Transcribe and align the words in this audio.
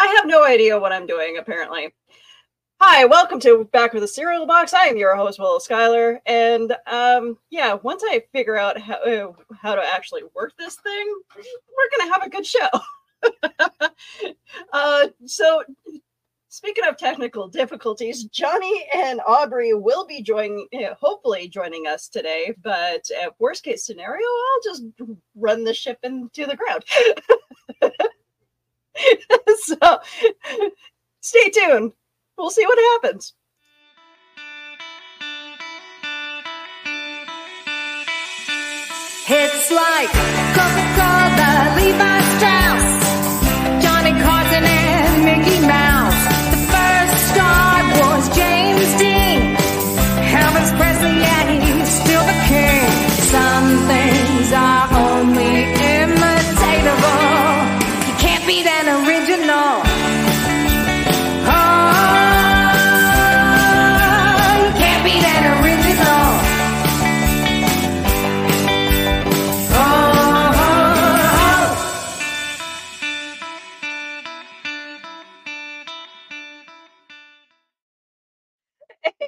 I 0.00 0.06
have 0.16 0.26
no 0.26 0.46
idea 0.46 0.80
what 0.80 0.92
I'm 0.92 1.06
doing, 1.06 1.36
apparently. 1.36 1.92
Hi, 2.80 3.04
welcome 3.04 3.38
to 3.40 3.68
Back 3.70 3.92
of 3.92 4.00
the 4.00 4.08
Cereal 4.08 4.46
Box. 4.46 4.72
I 4.72 4.86
am 4.86 4.96
your 4.96 5.14
host, 5.14 5.38
Willow 5.38 5.58
Schuyler. 5.58 6.22
And 6.24 6.74
um, 6.86 7.36
yeah, 7.50 7.74
once 7.74 8.02
I 8.06 8.22
figure 8.32 8.56
out 8.56 8.80
how, 8.80 8.94
uh, 8.94 9.32
how 9.60 9.74
to 9.74 9.82
actually 9.84 10.22
work 10.34 10.54
this 10.58 10.76
thing, 10.76 11.20
we're 11.36 11.98
going 11.98 12.08
to 12.08 12.14
have 12.14 12.22
a 12.22 12.30
good 12.30 12.46
show. 12.46 12.68
uh, 14.72 15.08
so, 15.26 15.64
speaking 16.48 16.86
of 16.86 16.96
technical 16.96 17.46
difficulties, 17.46 18.24
Johnny 18.24 18.88
and 18.94 19.20
Aubrey 19.26 19.74
will 19.74 20.06
be 20.06 20.22
joining, 20.22 20.66
uh, 20.72 20.94
hopefully 20.98 21.46
joining 21.46 21.86
us 21.86 22.08
today. 22.08 22.54
But 22.62 23.10
worst 23.38 23.64
case 23.64 23.84
scenario, 23.84 24.24
I'll 24.24 24.62
just 24.64 24.82
run 25.34 25.62
the 25.62 25.74
ship 25.74 25.98
into 26.02 26.46
the 26.46 26.56
ground. 26.56 26.84
so, 29.64 29.98
stay 31.20 31.50
tuned. 31.50 31.92
We'll 32.36 32.50
see 32.50 32.66
what 32.66 32.78
happens. 32.78 33.34
It's 39.32 39.70
like 39.70 40.10
Coca-Cola, 40.56 41.74
Levi 41.76 42.20
Strauss, 42.34 42.89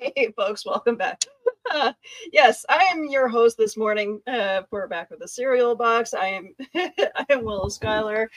Hey, 0.03 0.33
folks, 0.37 0.67
welcome 0.67 0.97
back. 0.97 1.23
Yes, 2.33 2.67
I 2.69 2.85
am 2.91 3.05
your 3.05 3.29
host 3.29 3.57
this 3.57 3.79
morning. 3.79 4.21
Uh, 4.27 4.63
we're 4.71 4.89
back 4.89 5.11
with 5.11 5.21
the 5.21 5.29
cereal 5.29 5.75
box. 5.75 6.13
I 6.13 6.27
am 6.27 6.55
I 6.75 7.25
am 7.31 7.45
Willow 7.45 7.69
Schuyler. 7.69 8.29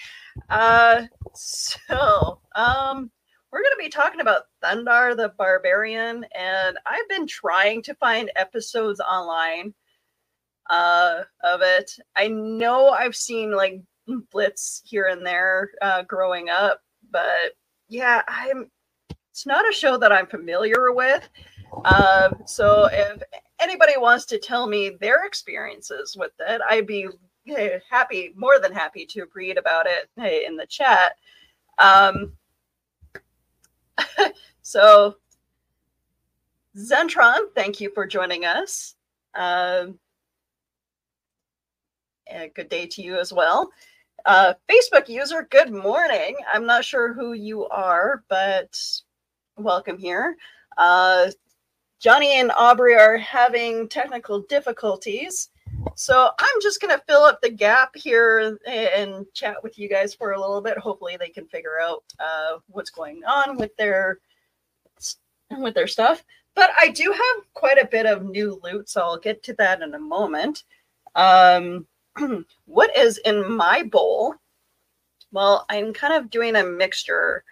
Uh, 0.50 1.04
so, 1.34 2.40
um, 2.56 3.12
we're 3.52 3.62
going 3.62 3.74
to 3.78 3.84
be 3.84 3.90
talking 3.90 4.22
about 4.22 4.44
Thundarr 4.64 5.18
the 5.18 5.34
Barbarian, 5.38 6.26
and 6.34 6.78
I've 6.86 7.10
been 7.10 7.28
trying 7.28 7.82
to 7.84 7.96
find 7.96 8.32
episodes 8.38 9.02
online 9.02 9.74
uh, 10.70 11.24
of 11.44 11.62
it. 11.62 11.92
I 12.16 12.28
know 12.28 12.90
I've 12.90 13.18
seen 13.18 13.52
like 13.54 13.82
blitz 14.32 14.82
here 14.86 15.08
and 15.08 15.26
there 15.26 15.72
uh, 15.82 16.04
growing 16.04 16.48
up, 16.48 16.82
but 17.12 17.54
yeah, 17.90 18.22
I'm. 18.28 18.70
It's 19.32 19.46
not 19.46 19.70
a 19.70 19.74
show 19.74 19.98
that 19.98 20.14
I'm 20.14 20.28
familiar 20.28 20.94
with. 20.94 21.28
Um, 21.86 22.42
so 22.46 22.88
if 22.92 23.22
anybody 23.60 23.94
wants 23.98 24.26
to 24.26 24.40
tell 24.40 24.68
me 24.68 24.90
their 24.90 25.26
experiences 25.26 26.16
with 26.18 26.32
it, 26.40 26.62
I'd 26.70 26.88
be 26.88 27.08
happy, 27.90 28.34
more 28.36 28.60
than 28.60 28.74
happy 28.74 29.06
to 29.08 29.26
read 29.34 29.58
about 29.58 29.86
it 29.88 30.10
in 30.48 30.56
the 30.56 30.66
chat. 30.68 31.18
Um, 31.78 32.34
so 34.62 35.16
Zentron, 36.78 37.40
thank 37.56 37.80
you 37.80 37.90
for 37.94 38.06
joining 38.06 38.46
us. 38.46 38.96
Um, 39.34 40.00
good 42.56 42.70
day 42.70 42.86
to 42.88 43.02
you 43.02 43.18
as 43.18 43.32
well. 43.32 43.72
Uh, 44.26 44.54
Facebook 44.70 45.08
user, 45.08 45.48
good 45.52 45.72
morning. 45.72 46.36
I'm 46.52 46.66
not 46.66 46.84
sure 46.84 47.14
who 47.14 47.34
you 47.34 47.68
are, 47.68 48.24
but 48.28 48.78
welcome 49.58 49.98
here. 49.98 50.36
Uh, 50.78 51.28
Johnny 52.00 52.40
and 52.40 52.52
Aubrey 52.58 52.96
are 52.96 53.18
having 53.18 53.88
technical 53.88 54.42
difficulties. 54.42 55.50
So 55.96 56.30
I'm 56.38 56.62
just 56.62 56.82
going 56.82 56.96
to 56.96 57.04
fill 57.08 57.24
up 57.24 57.42
the 57.42 57.50
gap 57.50 57.96
here 57.96 58.58
and 58.68 59.26
chat 59.34 59.62
with 59.64 59.80
you 59.80 59.88
guys 59.88 60.14
for 60.14 60.32
a 60.32 60.40
little 60.40 60.62
bit. 60.62 60.78
Hopefully 60.78 61.18
they 61.18 61.30
can 61.30 61.48
figure 61.48 61.80
out 61.82 62.04
uh, 62.20 62.58
what's 62.68 62.90
going 62.90 63.22
on 63.26 63.58
with 63.58 63.76
their 63.78 64.20
with 65.58 65.74
their 65.74 65.88
stuff. 65.88 66.24
But 66.54 66.72
I 66.80 66.90
do 66.90 67.12
have 67.12 67.44
quite 67.54 67.78
a 67.78 67.88
bit 67.88 68.06
of 68.06 68.24
new 68.24 68.60
loot, 68.64 68.90
so 68.90 69.02
I'll 69.02 69.20
get 69.20 69.44
to 69.44 69.54
that 69.54 69.82
in 69.82 69.94
a 69.94 70.00
moment. 70.00 70.64
Um, 71.16 71.86
what 72.66 72.96
is 72.96 73.18
in 73.20 73.56
my 73.56 73.84
bowl? 73.84 74.36
Well, 75.32 75.66
I'm 75.70 75.94
kind 75.94 76.14
of 76.14 76.30
doing 76.30 76.56
a 76.56 76.64
mixture. 76.64 77.44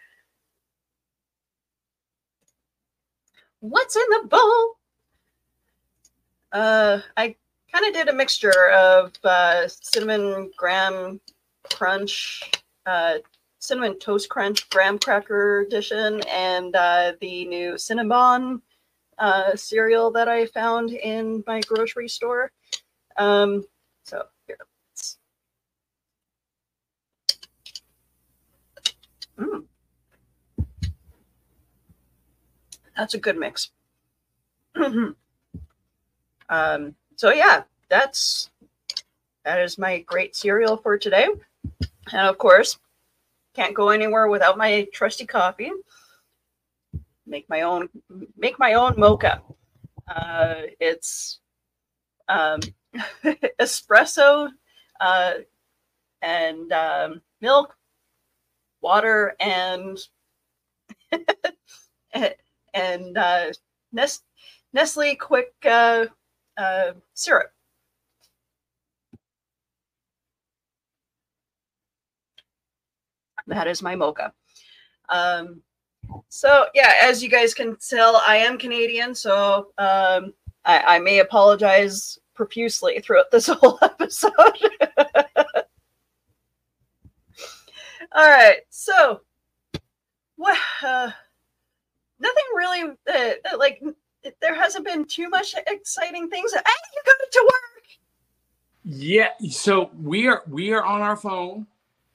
What's 3.63 3.95
in 3.95 4.03
the 4.09 4.27
bowl? 4.27 4.75
Uh, 6.51 6.99
I 7.15 7.33
kind 7.71 7.87
of 7.87 7.93
did 7.93 8.09
a 8.09 8.13
mixture 8.13 8.71
of 8.71 9.13
uh, 9.23 9.69
cinnamon 9.69 10.51
graham 10.57 11.21
crunch, 11.71 12.41
uh, 12.85 13.19
cinnamon 13.59 13.97
toast 13.99 14.27
crunch 14.27 14.69
graham 14.69 14.99
cracker 14.99 15.61
edition, 15.61 16.19
and 16.27 16.75
uh, 16.75 17.13
the 17.21 17.45
new 17.45 17.75
Cinnabon 17.75 18.61
uh, 19.17 19.55
cereal 19.55 20.11
that 20.11 20.27
I 20.27 20.47
found 20.47 20.89
in 20.89 21.41
my 21.47 21.61
grocery 21.61 22.09
store. 22.09 22.51
Um, 23.15 23.63
so 24.03 24.23
here, 24.45 24.57
let's. 24.89 25.19
Mm. 29.39 29.63
That's 32.95 33.13
a 33.13 33.19
good 33.19 33.37
mix. 33.37 33.71
um, 34.75 35.15
so 37.15 37.31
yeah, 37.31 37.63
that's 37.89 38.49
that 39.43 39.59
is 39.59 39.77
my 39.77 39.99
great 39.99 40.35
cereal 40.35 40.77
for 40.77 40.97
today. 40.97 41.27
And 42.11 42.27
of 42.27 42.37
course, 42.37 42.77
can't 43.53 43.73
go 43.73 43.89
anywhere 43.89 44.27
without 44.27 44.57
my 44.57 44.87
trusty 44.93 45.25
coffee. 45.25 45.71
Make 47.25 47.49
my 47.49 47.61
own 47.61 47.89
make 48.37 48.59
my 48.59 48.73
own 48.73 48.95
mocha. 48.97 49.41
Uh, 50.07 50.55
it's 50.79 51.39
um, 52.27 52.59
espresso 53.59 54.49
uh, 54.99 55.33
and 56.21 56.71
um, 56.71 57.21
milk, 57.41 57.75
water, 58.81 59.35
and 59.39 59.97
and 62.73 63.17
uh, 63.17 63.51
Nest- 63.91 64.25
Nestle 64.73 65.15
Quick 65.15 65.53
uh, 65.65 66.05
uh, 66.57 66.93
syrup. 67.13 67.51
That 73.47 73.67
is 73.67 73.81
my 73.81 73.95
mocha. 73.95 74.33
Um, 75.09 75.61
so 76.29 76.65
yeah, 76.73 76.93
as 77.01 77.21
you 77.21 77.29
guys 77.29 77.53
can 77.53 77.77
tell, 77.77 78.21
I 78.27 78.37
am 78.37 78.57
Canadian, 78.57 79.13
so 79.15 79.67
um, 79.77 80.33
I, 80.65 80.95
I 80.95 80.99
may 80.99 81.19
apologize 81.19 82.17
profusely 82.33 82.99
throughout 82.99 83.31
this 83.31 83.47
whole 83.51 83.79
episode. 83.81 84.31
All 88.15 88.29
right, 88.29 88.57
so 88.69 89.21
what? 90.35 90.57
Uh, 90.83 91.11
nothing 92.23 92.43
really 92.55 92.83
uh, 93.13 93.57
like. 93.57 93.83
There 94.41 94.55
hasn't 94.55 94.85
been 94.85 95.03
too 95.05 95.29
much 95.29 95.53
exciting 95.67 96.29
things. 96.29 96.53
Hey, 96.53 96.59
you 96.59 97.01
got 97.05 97.15
it 97.19 97.31
to 97.33 97.41
work. 97.43 97.73
Yeah, 98.85 99.29
so 99.49 99.91
we 100.01 100.27
are 100.27 100.43
we 100.47 100.73
are 100.73 100.83
on 100.83 101.01
our 101.01 101.17
phone, 101.17 101.67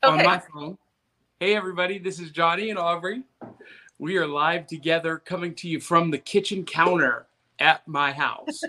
on 0.02 0.16
my 0.24 0.38
phone. 0.52 0.78
Hey 1.40 1.54
everybody, 1.54 1.98
this 1.98 2.18
is 2.18 2.30
Johnny 2.30 2.70
and 2.70 2.78
Aubrey. 2.78 3.22
We 3.98 4.16
are 4.16 4.26
live 4.26 4.66
together 4.66 5.18
coming 5.18 5.54
to 5.56 5.68
you 5.68 5.80
from 5.80 6.10
the 6.10 6.18
kitchen 6.18 6.64
counter 6.64 7.26
at 7.58 7.86
my 7.86 8.12
house. 8.12 8.60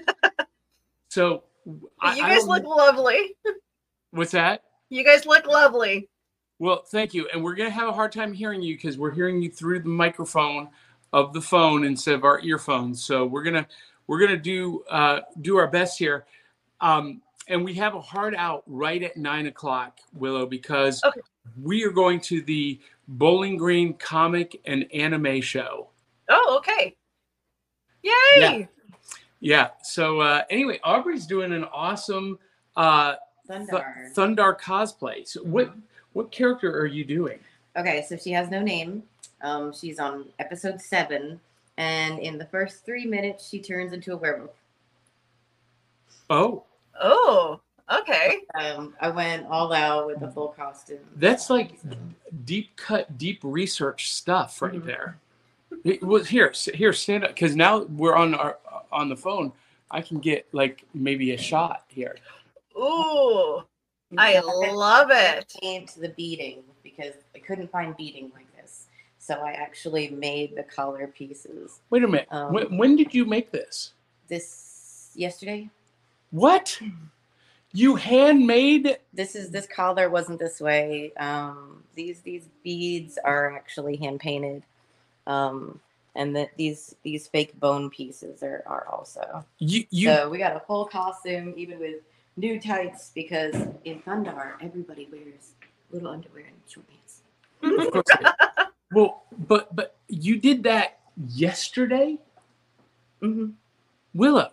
so 1.10 1.44
I, 2.00 2.16
you 2.16 2.24
I 2.24 2.30
guys 2.30 2.46
don't 2.46 2.50
look 2.50 2.64
lovely. 2.66 3.36
what's 4.12 4.32
that? 4.32 4.64
You 4.90 5.04
guys 5.04 5.26
look 5.26 5.46
lovely. 5.46 6.10
Well, 6.60 6.84
thank 6.84 7.14
you. 7.14 7.28
And 7.34 7.44
we're 7.44 7.56
gonna 7.56 7.70
have 7.70 7.88
a 7.88 7.94
hard 7.94 8.12
time 8.12 8.34
hearing 8.34 8.62
you 8.62 8.76
because 8.76 8.98
we're 8.98 9.12
hearing 9.12 9.42
you 9.42 9.50
through 9.50 9.82
the 9.82 9.90
microphone 9.90 10.70
of 11.14 11.34
the 11.34 11.42
phone 11.42 11.84
instead 11.84 12.16
of 12.16 12.24
our 12.24 12.40
earphones. 12.42 13.04
So 13.04 13.26
we're 13.26 13.44
gonna 13.44 13.68
we're 14.08 14.20
gonna 14.20 14.38
do 14.38 14.84
uh, 14.90 15.22
do 15.42 15.58
our 15.58 15.68
best 15.68 15.98
here. 15.98 16.26
Um, 16.82 17.22
and 17.48 17.66
we 17.66 17.74
have 17.76 17.96
a 17.96 18.02
hard 18.02 18.36
out 18.36 18.64
right 18.68 19.02
at 19.02 19.18
nine 19.18 19.48
o'clock, 19.48 19.98
Willow, 20.14 20.46
because 20.46 21.02
Okay. 21.04 21.20
we 21.62 21.84
are 21.84 21.90
going 21.92 22.20
to 22.22 22.42
the 22.44 22.80
Bowling 23.08 23.58
Green 23.58 23.96
comic 23.96 24.62
and 24.66 24.86
anime 24.94 25.42
show. 25.42 25.90
Oh, 26.30 26.58
okay. 26.60 26.96
Yay! 28.04 28.12
Yeah. 28.38 28.66
Yeah. 29.40 29.70
So 29.84 30.20
uh, 30.22 30.44
anyway, 30.50 30.80
Aubrey's 30.84 31.26
doing 31.26 31.52
an 31.54 31.64
awesome 31.66 32.38
uh, 32.76 33.16
Th- 33.48 33.62
Thundarr. 33.62 34.14
Thundarr 34.16 34.60
cosplay. 34.60 35.28
So 35.28 35.42
what 35.44 35.74
what 36.14 36.32
character 36.32 36.78
are 36.80 36.86
you 36.86 37.04
doing? 37.04 37.40
Okay, 37.76 38.06
so 38.08 38.16
she 38.16 38.32
has 38.32 38.50
no 38.50 38.62
name. 38.62 39.04
Um, 39.42 39.74
she's 39.74 40.00
on 40.00 40.26
episode 40.40 40.82
seven, 40.82 41.40
and 41.78 42.20
in 42.20 42.38
the 42.38 42.46
first 42.46 42.86
three 42.86 43.06
minutes, 43.06 43.48
she 43.50 43.60
turns 43.60 43.94
into 43.94 44.14
a 44.14 44.18
werewolf. 44.18 44.52
Oh, 46.30 46.64
Oh, 47.02 47.62
okay. 48.02 48.40
Um, 48.60 48.94
I 49.00 49.10
went 49.10 49.48
all 49.48 49.72
out 49.72 50.08
with 50.08 50.20
the 50.20 50.30
full 50.30 50.50
costume. 50.50 51.00
That's 51.16 51.50
like 51.50 51.80
So, 51.82 51.96
deep 52.44 52.76
cut, 52.76 53.18
deep 53.18 53.40
research 53.42 54.12
stuff 54.12 54.62
right 54.62 54.74
Mhm. 54.74 54.86
there. 54.86 55.18
It 55.86 56.04
was 56.04 56.28
here, 56.28 56.52
here, 56.74 56.92
stand 56.92 57.24
up, 57.24 57.30
because 57.30 57.56
now 57.56 57.84
we're 57.84 58.16
on 58.16 58.34
our 58.34 58.58
on 58.92 59.08
the 59.08 59.16
phone. 59.16 59.54
I 59.92 60.02
can 60.02 60.20
get 60.20 60.46
like 60.52 60.84
maybe 60.94 61.32
a 61.32 61.38
shot 61.38 61.86
here. 61.88 62.18
Ooh, 62.76 63.64
I 64.18 64.40
love 64.40 65.10
it. 65.12 65.54
Paint 65.62 65.96
the 65.96 66.10
beading 66.10 66.64
because 66.84 67.14
I 67.36 67.40
couldn't 67.40 67.72
find 67.72 67.96
beading 67.96 68.32
like 68.36 68.48
this, 68.48 68.49
so 69.30 69.36
I 69.36 69.52
actually 69.52 70.10
made 70.10 70.56
the 70.56 70.64
collar 70.64 71.06
pieces. 71.06 71.82
Wait 71.92 72.04
a 72.04 72.08
minute. 72.08 72.28
Um, 72.32 72.52
when, 72.52 72.78
when 72.78 72.96
did 72.96 73.14
you 73.14 73.26
make 73.26 73.52
this? 73.52 73.94
This 74.28 75.12
yesterday. 75.14 75.70
What? 76.32 76.82
You 77.72 77.96
handmade? 77.96 78.98
This 79.14 79.36
is 79.36 79.52
this 79.52 79.68
collar 79.68 80.10
wasn't 80.10 80.40
this 80.40 80.60
way. 80.60 81.14
Um, 81.18 81.84
these 81.94 82.22
these 82.22 82.50
beads 82.64 83.20
are 83.24 83.56
actually 83.56 83.98
hand 83.98 84.20
painted, 84.20 84.64
um, 85.28 85.80
and 86.16 86.36
that 86.36 86.50
these 86.58 86.96
these 87.04 87.28
fake 87.28 87.60
bone 87.60 87.92
pieces 87.92 88.42
are 88.42 88.64
are 88.66 88.88
also. 88.92 89.46
You 89.60 89.86
you 89.92 90.10
so 90.10 90.28
we 90.28 90.40
got 90.40 90.56
a 90.56 90.62
full 90.62 90.86
costume, 90.86 91.54
even 91.56 91.78
with 91.78 91.98
new 92.36 92.60
tights, 92.60 93.12
because 93.14 93.54
in 93.86 94.02
Thundarr 94.02 94.54
everybody 94.60 95.08
wears 95.12 95.52
little 95.92 96.10
underwear 96.10 96.46
and 96.46 96.58
short 96.66 96.88
pants. 96.90 97.22
of 98.92 98.96
course 98.96 99.12
they- 99.30 99.38
well, 99.40 99.48
but 99.48 99.76
but 99.76 99.96
you 100.08 100.38
did 100.40 100.64
that 100.64 101.00
yesterday, 101.36 102.18
Mm-hmm. 103.22 103.48
Willow. 104.14 104.50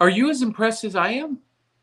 Are 0.00 0.10
you 0.10 0.28
as 0.30 0.42
impressed 0.42 0.84
as 0.84 0.94
I 0.94 1.12
am? 1.12 1.38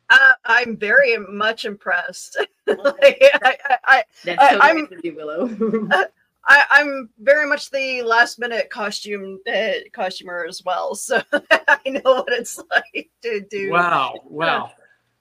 Uh, 0.10 0.34
I'm 0.46 0.78
very 0.78 1.18
much 1.18 1.66
impressed. 1.66 2.38
Like, 2.68 3.18
I, 3.44 3.58
I, 3.70 3.78
I, 3.86 4.04
That's 4.24 4.42
I- 4.42 4.50
so 4.54 4.60
I'm- 4.60 4.88
of 4.92 5.04
you, 5.04 5.16
Willow. 5.16 5.50
I, 6.46 6.66
I'm 6.72 7.10
very 7.20 7.48
much 7.48 7.72
the 7.72 8.02
last 8.04 8.38
minute 8.38 8.70
costume 8.70 9.40
uh, 9.52 9.72
costumer 9.94 10.46
as 10.48 10.62
well, 10.66 10.94
so 10.94 11.22
I 11.52 11.80
know 11.88 12.02
what 12.04 12.32
it's 12.34 12.58
like 12.70 13.10
to 13.22 13.40
do. 13.50 13.72
Wow, 13.72 14.16
wow. 14.26 14.72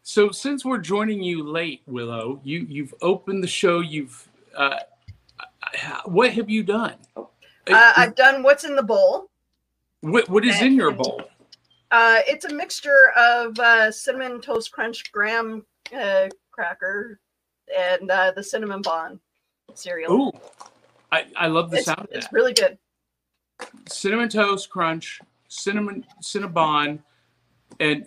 So 0.03 0.31
since 0.33 0.65
we're 0.65 0.79
joining 0.79 1.23
you 1.23 1.45
late, 1.45 1.83
Willow, 1.87 2.41
you 2.45 2.67
you've 2.69 2.93
opened 3.03 3.43
the 3.43 3.47
show. 3.49 3.81
You've 3.81 4.29
uh, 4.57 4.81
what 6.05 6.33
have 6.33 6.51
you 6.51 6.63
done? 6.63 6.95
Uh, 7.17 7.27
I've 7.97 8.15
done 8.15 8.43
what's 8.43 8.65
in 8.65 8.77
the 8.77 8.83
bowl. 8.83 9.31
what, 10.01 10.29
what 10.29 10.45
is 10.45 10.61
in 10.61 10.75
your 10.75 10.93
bowl? 10.93 11.23
Uh, 11.91 12.21
it's 12.27 12.45
a 12.47 12.55
mixture 12.55 13.11
of 13.17 13.59
uh, 13.59 13.91
cinnamon 13.91 14.41
toast 14.41 14.73
crunch 14.73 15.13
graham 15.13 15.65
uh, 15.97 16.29
cracker 16.51 17.21
and 17.77 18.11
uh, 18.11 18.33
the 18.35 18.43
cinnamon 18.43 18.81
bun 18.83 19.21
cereal. 19.75 20.13
Ooh, 20.13 20.33
I, 21.11 21.27
I 21.37 21.47
love 21.49 21.71
the 21.71 21.79
it's, 21.79 21.87
sound 21.87 22.01
of 22.01 22.09
it's 22.11 22.27
that. 22.27 22.33
really 22.33 22.55
good. 22.55 22.79
Cinnamon 23.89 24.29
toast 24.29 24.71
crunch, 24.71 25.21
cinnamon 25.49 26.05
cinnabon, 26.23 26.99
and 27.79 28.07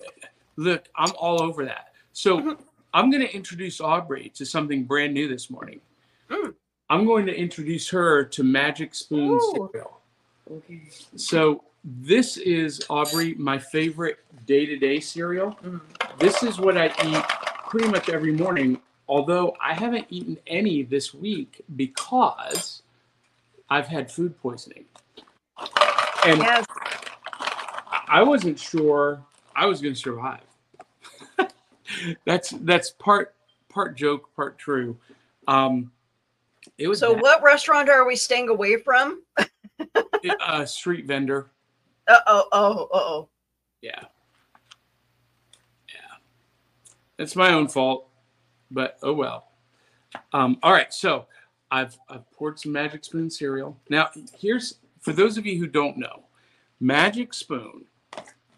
look, 0.58 0.88
I'm 0.96 1.12
all 1.18 1.42
over 1.42 1.64
that. 1.66 1.94
So 2.12 2.40
Mhm. 2.40 2.60
I'm 2.94 3.12
going 3.12 3.22
to 3.26 3.34
introduce 3.36 3.80
Aubrey 3.82 4.30
to 4.36 4.46
something 4.46 4.84
brand 4.86 5.14
new 5.14 5.28
this 5.28 5.50
morning. 5.50 5.82
Mm. 6.30 6.56
I'm 6.90 7.06
going 7.06 7.26
to 7.26 7.36
introduce 7.36 7.90
her 7.90 8.24
to 8.26 8.44
Magic 8.44 8.94
Spoon 8.94 9.32
Ooh. 9.32 9.70
cereal. 9.72 10.00
okay. 10.52 10.82
So 11.16 11.64
this 11.84 12.38
is 12.38 12.84
Aubrey, 12.90 13.36
my 13.36 13.58
favorite 13.58 14.20
day-to-day 14.46 15.00
cereal. 15.00 15.58
Mm. 15.64 15.82
This 16.20 16.44
is 16.44 16.60
what 16.60 16.78
I 16.78 16.88
eat 17.06 17.24
pretty 17.70 17.90
much 17.90 18.10
every 18.10 18.32
morning. 18.32 18.80
Although 19.08 19.56
I 19.62 19.74
haven't 19.74 20.08
eaten 20.10 20.38
any 20.48 20.82
this 20.84 21.14
week 21.14 21.62
because 21.76 22.82
I've 23.70 23.88
had 23.88 24.12
food 24.12 24.40
poisoning, 24.42 24.86
and 26.26 26.40
Yes. 26.40 26.66
I 28.08 28.24
wasn't 28.24 28.58
sure 28.60 29.22
I 29.56 29.66
was 29.68 29.82
going 29.82 29.94
to 29.94 30.00
survive. 30.00 30.42
that's 32.26 32.50
that's 32.62 32.92
part 32.92 33.36
part 33.70 33.96
joke, 33.96 34.36
part 34.36 34.58
true. 34.58 34.98
Um, 35.48 35.92
it 36.78 36.88
was 36.88 37.00
So, 37.00 37.14
bad. 37.14 37.22
what 37.22 37.44
restaurant 37.44 37.90
are 37.90 38.06
we 38.08 38.16
staying 38.16 38.50
away 38.50 38.78
from? 38.78 39.24
a 40.48 40.66
street 40.68 41.06
vendor. 41.06 41.52
Uh 42.08 42.18
oh, 42.28 42.48
oh, 42.52 42.88
oh, 42.94 43.30
Yeah. 43.82 44.02
Yeah. 45.90 46.18
It's 47.18 47.36
my 47.36 47.54
own 47.54 47.68
fault, 47.68 48.08
but 48.72 48.98
oh 49.04 49.14
well. 49.14 49.48
Um, 50.34 50.58
all 50.64 50.72
right, 50.72 50.94
so 50.94 51.26
I've 51.72 51.98
I've 52.10 52.30
poured 52.32 52.60
some 52.60 52.72
Magic 52.72 53.04
Spoon 53.04 53.30
cereal. 53.30 53.78
Now, 53.90 54.10
here's 54.38 54.76
for 55.02 55.14
those 55.14 55.38
of 55.38 55.46
you 55.46 55.58
who 55.60 55.68
don't 55.68 55.98
know, 55.98 56.24
Magic 56.80 57.34
Spoon 57.34 57.86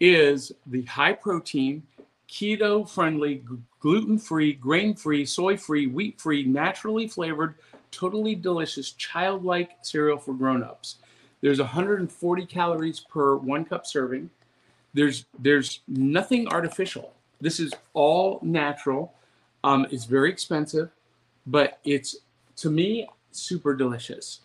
is 0.00 0.52
the 0.66 0.82
high 0.82 1.12
protein, 1.14 1.82
keto 2.28 2.88
friendly, 2.88 3.42
gluten 3.80 4.18
free, 4.18 4.52
grain 4.52 4.94
free, 4.94 5.24
soy 5.24 5.56
free, 5.56 5.86
wheat 5.86 6.20
free, 6.20 6.44
naturally 6.44 7.08
flavored, 7.08 7.56
totally 7.90 8.34
delicious, 8.34 8.92
childlike 8.92 9.70
cereal 9.82 10.18
for 10.18 10.34
grown 10.34 10.62
ups. 10.62 10.96
There's 11.40 11.58
140 11.58 12.46
calories 12.46 13.00
per 13.00 13.36
one 13.36 13.64
cup 13.64 13.86
serving. 13.86 14.30
There's 14.94 15.26
there's 15.38 15.80
nothing 15.86 16.48
artificial. 16.48 17.12
This 17.40 17.60
is 17.60 17.72
all 17.92 18.40
natural. 18.42 19.14
Um, 19.62 19.86
it's 19.90 20.04
very 20.04 20.30
expensive, 20.30 20.90
but 21.46 21.78
it's 21.84 22.16
to 22.56 22.70
me 22.70 23.08
super 23.30 23.74
delicious. 23.74 24.40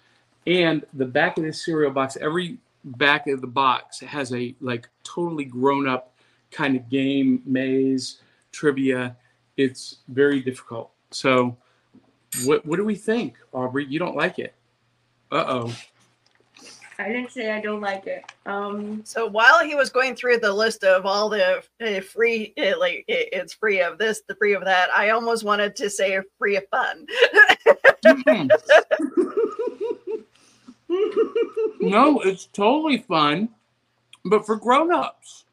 And 0.45 0.85
the 0.93 1.05
back 1.05 1.37
of 1.37 1.43
this 1.43 1.63
cereal 1.63 1.91
box, 1.91 2.17
every 2.19 2.57
back 2.83 3.27
of 3.27 3.41
the 3.41 3.47
box 3.47 3.99
has 4.01 4.33
a 4.33 4.55
like 4.59 4.89
totally 5.03 5.45
grown 5.45 5.87
up 5.87 6.13
kind 6.51 6.75
of 6.75 6.89
game, 6.89 7.41
maze, 7.45 8.19
trivia. 8.51 9.15
It's 9.57 9.97
very 10.07 10.41
difficult. 10.41 10.91
So, 11.11 11.57
what 12.45 12.65
what 12.65 12.77
do 12.77 12.85
we 12.85 12.95
think, 12.95 13.35
Aubrey? 13.51 13.85
You 13.85 13.99
don't 13.99 14.15
like 14.15 14.39
it? 14.39 14.53
Uh 15.31 15.45
oh. 15.47 15.75
I 16.99 17.07
didn't 17.07 17.31
say 17.31 17.51
I 17.51 17.59
don't 17.59 17.81
like 17.81 18.05
it. 18.05 18.23
Um, 18.45 19.01
So 19.03 19.25
while 19.25 19.63
he 19.65 19.73
was 19.75 19.89
going 19.89 20.15
through 20.15 20.37
the 20.37 20.53
list 20.53 20.83
of 20.83 21.05
all 21.07 21.27
the 21.27 21.63
uh, 21.81 22.01
free, 22.01 22.53
uh, 22.57 22.77
like 22.79 23.03
it, 23.07 23.29
it's 23.33 23.53
free 23.53 23.81
of 23.81 23.97
this, 23.97 24.21
the 24.27 24.35
free 24.35 24.53
of 24.53 24.63
that, 24.65 24.89
I 24.91 25.09
almost 25.09 25.43
wanted 25.43 25.75
to 25.77 25.89
say 25.89 26.19
free 26.37 26.55
of 26.57 26.67
fun. 26.69 27.07
Mhm. 28.05 28.49
no, 31.81 32.19
it's 32.21 32.45
totally 32.47 32.99
fun, 32.99 33.49
but 34.25 34.45
for 34.45 34.55
grown-ups. 34.55 35.45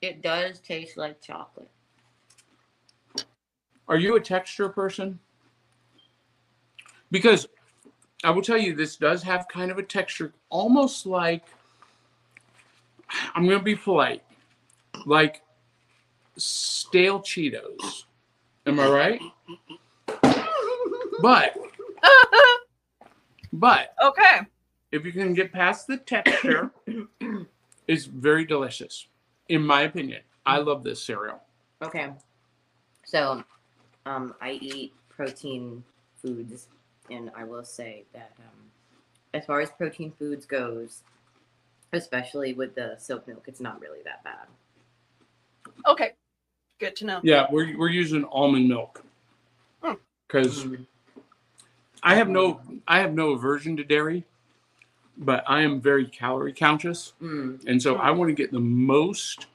it 0.00 0.20
does 0.22 0.60
taste 0.60 0.96
like 0.98 1.20
chocolate. 1.22 1.70
Are 3.88 3.96
you 3.96 4.16
a 4.16 4.20
texture 4.20 4.68
person? 4.68 5.18
Because 7.10 7.46
I 8.24 8.30
will 8.30 8.42
tell 8.42 8.56
you, 8.56 8.74
this 8.74 8.96
does 8.96 9.22
have 9.22 9.46
kind 9.48 9.70
of 9.70 9.78
a 9.78 9.82
texture, 9.82 10.32
almost 10.48 11.06
like 11.06 11.44
I'm 13.34 13.44
going 13.46 13.58
to 13.58 13.64
be 13.64 13.76
polite, 13.76 14.22
like 15.06 15.42
stale 16.36 17.20
Cheetos. 17.20 18.04
Am 18.66 18.80
I 18.80 18.88
right? 18.88 19.20
But, 21.20 21.56
but 23.52 23.94
okay. 24.02 24.40
if 24.90 25.04
you 25.04 25.12
can 25.12 25.34
get 25.34 25.52
past 25.52 25.86
the 25.86 25.98
texture, 25.98 26.70
it's 27.86 28.06
very 28.06 28.44
delicious, 28.46 29.06
in 29.48 29.64
my 29.64 29.82
opinion. 29.82 30.22
I 30.46 30.58
love 30.58 30.82
this 30.82 31.04
cereal. 31.04 31.40
Okay. 31.82 32.10
So, 33.04 33.44
um, 34.06 34.34
I 34.40 34.52
eat 34.52 34.92
protein 35.08 35.82
foods, 36.20 36.68
and 37.10 37.30
I 37.36 37.44
will 37.44 37.64
say 37.64 38.04
that 38.12 38.32
um, 38.38 38.70
as 39.32 39.44
far 39.46 39.60
as 39.60 39.70
protein 39.70 40.12
foods 40.18 40.46
goes, 40.46 41.02
especially 41.92 42.52
with 42.54 42.74
the 42.74 42.96
silk 42.98 43.26
milk, 43.28 43.44
it's 43.46 43.60
not 43.60 43.80
really 43.80 44.00
that 44.04 44.22
bad. 44.24 44.46
Okay. 45.86 46.12
Good 46.80 46.96
to 46.96 47.06
know. 47.06 47.20
Yeah, 47.22 47.46
we're, 47.50 47.76
we're 47.78 47.88
using 47.88 48.24
almond 48.24 48.68
milk. 48.68 49.02
because 50.26 50.64
Mm. 50.64 50.86
I 52.02 52.16
have 52.16 52.28
no 52.28 52.60
I 52.86 52.98
have 53.00 53.14
no 53.14 53.30
aversion 53.30 53.76
to 53.78 53.84
dairy, 53.84 54.24
but 55.16 55.42
I 55.46 55.62
am 55.62 55.80
very 55.80 56.06
calorie 56.06 56.52
conscious, 56.52 57.14
Mm. 57.22 57.64
and 57.66 57.80
so 57.80 57.96
I 57.96 58.10
want 58.10 58.28
to 58.28 58.34
get 58.34 58.50
the 58.52 58.60
most 58.60 59.46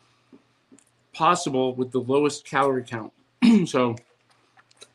possible 1.13 1.75
with 1.75 1.91
the 1.91 1.99
lowest 1.99 2.45
calorie 2.45 2.83
count. 2.83 3.11
so 3.67 3.95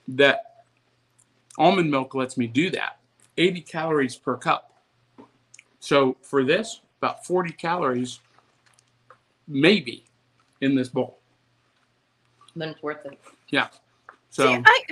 that 0.08 0.64
almond 1.58 1.90
milk 1.90 2.14
lets 2.14 2.36
me 2.36 2.46
do 2.46 2.70
that. 2.70 2.98
80 3.36 3.60
calories 3.62 4.16
per 4.16 4.36
cup. 4.36 4.82
So 5.80 6.16
for 6.22 6.44
this, 6.44 6.80
about 7.00 7.26
40 7.26 7.52
calories 7.52 8.20
maybe 9.46 10.04
in 10.60 10.74
this 10.74 10.88
bowl. 10.88 11.18
Then 12.56 12.70
it's 12.70 12.82
worth 12.82 13.04
it. 13.04 13.18
Yeah. 13.48 13.68
So 14.30 14.46
See, 14.46 14.62
I, 14.64 14.84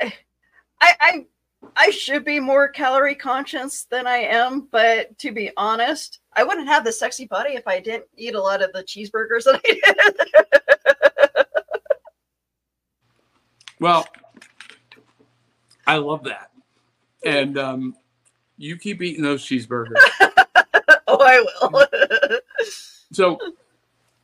I, 0.00 0.12
I, 0.80 1.26
I 1.76 1.90
should 1.90 2.24
be 2.24 2.40
more 2.40 2.68
calorie 2.68 3.14
conscious 3.14 3.84
than 3.84 4.06
I 4.06 4.18
am, 4.18 4.68
but 4.70 5.18
to 5.18 5.32
be 5.32 5.50
honest, 5.56 6.20
I 6.34 6.44
wouldn't 6.44 6.68
have 6.68 6.84
the 6.84 6.92
sexy 6.92 7.26
body 7.26 7.54
if 7.54 7.66
I 7.66 7.80
didn't 7.80 8.06
eat 8.16 8.34
a 8.34 8.40
lot 8.40 8.62
of 8.62 8.72
the 8.72 8.84
cheeseburgers 8.84 9.44
that 9.44 9.60
I 9.64 10.14
did. 10.14 10.36
Well, 13.78 14.06
I 15.86 15.96
love 15.96 16.24
that. 16.24 16.50
And 17.24 17.58
um, 17.58 17.96
you 18.56 18.76
keep 18.76 19.02
eating 19.02 19.22
those 19.22 19.44
cheeseburgers. 19.44 19.96
oh, 21.06 21.18
I 21.20 21.44
will. 21.60 22.40
So, 23.12 23.38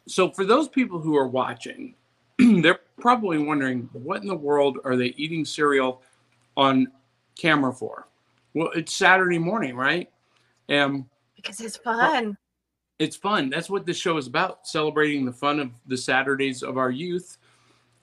so 0.06 0.30
for 0.30 0.44
those 0.44 0.68
people 0.68 0.98
who 0.98 1.16
are 1.16 1.26
watching, 1.26 1.94
they're 2.38 2.80
probably 3.00 3.38
wondering 3.38 3.88
what 3.92 4.22
in 4.22 4.28
the 4.28 4.36
world 4.36 4.78
are 4.84 4.96
they 4.96 5.14
eating 5.16 5.44
cereal 5.44 6.02
on 6.56 6.88
camera 7.38 7.72
for? 7.72 8.08
Well, 8.54 8.70
it's 8.74 8.92
Saturday 8.92 9.38
morning, 9.38 9.76
right? 9.76 10.10
And 10.68 11.06
because 11.36 11.60
it's 11.60 11.76
fun. 11.76 12.36
it's 12.98 13.16
fun. 13.16 13.50
That's 13.50 13.70
what 13.70 13.86
this 13.86 13.96
show 13.96 14.16
is 14.16 14.26
about, 14.26 14.66
celebrating 14.66 15.24
the 15.24 15.32
fun 15.32 15.58
of 15.58 15.70
the 15.86 15.96
Saturdays 15.96 16.62
of 16.62 16.76
our 16.76 16.90
youth. 16.90 17.38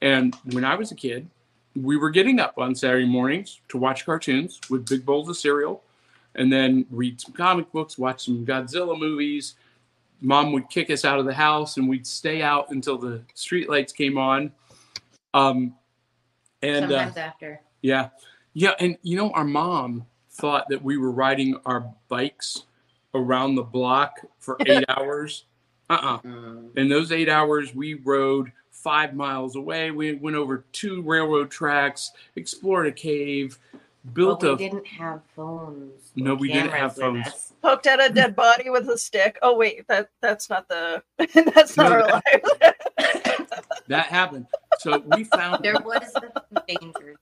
And 0.01 0.35
when 0.51 0.65
I 0.65 0.75
was 0.75 0.91
a 0.91 0.95
kid, 0.95 1.29
we 1.75 1.97
were 1.97 2.09
getting 2.09 2.39
up 2.39 2.57
on 2.57 2.73
Saturday 2.75 3.05
mornings 3.05 3.61
to 3.69 3.77
watch 3.77 4.05
cartoons 4.05 4.59
with 4.69 4.87
big 4.87 5.05
bowls 5.05 5.29
of 5.29 5.37
cereal 5.37 5.83
and 6.35 6.51
then 6.51 6.85
read 6.89 7.19
some 7.21 7.33
comic 7.33 7.71
books, 7.71 7.97
watch 7.97 8.25
some 8.25 8.45
Godzilla 8.45 8.97
movies. 8.97 9.55
Mom 10.21 10.51
would 10.51 10.69
kick 10.69 10.89
us 10.89 11.05
out 11.05 11.19
of 11.19 11.25
the 11.25 11.33
house 11.33 11.77
and 11.77 11.87
we'd 11.87 12.05
stay 12.05 12.41
out 12.41 12.71
until 12.71 12.97
the 12.97 13.21
street 13.35 13.69
lights 13.69 13.93
came 13.93 14.17
on. 14.17 14.51
Um, 15.33 15.75
and 16.61 16.85
uh, 16.85 16.89
Sometimes 16.89 17.17
after. 17.17 17.61
yeah. 17.81 18.09
Yeah. 18.53 18.73
And 18.79 18.97
you 19.03 19.15
know, 19.15 19.31
our 19.31 19.45
mom 19.45 20.05
thought 20.31 20.65
that 20.69 20.81
we 20.83 20.97
were 20.97 21.11
riding 21.11 21.55
our 21.65 21.91
bikes 22.09 22.63
around 23.13 23.55
the 23.55 23.63
block 23.63 24.19
for 24.39 24.57
eight 24.65 24.83
hours. 24.89 25.45
Uh 25.89 25.93
uh 25.93 26.17
Mm. 26.19 26.77
In 26.77 26.89
those 26.89 27.11
eight 27.11 27.29
hours, 27.29 27.73
we 27.73 27.95
rode 27.95 28.51
five 28.83 29.13
miles 29.13 29.55
away. 29.55 29.91
We 29.91 30.13
went 30.13 30.35
over 30.35 30.65
two 30.71 31.01
railroad 31.01 31.51
tracks, 31.51 32.11
explored 32.35 32.87
a 32.87 32.91
cave, 32.91 33.57
built 34.13 34.41
But 34.41 34.47
a. 34.47 34.51
we 34.55 34.57
didn't 34.57 34.87
have 34.87 35.21
phones. 35.35 36.11
No, 36.15 36.35
we 36.35 36.51
didn't 36.51 36.71
have 36.71 36.95
phones. 36.95 37.27
us. 37.27 37.53
Poked 37.61 37.87
at 37.87 37.99
a 37.99 38.13
dead 38.13 38.35
body 38.35 38.69
with 38.69 38.87
a 38.89 38.97
stick. 38.97 39.37
Oh 39.41 39.57
wait, 39.57 39.85
that 39.87 40.09
that's 40.21 40.49
not 40.49 40.67
the 40.69 41.03
that's 41.53 41.75
not 41.75 41.89
No, 41.89 41.95
our 41.97 42.07
life. 42.07 42.43
That 43.87 44.05
happened. 44.05 44.45
So 44.79 44.99
we 44.99 45.25
found. 45.25 45.63
There 45.63 45.75
was 45.83 46.13
the 46.13 46.63
danger. 46.67 47.15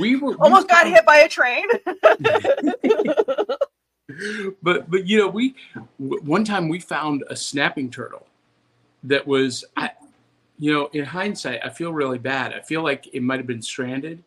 We 0.00 0.16
were 0.16 0.30
we 0.30 0.36
Almost 0.38 0.68
got 0.68 0.82
found- 0.82 0.94
hit 0.94 1.06
by 1.06 1.18
a 1.18 1.28
train. 1.28 1.66
but 4.62 4.90
but 4.90 5.06
you 5.06 5.18
know 5.18 5.28
we 5.28 5.54
one 5.98 6.44
time 6.44 6.68
we 6.68 6.80
found 6.80 7.24
a 7.28 7.36
snapping 7.36 7.90
turtle 7.90 8.26
that 9.06 9.26
was 9.26 9.64
I, 9.76 9.90
you 10.58 10.72
know 10.72 10.88
in 10.92 11.04
hindsight 11.04 11.60
i 11.64 11.70
feel 11.70 11.92
really 11.92 12.18
bad 12.18 12.52
i 12.52 12.60
feel 12.60 12.82
like 12.82 13.08
it 13.14 13.22
might 13.22 13.38
have 13.38 13.46
been 13.46 13.62
stranded 13.62 14.22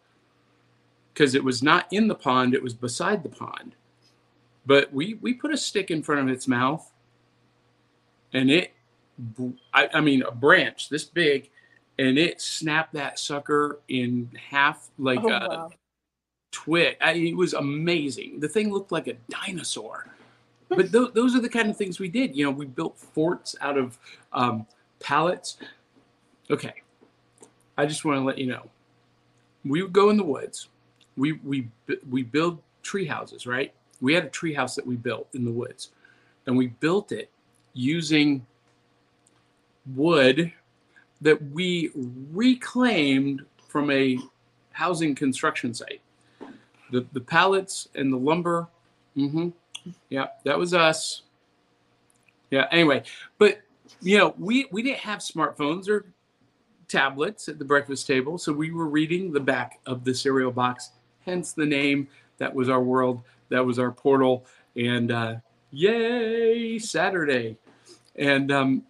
because 1.14 1.36
it 1.36 1.44
was 1.44 1.62
not 1.62 1.86
in 1.92 2.08
the 2.08 2.16
pond 2.16 2.54
it 2.54 2.64
was 2.64 2.74
beside 2.74 3.24
the 3.24 3.30
pond 3.30 3.76
but 4.66 4.92
we 4.94 5.16
we 5.16 5.34
put 5.34 5.54
a 5.54 5.58
stick 5.58 5.92
in 5.92 6.02
front 6.04 6.22
of 6.22 6.28
its 6.28 6.48
mouth 6.48 6.92
and 8.34 8.50
it 8.50 8.74
i, 9.74 9.90
I 9.94 10.02
mean 10.02 10.24
a 10.24 10.32
branch 10.32 10.90
this 10.90 11.04
big 11.04 11.50
and 12.00 12.18
it 12.18 12.42
snapped 12.42 12.94
that 12.94 13.20
sucker 13.20 13.80
in 13.90 14.30
half 14.50 14.90
like 14.98 15.20
Oh, 15.22 15.28
a, 15.28 15.50
wow. 15.50 15.70
twig. 16.52 16.96
I, 17.02 17.12
it 17.12 17.36
was 17.36 17.54
amazing. 17.54 18.40
The 18.40 18.48
thing 18.48 18.72
looked 18.72 18.94
like 18.94 19.08
a 19.08 19.16
dinosaur. 19.30 20.08
But 20.70 20.92
th- 20.92 21.14
those 21.14 21.36
are 21.36 21.42
the 21.42 21.50
kind 21.50 21.70
of 21.70 21.78
things 21.78 22.00
we 22.00 22.10
did. 22.10 22.36
You 22.36 22.46
know, 22.46 22.52
we 22.52 22.66
built 22.66 22.98
forts 22.98 23.56
out 23.62 23.78
of 23.78 23.98
um, 24.34 24.66
pallets. 25.00 25.58
Okay, 26.52 26.74
I 27.78 27.86
just 27.86 28.06
want 28.06 28.20
to 28.20 28.24
let 28.24 28.38
you 28.38 28.48
know. 28.48 28.70
We 29.66 29.82
would 29.82 29.94
go 29.94 30.10
in 30.10 30.18
the 30.18 30.24
woods. 30.24 30.70
We 31.18 31.34
we 31.44 31.68
we 32.10 32.24
build 32.24 32.60
tree 32.84 33.06
houses, 33.06 33.46
right? 33.46 33.74
We 34.02 34.14
had 34.14 34.26
a 34.26 34.30
tree 34.30 34.54
house 34.54 34.76
that 34.76 34.86
we 34.86 34.96
built 34.96 35.28
in 35.34 35.44
the 35.44 35.52
woods, 35.52 35.90
and 36.46 36.56
we 36.56 36.68
built 36.68 37.12
it 37.12 37.30
using 37.74 38.46
wood 39.96 40.52
that 41.22 41.42
we 41.52 41.92
reclaimed 42.32 43.46
from 43.68 43.92
a 43.92 44.18
housing 44.72 45.14
construction 45.14 45.74
site 45.74 46.02
the 46.92 47.06
the 47.14 47.22
pallets 47.22 47.88
and 47.96 48.12
the 48.12 48.18
lumber. 48.18 48.68
Mm-hmm. 49.18 49.50
Yeah, 50.10 50.28
that 50.44 50.58
was 50.58 50.74
us. 50.74 51.24
Yeah. 52.52 52.68
Anyway, 52.72 53.04
but 53.38 53.60
you 54.02 54.18
know, 54.18 54.34
we 54.38 54.68
we 54.72 54.82
didn't 54.82 55.00
have 55.00 55.20
smartphones 55.20 55.88
or 55.88 56.06
tablets 56.88 57.48
at 57.48 57.60
the 57.60 57.66
breakfast 57.66 58.08
table, 58.08 58.38
so 58.38 58.52
we 58.52 58.72
were 58.72 58.88
reading 58.88 59.32
the 59.32 59.40
back 59.40 59.80
of 59.86 60.04
the 60.04 60.14
cereal 60.14 60.52
box. 60.52 60.92
Hence 61.26 61.54
the 61.54 61.66
name. 61.66 62.08
That 62.38 62.54
was 62.54 62.70
our 62.70 62.82
world. 62.82 63.22
That 63.50 63.66
was 63.66 63.80
our 63.80 63.92
portal. 63.92 64.46
And 64.76 65.12
uh, 65.12 65.36
yay, 65.72 66.80
Saturday. 66.80 67.58
And 68.16 68.52
um, 68.52 68.84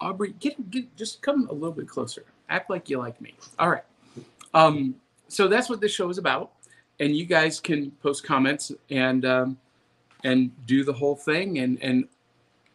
Aubrey, 0.00 0.34
get 0.40 0.70
get 0.70 0.94
just 0.96 1.22
come 1.22 1.48
a 1.48 1.52
little 1.52 1.72
bit 1.72 1.88
closer. 1.88 2.24
Act 2.48 2.70
like 2.70 2.90
you 2.90 2.98
like 2.98 3.20
me. 3.20 3.34
All 3.58 3.70
right. 3.70 3.84
Um, 4.54 4.96
so 5.28 5.48
that's 5.48 5.68
what 5.68 5.80
this 5.80 5.92
show 5.92 6.08
is 6.08 6.18
about 6.18 6.52
and 7.00 7.16
you 7.16 7.26
guys 7.26 7.60
can 7.60 7.90
post 8.02 8.24
comments 8.24 8.72
and 8.90 9.24
um, 9.24 9.58
and 10.26 10.50
do 10.66 10.84
the 10.84 10.92
whole 10.92 11.14
thing 11.16 11.58
and 11.60 11.78
and 11.82 12.06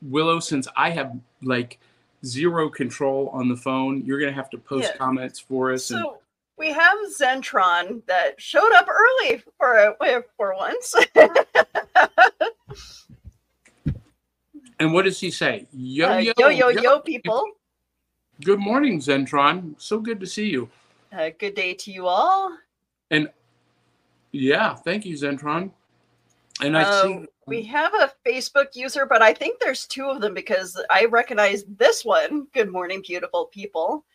willow 0.01 0.39
since 0.39 0.67
i 0.75 0.89
have 0.89 1.15
like 1.43 1.77
zero 2.25 2.69
control 2.69 3.29
on 3.33 3.47
the 3.49 3.55
phone 3.55 4.03
you're 4.05 4.19
gonna 4.19 4.31
have 4.31 4.49
to 4.49 4.57
post 4.57 4.89
Yeah. 4.91 4.97
comments 4.97 5.39
for 5.39 5.71
us 5.73 5.91
and 5.91 5.99
So 6.01 6.17
we 6.57 6.69
have 6.71 6.97
Zentron 7.19 8.05
that 8.07 8.39
showed 8.39 8.71
up 8.73 8.87
early 8.87 9.43
for 9.57 9.95
for 10.37 10.55
once. 10.55 10.95
and 14.79 14.93
what 14.93 15.05
does 15.05 15.19
he 15.19 15.29
say 15.31 15.67
yo 15.73 16.11
Uh, 16.13 16.17
yo 16.17 16.33
yo 16.37 16.49
yo 16.49 16.69
yo, 16.69 16.99
people. 16.99 17.43
good 18.43 18.59
morning 18.59 18.99
zentron 18.99 19.75
so 19.77 19.99
good 19.99 20.19
to 20.19 20.25
see 20.25 20.49
you 20.49 20.69
Uh, 21.13 21.29
good 21.37 21.55
day 21.55 21.73
to 21.73 21.91
you 21.91 22.07
all. 22.07 22.57
And 23.11 23.27
yeah 24.31 24.73
thank 24.75 25.05
you 25.05 25.15
zentron 25.15 25.71
and 26.61 26.77
i 26.77 26.83
Uh, 26.83 27.01
see 27.01 27.25
We 27.47 27.63
have 27.63 27.93
a 27.95 28.11
Facebook 28.25 28.75
user, 28.75 29.05
but 29.05 29.21
I 29.21 29.33
think 29.33 29.59
there's 29.59 29.85
two 29.87 30.05
of 30.05 30.21
them 30.21 30.33
because 30.33 30.79
I 30.89 31.05
recognize 31.05 31.63
this 31.77 32.05
one. 32.05 32.47
Good 32.53 32.71
morning, 32.71 33.01
beautiful 33.05 33.45
people. 33.45 34.05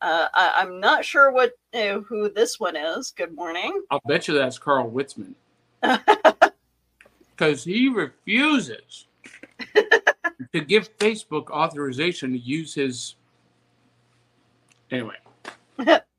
Uh, 0.00 0.28
I, 0.32 0.54
I'm 0.58 0.80
not 0.80 1.04
sure 1.04 1.32
what 1.32 1.52
uh, 1.72 2.00
who 2.00 2.30
this 2.30 2.60
one 2.60 2.76
is. 2.76 3.10
Good 3.10 3.34
morning. 3.34 3.82
i'll 3.90 4.02
bet 4.06 4.28
you 4.28 4.34
that's 4.34 4.58
carl 4.58 4.90
witzman 4.90 5.34
because 7.30 7.64
he 7.64 7.88
refuses 7.88 9.06
to 10.52 10.60
give 10.60 10.96
Facebook 10.98 11.50
authorization 11.50 12.32
to 12.32 12.38
use 12.38 12.74
his. 12.74 13.16
Anyway, 14.90 15.16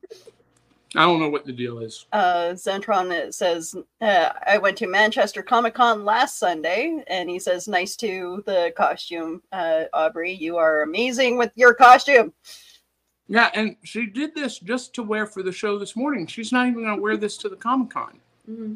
I 0.96 1.04
don't 1.04 1.20
know 1.20 1.30
what 1.30 1.46
the 1.46 1.52
deal 1.52 1.80
is. 1.80 2.06
uh, 2.14 2.54
Zentron 2.54 3.34
says, 3.34 3.75
uh, 4.02 4.30
I 4.46 4.58
went 4.58 4.78
to 4.78 4.88
Manchester 4.88 5.42
Comic 5.44 5.74
Con 5.75 6.06
last 6.06 6.40
Sunday, 6.40 7.04
and 7.08 7.30
he 7.30 7.40
says, 7.40 7.68
nice 7.68 7.96
to 7.98 8.44
the 8.46 8.74
costume. 8.78 9.42
Uh, 9.52 9.84
Aubrey, 9.94 10.32
you 10.34 10.58
are 10.58 10.84
amazing 10.84 11.38
with 11.38 11.52
your 11.56 11.74
costume. 11.74 12.34
Yeah, 13.28 13.50
and 13.56 13.75
she 13.84 14.06
did 14.06 14.36
this 14.36 14.60
just 14.60 14.94
to 14.96 15.04
wear 15.04 15.25
for 15.25 15.42
the 15.44 15.52
show 15.52 15.80
this 15.80 15.96
morning. 15.96 16.28
She's 16.28 16.52
not 16.52 16.68
even 16.68 16.84
going 16.84 16.96
to 16.96 17.02
wear 17.02 17.18
this 17.18 17.38
to 17.38 17.50
the 17.50 17.56
Comic 17.56 17.90
Con. 17.90 18.20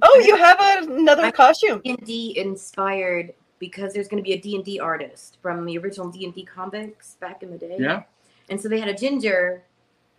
Oh, 0.02 0.24
you 0.26 0.36
have 0.36 0.60
another 0.90 1.26
I- 1.26 1.32
costume. 1.32 1.82
D&D 1.84 2.38
inspired 2.40 3.34
because 3.60 3.94
there's 3.94 4.08
going 4.08 4.22
to 4.24 4.28
be 4.28 4.34
a 4.34 4.42
D&D 4.42 4.80
artist 4.80 5.38
from 5.42 5.66
the 5.66 5.78
original 5.78 6.10
D&D 6.10 6.44
comics 6.46 7.16
back 7.20 7.44
in 7.44 7.52
the 7.52 7.58
day. 7.58 7.76
Yeah, 7.78 8.04
And 8.50 8.60
so 8.60 8.68
they 8.70 8.80
had 8.80 8.88
a 8.90 8.94
ginger 8.96 9.64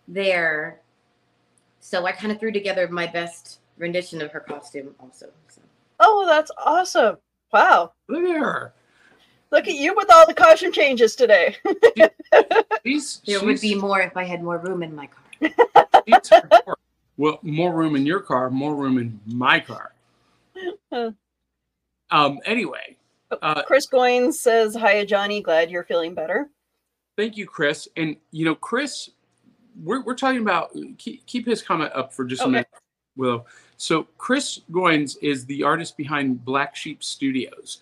there 0.07 0.79
so 1.81 2.05
I 2.05 2.13
kind 2.13 2.31
of 2.31 2.39
threw 2.39 2.51
together 2.51 2.87
my 2.87 3.07
best 3.07 3.59
rendition 3.77 4.21
of 4.21 4.31
her 4.31 4.39
costume 4.39 4.95
also. 4.99 5.27
So. 5.49 5.61
Oh, 5.99 6.25
that's 6.25 6.51
awesome. 6.57 7.17
Wow. 7.51 7.91
Look 8.07 8.23
at 8.23 8.37
her. 8.39 8.73
Look 9.51 9.67
at 9.67 9.73
you 9.75 9.93
with 9.95 10.09
all 10.09 10.25
the 10.25 10.33
costume 10.33 10.71
changes 10.71 11.15
today. 11.15 11.57
She's, 12.85 13.21
There 13.27 13.43
would 13.43 13.59
be 13.59 13.75
more 13.75 13.99
if 13.99 14.15
I 14.15 14.23
had 14.23 14.41
more 14.41 14.57
room 14.57 14.81
in 14.81 14.95
my 14.95 15.07
car. 15.07 16.75
well, 17.17 17.39
more 17.41 17.73
room 17.73 17.95
in 17.97 18.05
your 18.05 18.21
car, 18.21 18.49
more 18.49 18.75
room 18.75 18.97
in 18.97 19.19
my 19.25 19.59
car. 19.59 19.93
Huh. 20.91 21.11
Um. 22.11 22.39
Anyway, 22.45 22.95
uh, 23.41 23.63
Chris 23.63 23.87
Goins 23.87 24.33
says, 24.35 24.75
Hiya, 24.75 25.05
Johnny. 25.05 25.41
Glad 25.41 25.69
you're 25.71 25.83
feeling 25.83 26.13
better. 26.13 26.49
thank 27.17 27.35
you, 27.37 27.45
Chris. 27.45 27.87
And 27.97 28.15
you 28.31 28.45
know, 28.45 28.55
Chris, 28.55 29.09
we're 29.83 30.01
we're 30.01 30.15
talking 30.15 30.41
about 30.41 30.75
keep, 30.97 31.25
keep 31.25 31.45
his 31.45 31.61
comment 31.61 31.91
up 31.93 32.13
for 32.13 32.25
just 32.25 32.43
a 32.43 32.47
minute, 32.47 32.67
Willow. 33.15 33.45
So 33.77 34.07
Chris 34.17 34.61
Goins 34.71 35.17
is 35.21 35.45
the 35.45 35.63
artist 35.63 35.97
behind 35.97 36.43
Black 36.45 36.75
Sheep 36.75 37.03
Studios, 37.03 37.79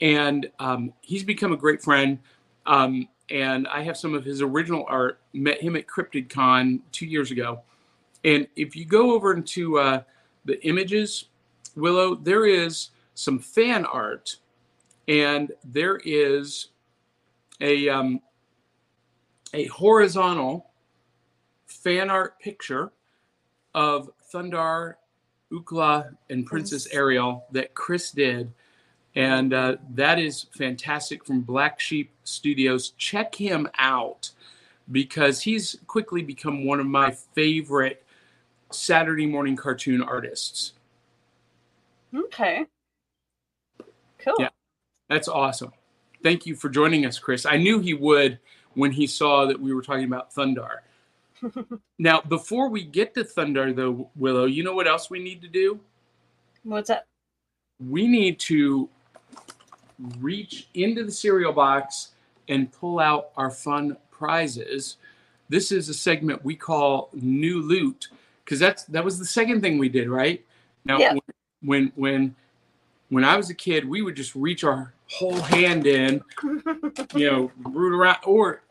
and 0.00 0.50
um, 0.58 0.92
he's 1.00 1.24
become 1.24 1.52
a 1.52 1.56
great 1.56 1.82
friend. 1.82 2.18
Um, 2.66 3.08
and 3.30 3.68
I 3.68 3.82
have 3.82 3.96
some 3.96 4.14
of 4.14 4.24
his 4.24 4.42
original 4.42 4.84
art. 4.88 5.20
Met 5.32 5.60
him 5.60 5.76
at 5.76 5.86
CryptidCon 5.86 6.80
two 6.92 7.06
years 7.06 7.30
ago, 7.30 7.60
and 8.24 8.46
if 8.56 8.76
you 8.76 8.84
go 8.84 9.12
over 9.12 9.32
into 9.32 9.78
uh, 9.78 10.02
the 10.44 10.64
images, 10.66 11.26
Willow, 11.76 12.14
there 12.14 12.46
is 12.46 12.90
some 13.14 13.38
fan 13.38 13.84
art, 13.84 14.36
and 15.08 15.52
there 15.64 16.00
is 16.04 16.68
a 17.60 17.88
um, 17.88 18.20
a 19.52 19.66
horizontal 19.66 20.69
fan 21.82 22.10
art 22.10 22.38
picture 22.40 22.92
of 23.74 24.10
Thundarr, 24.32 24.94
Ookla, 25.52 26.14
and 26.28 26.46
Princess 26.46 26.86
Ariel 26.92 27.44
that 27.52 27.74
Chris 27.74 28.10
did. 28.10 28.52
And 29.16 29.52
uh, 29.52 29.76
that 29.94 30.18
is 30.18 30.46
fantastic 30.56 31.24
from 31.24 31.40
Black 31.40 31.80
Sheep 31.80 32.12
Studios. 32.24 32.90
Check 32.90 33.34
him 33.34 33.68
out 33.78 34.30
because 34.92 35.40
he's 35.40 35.76
quickly 35.86 36.22
become 36.22 36.64
one 36.64 36.80
of 36.80 36.86
my 36.86 37.10
favorite 37.34 38.04
Saturday 38.70 39.26
morning 39.26 39.56
cartoon 39.56 40.02
artists. 40.02 40.72
Okay. 42.14 42.66
Cool. 44.18 44.34
Yeah. 44.38 44.48
That's 45.08 45.28
awesome. 45.28 45.72
Thank 46.22 46.46
you 46.46 46.54
for 46.54 46.68
joining 46.68 47.06
us, 47.06 47.18
Chris. 47.18 47.46
I 47.46 47.56
knew 47.56 47.80
he 47.80 47.94
would 47.94 48.38
when 48.74 48.92
he 48.92 49.06
saw 49.06 49.46
that 49.46 49.60
we 49.60 49.72
were 49.72 49.82
talking 49.82 50.04
about 50.04 50.32
Thundarr. 50.32 50.78
Now, 51.98 52.20
before 52.22 52.68
we 52.68 52.84
get 52.84 53.14
to 53.14 53.24
Thundarr, 53.24 53.74
though, 53.74 54.08
Willow, 54.16 54.46
you 54.46 54.62
know 54.62 54.74
what 54.74 54.86
else 54.86 55.10
we 55.10 55.18
need 55.18 55.42
to 55.42 55.48
do? 55.48 55.80
What's 56.62 56.88
that? 56.88 57.06
We 57.88 58.06
need 58.06 58.38
to 58.40 58.88
reach 60.18 60.68
into 60.74 61.04
the 61.04 61.12
cereal 61.12 61.52
box 61.52 62.12
and 62.48 62.72
pull 62.72 62.98
out 63.00 63.30
our 63.36 63.50
fun 63.50 63.96
prizes. 64.10 64.96
This 65.48 65.72
is 65.72 65.88
a 65.88 65.94
segment 65.94 66.44
we 66.44 66.54
call 66.54 67.10
New 67.12 67.60
Loot 67.62 68.08
because 68.44 68.58
that's 68.58 68.84
that 68.84 69.04
was 69.04 69.18
the 69.18 69.24
second 69.24 69.60
thing 69.60 69.78
we 69.78 69.88
did, 69.88 70.08
right? 70.08 70.44
Now, 70.84 70.98
Yeah. 70.98 71.14
when 71.62 71.92
when 71.96 72.34
when 73.08 73.24
I 73.24 73.36
was 73.36 73.50
a 73.50 73.54
kid, 73.54 73.88
we 73.88 74.02
would 74.02 74.14
just 74.16 74.34
reach 74.34 74.64
our 74.64 74.92
whole 75.10 75.40
hand 75.40 75.86
in, 75.86 76.22
you 77.14 77.30
know, 77.30 77.50
root 77.64 77.92
around. 77.94 78.18
Or 78.24 78.62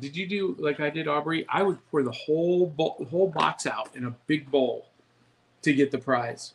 did 0.00 0.16
you 0.16 0.26
do 0.26 0.56
like 0.58 0.80
I 0.80 0.90
did, 0.90 1.08
Aubrey? 1.08 1.46
I 1.48 1.62
would 1.62 1.78
pour 1.90 2.02
the 2.02 2.12
whole 2.12 2.66
bowl, 2.66 2.96
the 2.98 3.06
whole 3.06 3.28
box 3.28 3.66
out 3.66 3.94
in 3.94 4.04
a 4.06 4.10
big 4.26 4.50
bowl 4.50 4.86
to 5.62 5.72
get 5.72 5.90
the 5.90 5.98
prize. 5.98 6.54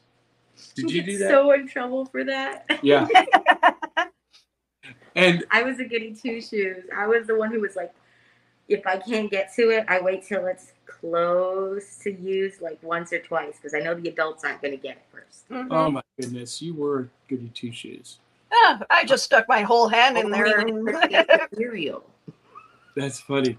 Did 0.75 0.91
you 0.91 1.01
do 1.03 1.17
that? 1.17 1.29
So 1.29 1.51
in 1.51 1.67
trouble 1.67 2.05
for 2.05 2.23
that. 2.23 2.65
yeah. 2.81 3.07
And 5.15 5.45
I 5.51 5.63
was 5.63 5.79
a 5.79 5.83
goody 5.85 6.13
two 6.13 6.41
shoes. 6.41 6.85
I 6.95 7.07
was 7.07 7.27
the 7.27 7.35
one 7.35 7.51
who 7.51 7.61
was 7.61 7.75
like, 7.75 7.93
if 8.67 8.85
I 8.87 8.97
can't 8.97 9.29
get 9.29 9.53
to 9.55 9.69
it, 9.69 9.85
I 9.87 10.01
wait 10.01 10.25
till 10.25 10.47
it's 10.47 10.71
close 10.85 11.97
to 11.97 12.11
use 12.11 12.61
like 12.61 12.81
once 12.81 13.13
or 13.13 13.19
twice 13.19 13.57
because 13.57 13.73
I 13.73 13.79
know 13.79 13.93
the 13.93 14.09
adults 14.09 14.43
aren't 14.43 14.61
going 14.61 14.71
to 14.71 14.81
get 14.81 14.97
it 14.97 15.05
first. 15.11 15.49
Mhm. 15.49 15.67
oh 15.69 15.91
my 15.91 16.01
goodness, 16.19 16.61
you 16.61 16.73
were 16.73 17.09
goody 17.27 17.49
two 17.53 17.71
shoes. 17.71 18.19
Ah, 18.51 18.81
I 18.89 19.05
just 19.05 19.23
stuck 19.23 19.47
my 19.47 19.61
whole 19.61 19.87
hand 19.87 20.17
in 20.17 20.29
there. 20.31 20.59
Only 20.61 20.71
and- 20.71 20.83
when 20.85 20.97
it's 21.11 21.43
cereal. 21.57 22.03
That's 22.95 23.19
funny. 23.19 23.58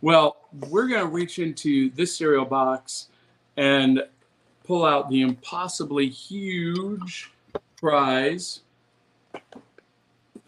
Well, 0.00 0.36
we're 0.68 0.88
going 0.88 1.00
to 1.00 1.06
reach 1.06 1.38
into 1.38 1.90
this 1.90 2.16
cereal 2.16 2.44
box 2.44 3.08
and 3.56 4.02
pull 4.64 4.84
out 4.84 5.10
the 5.10 5.20
impossibly 5.22 6.08
huge 6.08 7.30
prize. 7.76 8.60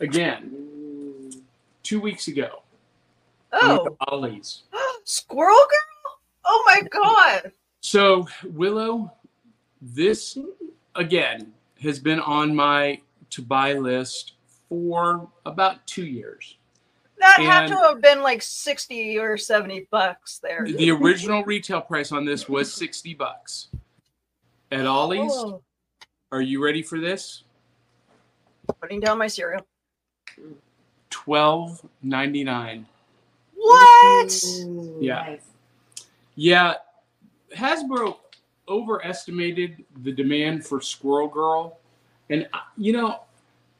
Again, 0.01 1.31
two 1.83 2.01
weeks 2.01 2.29
ago. 2.29 2.63
Oh, 3.53 3.97
Ollie's. 4.09 4.63
Squirrel 5.05 5.55
Girl? 5.55 6.19
Oh 6.45 6.63
my 6.67 6.83
god. 6.89 7.53
So, 7.81 8.27
Willow, 8.45 9.13
this 9.81 10.39
again 10.95 11.53
has 11.81 11.99
been 11.99 12.21
on 12.21 12.55
my 12.55 13.01
to 13.31 13.43
buy 13.43 13.75
list 13.75 14.35
for 14.69 15.29
about 15.45 15.87
two 15.87 16.07
years. 16.07 16.57
That 17.23 17.39
had 17.41 17.67
to 17.69 17.77
have 17.77 18.01
been 18.03 18.21
like 18.21 18.43
60 18.43 19.17
or 19.19 19.39
70 19.39 19.87
bucks 19.91 20.39
there. 20.39 20.67
The 20.67 20.91
original 20.91 21.45
retail 21.45 21.81
price 21.81 22.11
on 22.11 22.25
this 22.25 22.49
was 22.49 22.73
60 22.75 23.15
bucks. 23.15 23.69
At 24.73 24.87
Ollie's, 24.87 25.31
Oh, 25.33 25.63
are 26.33 26.41
you 26.43 26.63
ready 26.65 26.83
for 26.83 26.99
this? 26.99 27.45
putting 28.81 29.01
down 29.01 29.19
my 29.19 29.27
cereal. 29.27 29.65
Twelve 31.11 31.85
ninety 32.03 32.43
nine. 32.43 32.87
What? 33.55 34.33
Yeah. 35.01 35.23
nice. 35.29 35.41
Yeah, 36.35 36.75
Hasbro 37.55 38.17
overestimated 38.69 39.85
the 40.03 40.13
demand 40.13 40.65
for 40.65 40.81
Squirrel 40.81 41.29
Girl, 41.29 41.79
and 42.31 42.49
uh, 42.55 42.59
you 42.79 42.93
know, 42.95 43.21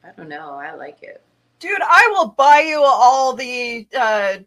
I 0.05 0.11
don't 0.17 0.29
know. 0.29 0.51
I 0.51 0.75
like 0.75 1.03
it. 1.03 1.23
Dude, 1.63 1.81
I 1.81 2.09
will 2.11 2.31
buy 2.31 2.59
you 2.59 2.83
all 2.83 3.35
the 3.35 3.87
uh 3.97 4.39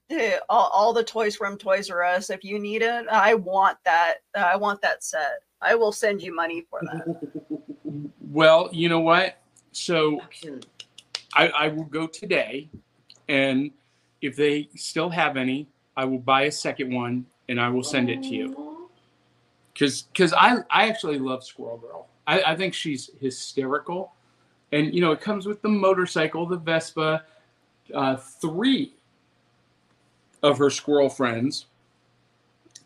all, 0.49 0.69
all 0.73 0.91
the 0.91 1.03
toys 1.03 1.33
from 1.37 1.57
Toys 1.57 1.89
R 1.89 2.03
Us 2.03 2.29
if 2.29 2.43
you 2.43 2.59
need 2.59 2.81
it. 2.81 3.07
I 3.09 3.35
want 3.35 3.77
that. 3.85 4.15
I 4.35 4.57
want 4.57 4.81
that 4.81 5.01
set. 5.01 5.39
I 5.61 5.75
will 5.75 5.93
send 5.93 6.21
you 6.21 6.35
money 6.35 6.65
for 6.69 6.81
that. 6.81 8.11
well, 8.19 8.67
you 8.73 8.89
know 8.89 8.99
what? 8.99 9.37
So 9.71 10.19
I, 11.33 11.47
I 11.47 11.67
will 11.69 11.85
go 11.85 12.05
today, 12.05 12.67
and 13.29 13.71
if 14.21 14.35
they 14.35 14.67
still 14.75 15.09
have 15.09 15.37
any, 15.37 15.69
I 15.95 16.03
will 16.03 16.19
buy 16.19 16.43
a 16.43 16.51
second 16.51 16.93
one 16.93 17.25
and 17.47 17.61
I 17.61 17.69
will 17.69 17.83
send 17.83 18.09
it 18.09 18.23
to 18.23 18.29
you. 18.29 18.89
Because 19.73 20.01
because 20.01 20.33
I 20.33 20.57
I 20.69 20.89
actually 20.89 21.19
love 21.19 21.45
Squirrel 21.45 21.77
Girl. 21.77 22.07
I, 22.27 22.41
I 22.41 22.55
think 22.57 22.73
she's 22.73 23.09
hysterical, 23.21 24.11
and 24.71 24.93
you 24.93 25.01
know 25.01 25.11
it 25.11 25.21
comes 25.21 25.45
with 25.45 25.61
the 25.61 25.69
motorcycle, 25.69 26.45
the 26.45 26.57
Vespa, 26.57 27.23
uh, 27.93 28.15
three 28.15 28.93
of 30.43 30.57
her 30.57 30.69
squirrel 30.69 31.09
friends. 31.09 31.67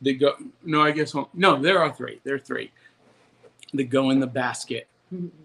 They 0.01 0.13
go 0.13 0.35
no, 0.63 0.81
I 0.81 0.91
guess 0.91 1.15
no, 1.33 1.61
there 1.61 1.79
are 1.79 1.91
three. 1.91 2.19
There 2.23 2.35
are 2.35 2.39
three. 2.39 2.71
They 3.73 3.83
go 3.83 4.09
in 4.09 4.19
the 4.19 4.27
basket, 4.27 4.87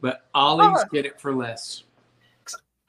but 0.01 0.27
Ollie's 0.35 0.83
Oh. 0.83 0.89
get 0.93 1.07
it 1.07 1.21
for 1.21 1.35
less. 1.35 1.85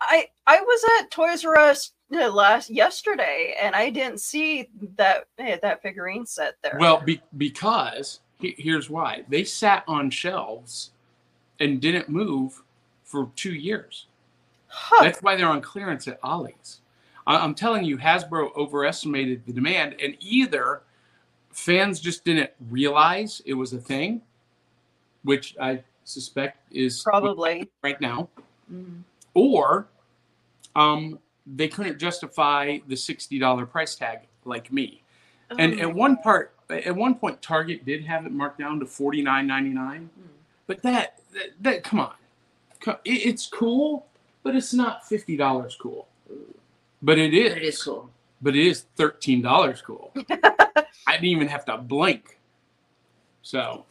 I 0.01 0.27
I 0.45 0.61
was 0.61 0.85
at 0.99 1.11
Toys 1.11 1.43
R 1.43 1.57
Us 1.57 1.93
uh, 2.13 2.29
last 2.29 2.69
yesterday 2.69 3.55
and 3.59 3.75
I 3.75 3.89
didn't 3.89 4.19
see 4.19 4.69
that 4.97 5.25
eh, 5.39 5.57
that 5.61 5.81
figurine 5.81 6.25
set 6.25 6.55
there. 6.61 6.77
Well, 6.79 7.01
be, 7.01 7.21
because 7.37 8.19
here's 8.39 8.89
why 8.89 9.23
they 9.27 9.43
sat 9.43 9.83
on 9.87 10.09
shelves 10.09 10.91
and 11.59 11.81
didn't 11.81 12.09
move 12.09 12.61
for 13.05 13.31
two 13.35 13.53
years. 13.53 14.07
Huh. 14.67 15.03
That's 15.05 15.21
why 15.23 15.35
they're 15.37 15.47
on 15.47 15.61
clearance 15.61 16.07
at 16.09 16.19
Ollie's. 16.21 16.81
I- 17.25 17.37
I'm 17.37 17.55
telling 17.55 17.85
you, 17.85 17.97
Hasbro 17.97 18.53
overestimated 18.57 19.45
the 19.45 19.53
demand, 19.53 19.95
and 20.01 20.17
either 20.19 20.81
fans 21.51 21.99
just 22.01 22.25
didn't 22.25 22.51
realize 22.69 23.41
it 23.45 23.53
was 23.53 23.71
a 23.71 23.77
thing, 23.79 24.21
which 25.23 25.55
I 25.61 25.83
suspect 26.03 26.71
is 26.73 27.01
probably. 27.03 27.69
right 27.81 27.99
now, 28.01 28.27
Mhm. 28.71 29.03
or 29.33 29.87
um, 30.75 31.19
they 31.47 31.67
couldn't 31.69 31.97
justify 31.99 32.79
the 32.87 32.97
sixty 32.97 33.39
dollar 33.39 33.65
price 33.65 33.95
tag 33.95 34.19
like 34.43 34.71
me. 34.73 35.01
And 35.57 35.79
Oh 35.79 35.83
at 35.83 35.95
one 35.95 36.17
part, 36.17 36.53
at 36.69 36.93
one 36.95 37.15
point, 37.15 37.41
Target 37.41 37.85
did 37.85 38.03
have 38.03 38.25
it 38.25 38.31
marked 38.33 38.59
down 38.59 38.79
to 38.81 38.85
forty 38.85 39.21
nine 39.21 39.47
ninety 39.47 39.69
nine. 39.69 40.09
But 40.67 40.81
that, 40.81 41.21
that, 41.33 41.49
that, 41.61 41.83
come 41.83 41.99
on, 42.01 42.13
it's 43.05 43.47
cool, 43.47 44.07
but 44.43 44.55
it's 44.55 44.73
not 44.73 45.07
fifty 45.07 45.37
dollars 45.37 45.75
cool. 45.79 46.07
But 47.01 47.17
it 47.19 47.33
is. 47.33 47.53
But 47.53 47.61
it 47.61 47.63
is 47.67 47.83
cool. 47.83 48.09
But 48.41 48.55
it 48.55 48.65
is 48.67 48.85
thirteen 48.95 49.41
dollars 49.41 49.81
cool. 49.81 50.11
I 51.07 51.13
didn't 51.13 51.25
even 51.25 51.47
have 51.47 51.65
to 51.65 51.77
blink. 51.77 52.39
So 53.41 53.85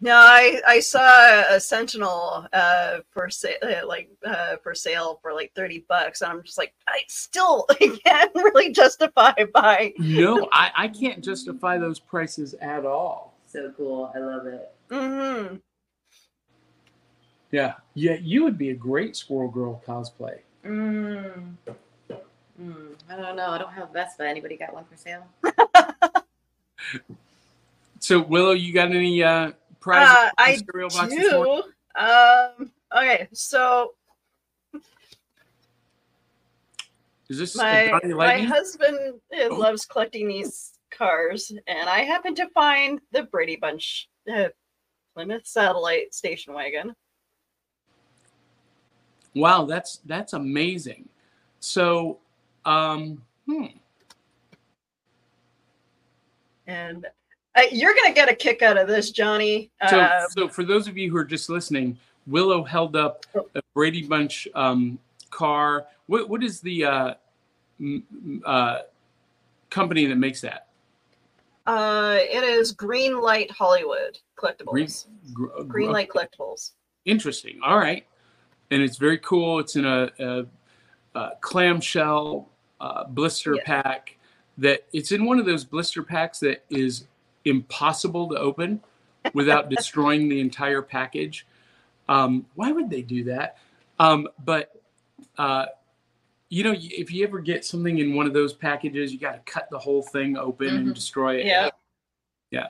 No, 0.00 0.14
I 0.16 0.60
I 0.66 0.80
saw 0.80 1.54
a 1.54 1.60
Sentinel 1.60 2.46
uh 2.52 2.98
for 3.10 3.28
sale 3.30 3.56
like 3.86 4.10
uh 4.24 4.56
for 4.62 4.74
sale 4.74 5.18
for 5.22 5.32
like 5.34 5.52
30 5.54 5.84
bucks 5.88 6.22
and 6.22 6.32
I'm 6.32 6.42
just 6.42 6.56
like 6.58 6.72
I 6.88 7.00
still 7.08 7.66
can't 8.04 8.32
really 8.34 8.72
justify 8.72 9.32
buying. 9.52 9.92
no, 9.98 10.48
I, 10.52 10.70
I 10.74 10.88
can't 10.88 11.22
justify 11.22 11.78
those 11.78 12.00
prices 12.00 12.54
at 12.54 12.86
all. 12.86 13.34
So 13.46 13.70
cool. 13.76 14.10
I 14.14 14.18
love 14.18 14.46
it. 14.46 14.72
hmm 14.90 15.56
Yeah. 17.52 17.74
Yeah, 17.94 18.16
you 18.20 18.42
would 18.44 18.58
be 18.58 18.70
a 18.70 18.74
great 18.74 19.14
Squirrel 19.14 19.48
Girl 19.50 19.80
cosplay. 19.86 20.38
Mm. 20.64 21.54
Mm. 22.60 22.94
I 23.08 23.16
don't 23.16 23.36
know. 23.36 23.50
I 23.50 23.58
don't 23.58 23.72
have 23.72 23.90
a 23.90 23.92
Vespa. 23.92 24.26
Anybody 24.26 24.56
got 24.56 24.72
one 24.74 24.84
for 24.84 24.96
sale? 24.96 25.24
So 28.00 28.20
Willow, 28.20 28.50
you 28.50 28.72
got 28.74 28.90
any 28.90 29.22
uh 29.22 29.52
prizes 29.78 30.12
Uh, 30.12 30.30
I 30.36 30.56
cereal 30.56 30.88
box 30.88 31.14
this 31.14 31.32
morning? 31.32 31.62
do. 31.96 32.00
Um 32.04 32.72
okay, 32.96 33.28
so 33.32 33.92
Is 37.28 37.38
this 37.38 37.54
my 37.56 37.92
my 38.16 38.38
husband 38.40 38.98
uh, 39.32 39.44
Oh. 39.50 39.54
loves 39.54 39.86
collecting 39.86 40.26
these 40.26 40.72
cars 40.90 41.52
and 41.68 41.88
I 41.88 42.00
happened 42.00 42.36
to 42.38 42.48
find 42.48 43.00
the 43.12 43.22
Brady 43.22 43.54
Bunch 43.56 44.08
uh, 44.30 44.48
Plymouth 45.14 45.46
satellite 45.46 46.12
station 46.12 46.54
wagon. 46.54 46.94
Wow, 49.34 49.64
that's 49.64 50.00
that's 50.06 50.32
amazing. 50.34 51.08
So, 51.60 52.18
um, 52.64 53.22
hmm. 53.46 53.66
And 56.66 57.06
uh, 57.56 57.62
you're 57.70 57.94
gonna 57.94 58.14
get 58.14 58.28
a 58.28 58.34
kick 58.34 58.62
out 58.62 58.76
of 58.76 58.88
this, 58.88 59.10
Johnny. 59.10 59.70
So, 59.88 60.00
Uh, 60.00 60.28
so 60.28 60.48
for 60.48 60.64
those 60.64 60.88
of 60.88 60.96
you 60.96 61.10
who 61.10 61.16
are 61.16 61.24
just 61.24 61.48
listening, 61.48 61.98
Willow 62.26 62.62
held 62.62 62.96
up 62.96 63.24
Oh. 63.34 63.48
a 63.54 63.62
Brady 63.74 64.06
Bunch 64.06 64.46
um, 64.54 64.98
car. 65.30 65.86
What 66.06 66.28
what 66.28 66.42
is 66.42 66.60
the 66.60 66.84
uh, 66.84 67.14
m- 67.80 68.42
uh, 68.44 68.80
company 69.70 70.06
that 70.06 70.16
makes 70.16 70.40
that? 70.42 70.68
uh, 71.66 72.16
it 72.20 72.42
is 72.42 72.72
Green 72.72 73.20
Light 73.20 73.48
Hollywood 73.50 74.18
collectibles. 74.36 74.72
Green, 74.72 74.88
gr- 75.32 75.62
Green 75.64 75.86
gr- 75.88 75.92
Light 75.92 76.08
collectibles. 76.08 76.72
Interesting. 77.04 77.60
All 77.64 77.78
right, 77.78 78.04
and 78.72 78.82
it's 78.82 78.96
very 78.96 79.18
cool. 79.18 79.58
It's 79.58 79.76
in 79.76 79.84
a, 79.84 80.10
a, 80.18 80.46
a 81.14 81.30
clamshell 81.40 82.48
uh, 82.80 83.04
blister 83.04 83.56
Yeah. 83.56 83.62
pack. 83.64 84.16
That 84.58 84.84
it's 84.92 85.12
in 85.12 85.24
one 85.24 85.38
of 85.38 85.46
those 85.46 85.64
blister 85.64 86.02
packs 86.02 86.40
that 86.40 86.64
is 86.70 87.04
impossible 87.44 88.28
to 88.30 88.36
open 88.36 88.80
without 89.34 89.68
destroying 89.76 90.28
the 90.28 90.40
entire 90.40 90.82
package. 90.82 91.46
Um, 92.08 92.46
why 92.54 92.72
would 92.72 92.90
they 92.90 93.02
do 93.02 93.24
that? 93.24 93.58
Um, 93.98 94.28
but 94.44 94.80
uh, 95.38 95.66
you 96.48 96.64
know, 96.64 96.74
if 96.76 97.10
you 97.12 97.26
ever 97.26 97.40
get 97.40 97.64
something 97.64 97.98
in 97.98 98.14
one 98.14 98.26
of 98.26 98.34
those 98.34 98.52
packages, 98.52 99.12
you 99.12 99.18
got 99.18 99.32
to 99.44 99.52
cut 99.52 99.68
the 99.70 99.78
whole 99.78 100.02
thing 100.02 100.36
open 100.36 100.68
and 100.68 100.88
Mhm. 100.88 100.94
destroy 100.94 101.36
it. 101.36 101.46
Yeah. 101.46 101.70
Yeah. 102.50 102.68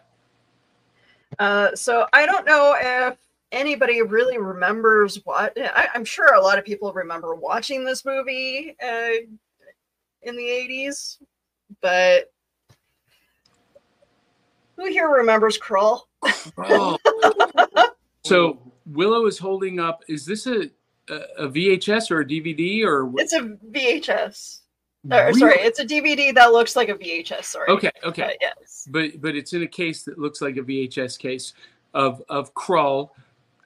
Uh, 1.39 1.75
so 1.75 2.07
I 2.13 2.27
don't 2.27 2.47
know 2.47 2.77
if 2.81 3.19
anybody 3.53 4.03
really 4.03 4.39
remembers 4.39 5.21
what. 5.25 5.57
I, 5.57 5.89
I'm 5.95 6.05
sure 6.05 6.35
a 6.35 6.41
lot 6.41 6.59
of 6.59 6.65
people 6.65 6.93
remember 6.93 7.35
watching 7.35 7.85
this 7.85 8.05
movie 8.05 8.75
uh, 8.83 9.23
in 10.23 10.37
the 10.37 10.43
80s, 10.43 11.19
but 11.81 12.33
who 14.77 14.87
here 14.87 15.09
remembers 15.09 15.59
Krull? 15.59 16.01
Oh. 16.59 16.99
so 18.25 18.59
Willow 18.87 19.27
is 19.27 19.39
holding 19.39 19.79
up. 19.79 20.03
Is 20.09 20.27
this 20.27 20.47
a 20.47 20.71
a, 21.09 21.49
VHS 21.49 22.11
or 22.11 22.21
a 22.21 22.25
DVD 22.25 22.85
or? 22.85 23.11
It's 23.17 23.33
a 23.33 23.57
VHS. 23.71 24.61
Or, 25.11 25.33
Sorry, 25.35 25.57
it's 25.59 25.81
a 25.81 25.85
DVD 25.85 26.33
that 26.35 26.53
looks 26.53 26.77
like 26.77 26.89
a 26.89 26.95
VHS. 26.95 27.45
Sorry. 27.45 27.69
Okay, 27.69 27.91
okay. 28.05 28.23
Uh, 28.23 28.31
yes. 28.41 28.87
But 28.89 29.21
but 29.21 29.35
it's 29.35 29.53
in 29.53 29.63
a 29.63 29.67
case 29.67 30.05
that 30.05 30.17
looks 30.19 30.41
like 30.41 30.57
a 30.57 30.63
VHS 30.63 31.19
case 31.19 31.55
of 31.93 32.23
of 32.29 32.55
Krull. 32.55 33.11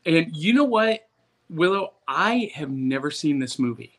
And 0.07 0.35
you 0.35 0.53
know 0.53 0.65
what, 0.65 1.09
Willow? 1.51 1.95
I 2.07 2.51
have 2.55 2.71
never 2.71 3.11
seen 3.11 3.41
this 3.41 3.59
movie. 3.59 3.99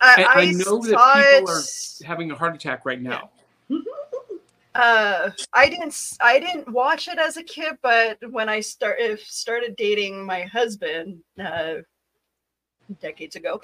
I, 0.00 0.24
I 0.24 0.42
I 0.42 0.52
know 0.52 0.78
that 0.86 1.00
people 1.14 1.48
it- 1.48 2.04
Having 2.06 2.30
a 2.30 2.36
heart 2.36 2.54
attack 2.54 2.84
right 2.84 3.00
now. 3.00 3.30
uh 4.74 5.30
i 5.54 5.68
didn't 5.68 6.12
i 6.20 6.38
didn't 6.38 6.70
watch 6.70 7.08
it 7.08 7.18
as 7.18 7.38
a 7.38 7.42
kid 7.42 7.76
but 7.82 8.18
when 8.30 8.48
i 8.50 8.60
started 8.60 9.18
started 9.18 9.74
dating 9.76 10.24
my 10.24 10.42
husband 10.42 11.18
uh 11.42 11.76
decades 13.00 13.34
ago 13.34 13.60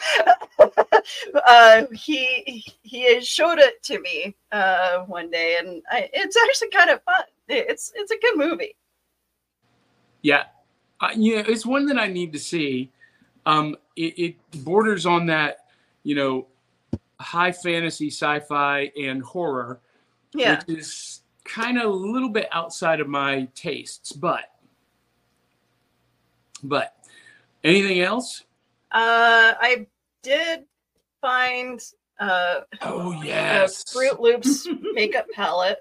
uh 1.47 1.85
he 1.93 2.65
he 2.83 3.21
showed 3.21 3.59
it 3.59 3.83
to 3.83 4.01
me 4.01 4.35
uh 4.51 5.01
one 5.01 5.31
day 5.31 5.59
and 5.61 5.83
I, 5.91 6.09
it's 6.13 6.37
actually 6.49 6.71
kind 6.71 6.91
of 6.91 7.03
fun 7.03 7.25
it's 7.49 7.93
it's 7.95 8.11
a 8.11 8.19
good 8.19 8.37
movie 8.39 8.75
Yeah, 10.23 10.45
uh, 11.05 11.15
yeah, 11.17 11.43
it's 11.47 11.67
one 11.67 11.87
that 11.87 11.99
I 11.99 12.09
need 12.09 12.33
to 12.33 12.39
see. 12.39 12.91
Um, 13.47 13.77
it, 13.97 14.19
it 14.19 14.65
borders 14.65 15.07
on 15.07 15.27
that, 15.27 15.67
you 16.03 16.15
know, 16.15 16.47
high 17.21 17.53
fantasy, 17.53 18.09
sci-fi, 18.09 18.91
and 19.01 19.23
horror, 19.23 19.81
yeah 20.35 20.57
which 20.67 20.79
is 20.79 21.23
kind 21.45 21.79
of 21.79 21.85
a 21.85 21.95
little 21.95 22.31
bit 22.31 22.49
outside 22.53 23.01
of 23.01 23.09
my 23.09 23.49
tastes. 23.55 24.13
But, 24.13 24.51
but 26.63 26.97
anything 27.63 28.01
else? 28.01 28.45
uh 28.95 29.55
i 29.61 29.87
did 30.23 30.65
find 31.21 31.81
uh 32.21 32.61
Oh 32.83 33.11
yes, 33.25 33.83
Froot 33.85 34.21
Loops 34.21 34.69
makeup 34.95 35.27
palette 35.35 35.79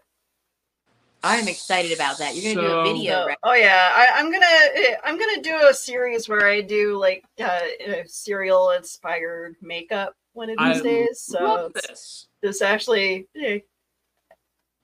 I'm 1.24 1.48
excited 1.48 1.94
about 1.94 2.18
that. 2.18 2.36
You're 2.36 2.54
gonna 2.54 2.68
do 2.68 2.74
a 2.74 2.84
video, 2.84 3.26
right? 3.26 3.38
oh 3.44 3.54
yeah, 3.54 3.90
I, 3.94 4.20
I'm 4.20 4.30
gonna 4.32 4.46
eh, 4.46 4.96
I'm 5.06 5.18
gonna 5.18 5.42
do 5.42 5.68
a 5.70 5.74
series 5.74 6.28
where 6.28 6.46
I 6.46 6.60
do 6.62 6.98
like 6.98 7.24
uh, 7.40 7.44
uh, 7.88 7.94
cereal 8.06 8.72
inspired 8.72 9.56
makeup 9.62 10.16
one 10.34 10.50
of 10.50 10.58
these 10.58 10.82
I 10.82 10.84
days. 10.84 11.22
So 11.22 11.42
love 11.44 11.74
this. 11.74 12.28
this 12.42 12.62
actually, 12.62 13.28
eh, 13.42 13.60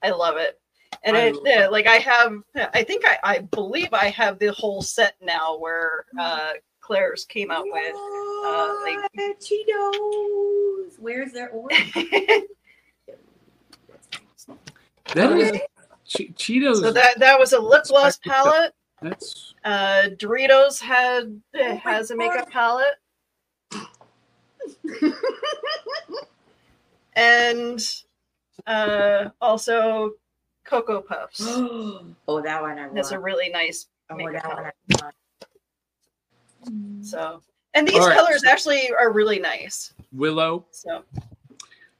I 0.02 0.10
love 0.10 0.38
it, 0.38 0.58
and 1.04 1.14
I 1.14 1.26
it 1.26 1.36
yeah, 1.44 1.68
like 1.68 1.86
I 1.86 1.96
have 1.96 2.32
I 2.72 2.84
think 2.84 3.04
I 3.06 3.18
I 3.22 3.38
believe 3.40 3.92
I 3.92 4.08
have 4.08 4.38
the 4.38 4.52
whole 4.52 4.80
set 4.80 5.16
now 5.20 5.58
where 5.58 6.06
uh, 6.18 6.52
Claire's 6.80 7.26
came 7.26 7.50
out 7.50 7.66
with. 7.66 7.94
uh, 7.94 8.74
like- 8.82 9.10
What? 9.12 9.40
Cheetos. 9.40 10.98
Where's 10.98 11.32
their 11.32 11.50
order? 11.50 11.74
That 15.14 15.32
is 15.32 15.60
che- 16.10 16.32
Cheetos. 16.36 16.80
so 16.80 16.92
that 16.92 17.18
that 17.18 17.38
was 17.38 17.52
a 17.52 17.58
lip 17.60 17.84
gloss 17.88 18.18
palette. 18.18 18.72
that's 19.00 19.54
Uh, 19.64 20.08
Doritos 20.16 20.80
had 20.80 21.40
Oh 21.54 21.76
has 21.76 22.10
a 22.10 22.14
God. 22.14 22.18
makeup 22.18 22.50
palette. 22.50 22.94
and 27.14 27.80
uh, 28.66 29.30
also 29.40 30.12
Cocoa 30.64 31.00
Puffs. 31.00 31.40
oh, 31.46 32.40
that 32.42 32.60
one 32.62 32.78
I 32.78 32.82
want. 32.82 32.94
That's 32.94 33.12
a 33.12 33.18
really 33.18 33.48
nice 33.48 33.86
oh, 34.10 34.16
makeup 34.16 34.34
that 34.42 34.44
one 34.46 34.56
palette. 34.56 34.74
I 34.92 35.04
want. 35.04 35.14
So, 37.04 37.42
and 37.74 37.86
these 37.88 37.96
All 37.98 38.08
right. 38.08 38.16
colors 38.18 38.44
actually 38.44 38.90
are 38.98 39.12
really 39.12 39.38
nice. 39.38 39.94
Willow. 40.12 40.66
So, 40.70 41.02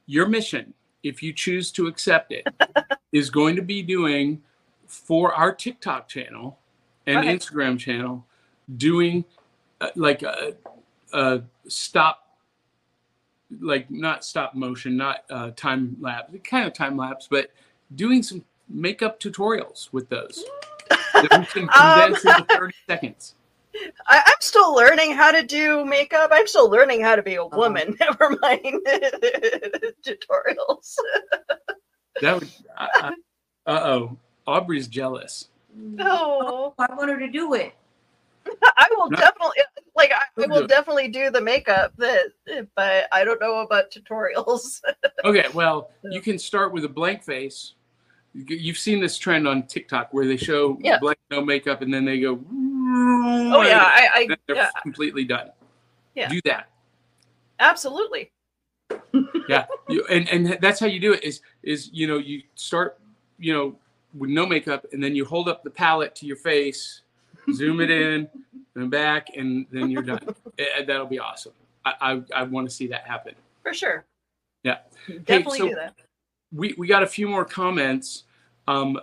your 0.05 0.27
mission, 0.27 0.73
if 1.03 1.23
you 1.23 1.33
choose 1.33 1.71
to 1.73 1.87
accept 1.87 2.31
it, 2.31 2.45
is 3.11 3.29
going 3.29 3.55
to 3.55 3.61
be 3.61 3.81
doing 3.81 4.41
for 4.87 5.33
our 5.33 5.53
TikTok 5.53 6.07
channel 6.07 6.57
and 7.07 7.17
Okay. 7.19 7.35
Instagram 7.35 7.79
channel, 7.79 8.25
doing 8.77 9.25
uh, 9.79 9.89
like 9.95 10.21
a, 10.23 10.53
a 11.13 11.41
stop, 11.67 12.37
like 13.59 13.89
not 13.89 14.23
stop 14.23 14.53
motion, 14.55 14.95
not 14.95 15.23
uh, 15.29 15.51
time 15.55 15.97
lapse, 15.99 16.33
kind 16.43 16.67
of 16.67 16.73
time 16.73 16.95
lapse, 16.97 17.27
but 17.29 17.51
doing 17.95 18.21
some 18.23 18.43
makeup 18.69 19.19
tutorials 19.19 19.91
with 19.91 20.07
those 20.09 20.45
that 20.89 21.37
we 21.39 21.45
can 21.45 21.63
Um, 21.75 21.99
condense 22.09 22.25
into 22.25 22.45
30 22.49 22.73
seconds. 22.87 23.35
I, 24.07 24.21
I'm 24.25 24.41
still 24.41 24.75
learning 24.75 25.13
how 25.13 25.31
to 25.31 25.43
do 25.43 25.85
makeup. 25.85 26.29
I'm 26.33 26.45
still 26.47 26.69
learning 26.69 27.01
how 27.01 27.15
to 27.15 27.23
be 27.23 27.35
a 27.35 27.45
woman. 27.45 27.95
Never 27.99 28.37
mind 28.41 28.81
tutorials. 30.05 30.95
That 32.21 32.39
would, 32.39 32.49
uh 32.77 33.11
oh, 33.67 34.17
Aubrey's 34.47 34.87
jealous. 34.87 35.47
No, 35.75 36.73
I 36.77 36.93
want 36.95 37.09
her 37.09 37.19
to 37.19 37.29
do 37.29 37.53
it. 37.53 37.73
I 38.77 38.87
will 38.97 39.09
No. 39.09 39.17
definitely 39.17 39.57
like 39.95 40.11
I, 40.11 40.41
I 40.41 40.47
We'll 40.47 40.61
do 40.61 40.67
definitely 40.67 41.07
do 41.09 41.29
the 41.29 41.41
makeup, 41.41 41.93
that, 41.97 42.31
but 42.75 43.07
I 43.11 43.23
don't 43.23 43.39
know 43.39 43.59
about 43.59 43.91
tutorials. 43.91 44.81
Okay, 45.23 45.45
well, 45.53 45.91
you 46.03 46.19
can 46.19 46.39
start 46.39 46.73
with 46.73 46.83
a 46.83 46.89
blank 46.89 47.23
face 47.23 47.75
You've 48.33 48.77
seen 48.77 49.01
this 49.01 49.17
trend 49.17 49.45
on 49.47 49.63
TikTok 49.63 50.13
where 50.13 50.25
they 50.25 50.37
show 50.37 50.77
Yeah. 50.81 50.99
black 50.99 51.19
no 51.29 51.41
makeup 51.41 51.81
and 51.81 51.93
then 51.93 52.05
they 52.05 52.19
go. 52.19 52.39
Oh 52.53 53.61
yeah, 53.63 53.83
I, 53.83 54.09
I 54.15 54.27
they're 54.47 54.55
yeah, 54.55 54.69
completely 54.81 55.25
done. 55.25 55.51
Yeah. 56.15 56.29
Do 56.29 56.39
that. 56.45 56.69
absolutely. 57.59 58.31
Yeah, 59.47 59.65
you, 59.89 60.05
and 60.09 60.29
and 60.29 60.57
that's 60.61 60.79
how 60.79 60.87
you 60.87 60.99
do 60.99 61.13
it. 61.13 61.23
Is 61.23 61.41
is 61.63 61.89
you 61.91 62.07
know 62.07 62.17
you 62.17 62.43
start 62.55 62.99
you 63.39 63.53
know 63.53 63.75
with 64.17 64.29
no 64.29 64.45
makeup 64.45 64.85
and 64.91 65.03
then 65.03 65.15
you 65.15 65.25
hold 65.25 65.47
up 65.47 65.63
the 65.63 65.69
palette 65.69 66.15
to 66.15 66.25
your 66.25 66.35
face, 66.35 67.01
zoom 67.53 67.81
it 67.81 67.89
in 67.89 68.29
and 68.75 68.91
back, 68.91 69.27
and 69.35 69.65
then 69.71 69.89
you're 69.89 70.03
done. 70.03 70.19
Eh, 70.59 70.83
that'll 70.85 71.05
be 71.07 71.19
awesome. 71.19 71.53
I 71.85 71.93
I, 72.01 72.41
I 72.41 72.43
want 72.43 72.69
to 72.69 72.75
see 72.75 72.87
that 72.87 73.07
happen. 73.07 73.35
For 73.63 73.73
sure. 73.73 74.05
Yeah. 74.63 74.79
Definitely 75.25 75.59
so- 75.59 75.67
do 75.69 75.75
that. 75.75 75.95
we 76.51 76.75
we 76.77 76.87
got 76.87 77.03
a 77.03 77.07
few 77.07 77.27
more 77.27 77.45
comments. 77.45 78.23
Um, 78.67 78.99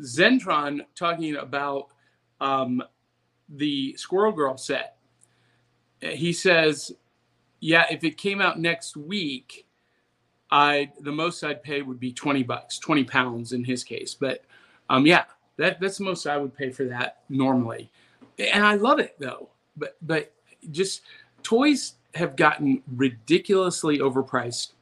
Zentron 0.00 0.80
talking 0.94 1.36
about 1.36 1.88
um, 2.40 2.82
the 3.48 3.94
Squirrel 3.96 4.32
Girl 4.32 4.56
set. 4.56 4.96
He 6.00 6.32
says, 6.32 6.92
"Yeah, 7.62 7.86
if 7.90 8.02
it 8.02 8.18
came 8.18 8.40
out 8.40 8.58
next 8.58 8.96
week, 8.96 9.66
I 10.50 10.90
the 11.00 11.12
most 11.12 11.44
I'd 11.44 11.62
pay 11.62 11.80
would 11.80 12.00
be 12.00 12.12
twenty 12.12 12.42
bucks, 12.42 12.78
twenty 12.78 13.04
pounds 13.04 13.52
in 13.52 13.62
his 13.62 13.84
case. 13.84 14.14
But 14.14 14.44
um, 14.90 15.06
yeah, 15.06 15.24
that 15.58 15.80
that's 15.80 15.98
the 15.98 16.04
most 16.04 16.26
I 16.26 16.36
would 16.38 16.54
pay 16.54 16.70
for 16.70 16.84
that 16.86 17.22
normally, 17.28 17.88
and 18.36 18.66
I 18.66 18.74
love 18.74 18.98
it 18.98 19.14
though. 19.20 19.48
But 19.76 19.96
but 20.02 20.32
just 20.72 21.02
toys 21.44 21.94
have 22.16 22.34
gotten 22.34 22.82
ridiculously 22.96 24.00
overpriced, 24.00 24.72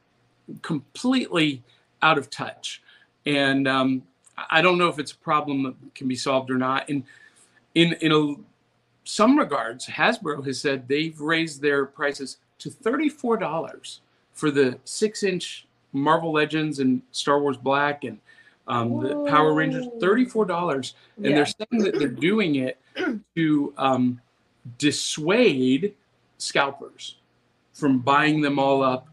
completely 0.63 1.61
out 2.01 2.17
of 2.17 2.31
touch, 2.31 2.81
and 3.27 3.67
um, 3.67 4.01
I 4.49 4.63
don't 4.63 4.79
know 4.79 4.87
if 4.87 4.97
it's 4.97 5.11
a 5.11 5.17
problem 5.17 5.61
that 5.63 5.75
can 5.93 6.07
be 6.07 6.15
solved 6.15 6.49
or 6.49 6.57
not. 6.57 6.89
And 6.89 7.03
in 7.75 7.93
in 8.01 8.11
a 8.11 8.35
some 9.03 9.37
regards, 9.37 9.87
Hasbro 9.87 10.45
has 10.45 10.59
said 10.59 10.87
they've 10.87 11.19
raised 11.19 11.61
their 11.61 11.85
prices 11.85 12.37
to 12.61 12.69
thirty-four 12.69 13.37
dollars 13.37 14.01
for 14.33 14.51
the 14.51 14.79
six-inch 14.85 15.67
Marvel 15.93 16.31
Legends 16.31 16.79
and 16.79 17.01
Star 17.11 17.39
Wars 17.39 17.57
Black 17.57 18.03
and 18.03 18.19
um, 18.67 19.01
the 19.03 19.15
Power 19.29 19.53
Rangers. 19.53 19.87
Thirty-four 19.99 20.45
dollars, 20.45 20.95
and 21.17 21.25
Yeah. 21.27 21.35
they're 21.35 21.45
saying 21.45 21.83
that 21.83 21.97
they're 21.99 22.07
doing 22.07 22.55
it 22.55 22.79
to 23.35 23.73
um, 23.77 24.21
dissuade 24.77 25.93
scalpers 26.37 27.15
from 27.73 27.99
buying 27.99 28.41
them 28.41 28.59
all 28.59 28.83
up 28.83 29.07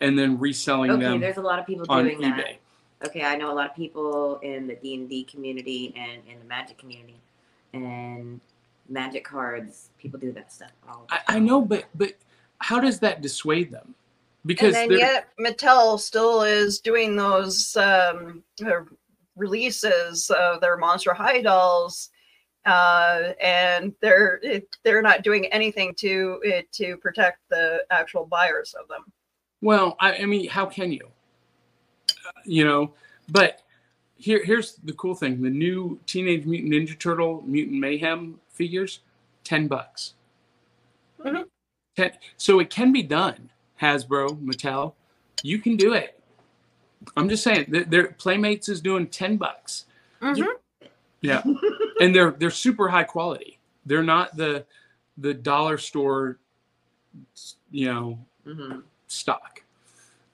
and 0.00 0.18
then 0.18 0.38
reselling 0.38 0.90
Okay, 0.90 1.02
them 1.02 1.20
there's 1.20 1.36
a 1.36 1.42
lot 1.42 1.58
of 1.58 1.66
people 1.66 1.84
doing 1.86 2.20
that. 2.20 2.56
Okay, 3.04 3.22
I 3.22 3.36
know 3.36 3.50
a 3.50 3.54
lot 3.54 3.68
of 3.68 3.76
people 3.76 4.38
in 4.38 4.66
the 4.66 4.76
D 4.76 4.94
and 4.94 5.08
D 5.08 5.24
community 5.24 5.92
and 5.96 6.22
in 6.26 6.38
the 6.38 6.44
Magic 6.46 6.78
community, 6.78 7.20
and 7.74 8.40
Magic 8.88 9.24
cards. 9.24 9.90
People 9.98 10.18
do 10.18 10.32
that 10.32 10.52
stuff 10.52 10.70
all. 10.88 11.04
the 11.08 11.14
I, 11.14 11.36
I 11.36 11.38
know, 11.38 11.60
but 11.60 11.84
but 11.94 12.14
how 12.58 12.80
does 12.80 12.98
that 13.00 13.22
dissuade 13.22 13.70
them? 13.70 13.94
Because 14.46 14.74
and 14.74 14.92
yet 14.92 15.28
Mattel 15.40 15.98
still 15.98 16.42
is 16.42 16.78
doing 16.78 17.16
those 17.16 17.76
um, 17.76 18.42
uh, 18.64 18.80
releases 19.36 20.30
of 20.30 20.60
their 20.60 20.76
Monster 20.76 21.14
High 21.14 21.40
dolls, 21.40 22.10
uh, 22.66 23.32
and 23.40 23.94
they're 24.00 24.40
it, 24.42 24.68
they're 24.82 25.02
not 25.02 25.22
doing 25.22 25.46
anything 25.46 25.94
to 25.96 26.40
it 26.42 26.70
to 26.72 26.96
protect 26.98 27.38
the 27.48 27.84
actual 27.90 28.26
buyers 28.26 28.74
of 28.78 28.86
them. 28.88 29.04
Well, 29.62 29.96
I, 29.98 30.16
I 30.18 30.26
mean, 30.26 30.48
how 30.48 30.66
can 30.66 30.92
you? 30.92 31.08
Uh, 32.10 32.40
you 32.44 32.64
know, 32.64 32.92
but 33.30 33.62
here, 34.16 34.44
here's 34.44 34.76
the 34.76 34.92
cool 34.92 35.14
thing: 35.14 35.40
the 35.40 35.48
new 35.50 35.98
Teenage 36.06 36.44
Mutant 36.44 36.72
Ninja 36.72 36.98
Turtle 36.98 37.42
Mutant 37.46 37.80
Mayhem 37.80 38.38
figures, 38.50 39.00
ten 39.42 39.68
bucks. 39.68 40.14
Mhm. 41.24 41.46
Ten. 41.96 42.12
So 42.36 42.60
it 42.60 42.70
can 42.70 42.92
be 42.92 43.02
done. 43.02 43.50
Hasbro, 43.80 44.40
Mattel, 44.42 44.94
you 45.42 45.58
can 45.58 45.76
do 45.76 45.92
it. 45.94 46.18
I'm 47.16 47.28
just 47.28 47.42
saying, 47.42 47.66
their- 47.88 48.12
Playmates 48.12 48.68
is 48.68 48.80
doing 48.80 49.06
ten 49.08 49.36
bucks. 49.36 49.86
Mhm. 50.20 50.46
Yeah, 51.20 51.42
and 52.00 52.14
they're 52.14 52.30
they're 52.32 52.50
super 52.50 52.88
high 52.88 53.04
quality. 53.04 53.58
They're 53.86 54.02
not 54.02 54.36
the 54.36 54.64
the 55.18 55.34
dollar 55.34 55.78
store, 55.78 56.38
you 57.70 57.86
know, 57.92 58.18
Mhm. 58.46 58.82
stock 59.06 59.62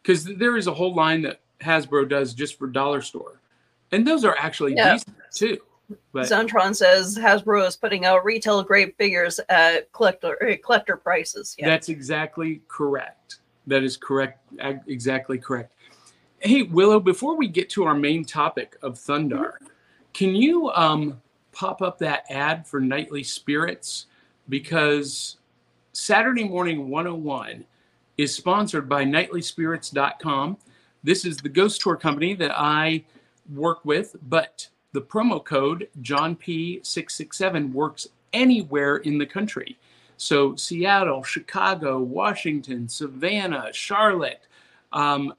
because 0.02 0.24
there 0.24 0.56
is 0.56 0.66
a 0.66 0.74
whole 0.74 0.94
line 0.94 1.22
that 1.22 1.40
Hasbro 1.60 2.08
does 2.08 2.34
just 2.34 2.58
for 2.58 2.66
dollar 2.66 3.02
store, 3.02 3.40
and 3.92 4.06
those 4.06 4.24
are 4.24 4.36
actually 4.38 4.74
Yeah. 4.74 4.92
decent 4.94 5.16
too. 5.32 5.58
But 6.12 6.26
Zentron 6.26 6.74
says 6.74 7.16
Hasbro 7.18 7.66
is 7.66 7.76
putting 7.76 8.04
out 8.04 8.24
retail 8.24 8.62
grade 8.62 8.94
figures 8.96 9.40
at 9.48 9.92
collector 9.92 10.36
uh, 10.42 10.56
collector 10.64 10.96
prices. 10.96 11.56
Yeah. 11.58 11.68
that's 11.68 11.88
exactly 11.88 12.62
correct. 12.68 13.36
That 13.66 13.82
is 13.82 13.96
correct. 13.96 14.40
Exactly 14.86 15.38
correct. 15.38 15.72
Hey 16.40 16.62
Willow, 16.62 17.00
before 17.00 17.36
we 17.36 17.48
get 17.48 17.68
to 17.70 17.84
our 17.84 17.94
main 17.94 18.24
topic 18.24 18.76
of 18.82 18.94
Thundarr, 18.94 19.54
can 20.12 20.34
you 20.34 20.70
um, 20.70 21.20
pop 21.52 21.82
up 21.82 21.98
that 21.98 22.24
ad 22.30 22.66
for 22.66 22.80
Nightly 22.80 23.22
Spirits 23.22 24.06
because 24.48 25.36
Saturday 25.92 26.44
Morning 26.44 26.88
101 26.88 27.64
is 28.16 28.34
sponsored 28.34 28.88
by 28.88 29.04
nightlyspirits.com. 29.04 30.58
This 31.02 31.24
is 31.24 31.38
the 31.38 31.48
ghost 31.48 31.80
tour 31.80 31.96
company 31.96 32.34
that 32.34 32.52
I 32.58 33.04
work 33.52 33.84
with, 33.84 34.16
but 34.28 34.68
the 34.92 35.02
promo 35.02 35.44
code 35.44 35.88
John 36.00 36.36
P667 36.36 37.72
works 37.72 38.08
anywhere 38.32 38.96
in 38.98 39.18
the 39.18 39.26
country. 39.26 39.78
So 40.16 40.54
Seattle, 40.56 41.22
Chicago, 41.22 41.98
Washington, 42.00 42.88
Savannah, 42.88 43.70
Charlotte, 43.72 44.46
um, 44.92 45.32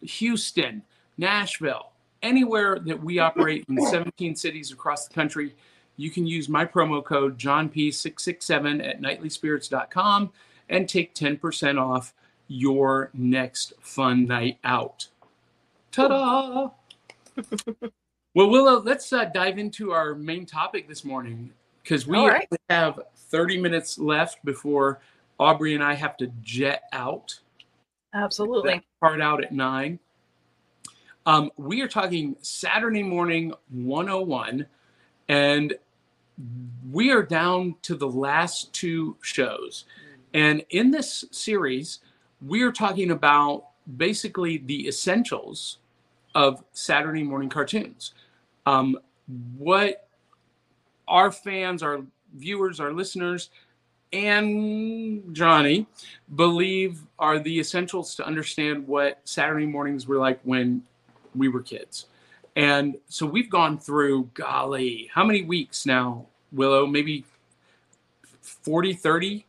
Houston, 0.00 0.82
Nashville, 1.18 1.92
anywhere 2.22 2.78
that 2.78 3.02
we 3.02 3.18
operate 3.18 3.64
in 3.68 3.84
17 3.90 4.34
cities 4.36 4.72
across 4.72 5.06
the 5.06 5.14
country, 5.14 5.54
you 5.96 6.10
can 6.10 6.26
use 6.26 6.48
my 6.48 6.64
promo 6.64 7.04
code 7.04 7.38
John 7.38 7.68
P667 7.68 8.86
at 8.86 9.00
nightlyspirits.com 9.00 10.32
and 10.68 10.88
take 10.88 11.14
10% 11.14 11.80
off 11.80 12.14
your 12.48 13.10
next 13.14 13.72
fun 13.80 14.26
night 14.26 14.58
out. 14.64 15.08
Ta-da! 15.92 16.70
well, 18.36 18.50
Willow, 18.50 18.82
let's 18.82 19.10
uh, 19.14 19.24
dive 19.24 19.56
into 19.56 19.92
our 19.92 20.14
main 20.14 20.44
topic 20.44 20.86
this 20.86 21.06
morning 21.06 21.50
because 21.82 22.06
we 22.06 22.18
right. 22.18 22.46
have 22.68 23.00
30 23.16 23.58
minutes 23.58 23.98
left 23.98 24.44
before 24.44 25.00
Aubrey 25.40 25.74
and 25.74 25.82
I 25.82 25.94
have 25.94 26.18
to 26.18 26.26
jet 26.42 26.82
out 26.92 27.40
Absolutely. 28.12 28.82
part 29.00 29.22
out 29.22 29.42
at 29.42 29.52
nine. 29.52 29.98
Um, 31.24 31.50
we 31.56 31.80
are 31.80 31.88
talking 31.88 32.36
Saturday 32.42 33.02
morning 33.02 33.54
101, 33.70 34.66
and 35.30 35.74
we 36.92 37.12
are 37.12 37.22
down 37.22 37.76
to 37.82 37.94
the 37.94 38.06
last 38.06 38.70
two 38.74 39.16
shows. 39.22 39.86
And 40.34 40.62
in 40.68 40.90
this 40.90 41.24
series, 41.30 42.00
we 42.46 42.60
are 42.60 42.72
talking 42.72 43.12
about 43.12 43.68
basically 43.96 44.58
the 44.58 44.88
essentials 44.88 45.78
of 46.34 46.62
Saturday 46.72 47.22
morning 47.22 47.48
cartoons. 47.48 48.12
Um, 48.66 48.98
what 49.56 50.08
our 51.08 51.30
fans, 51.30 51.82
our 51.82 52.00
viewers, 52.34 52.80
our 52.80 52.92
listeners, 52.92 53.50
and 54.12 55.34
Johnny 55.34 55.86
believe 56.34 57.00
are 57.18 57.38
the 57.38 57.58
essentials 57.58 58.14
to 58.16 58.26
understand 58.26 58.86
what 58.86 59.20
Saturday 59.24 59.66
mornings 59.66 60.06
were 60.06 60.16
like 60.16 60.40
when 60.42 60.82
we 61.34 61.48
were 61.48 61.62
kids. 61.62 62.06
And 62.56 62.96
so 63.08 63.26
we've 63.26 63.50
gone 63.50 63.78
through, 63.78 64.30
golly, 64.34 65.10
how 65.12 65.24
many 65.24 65.42
weeks 65.42 65.84
now, 65.84 66.26
Willow? 66.52 66.86
Maybe 66.86 67.24
40, 68.40 68.94
30? 68.94 69.46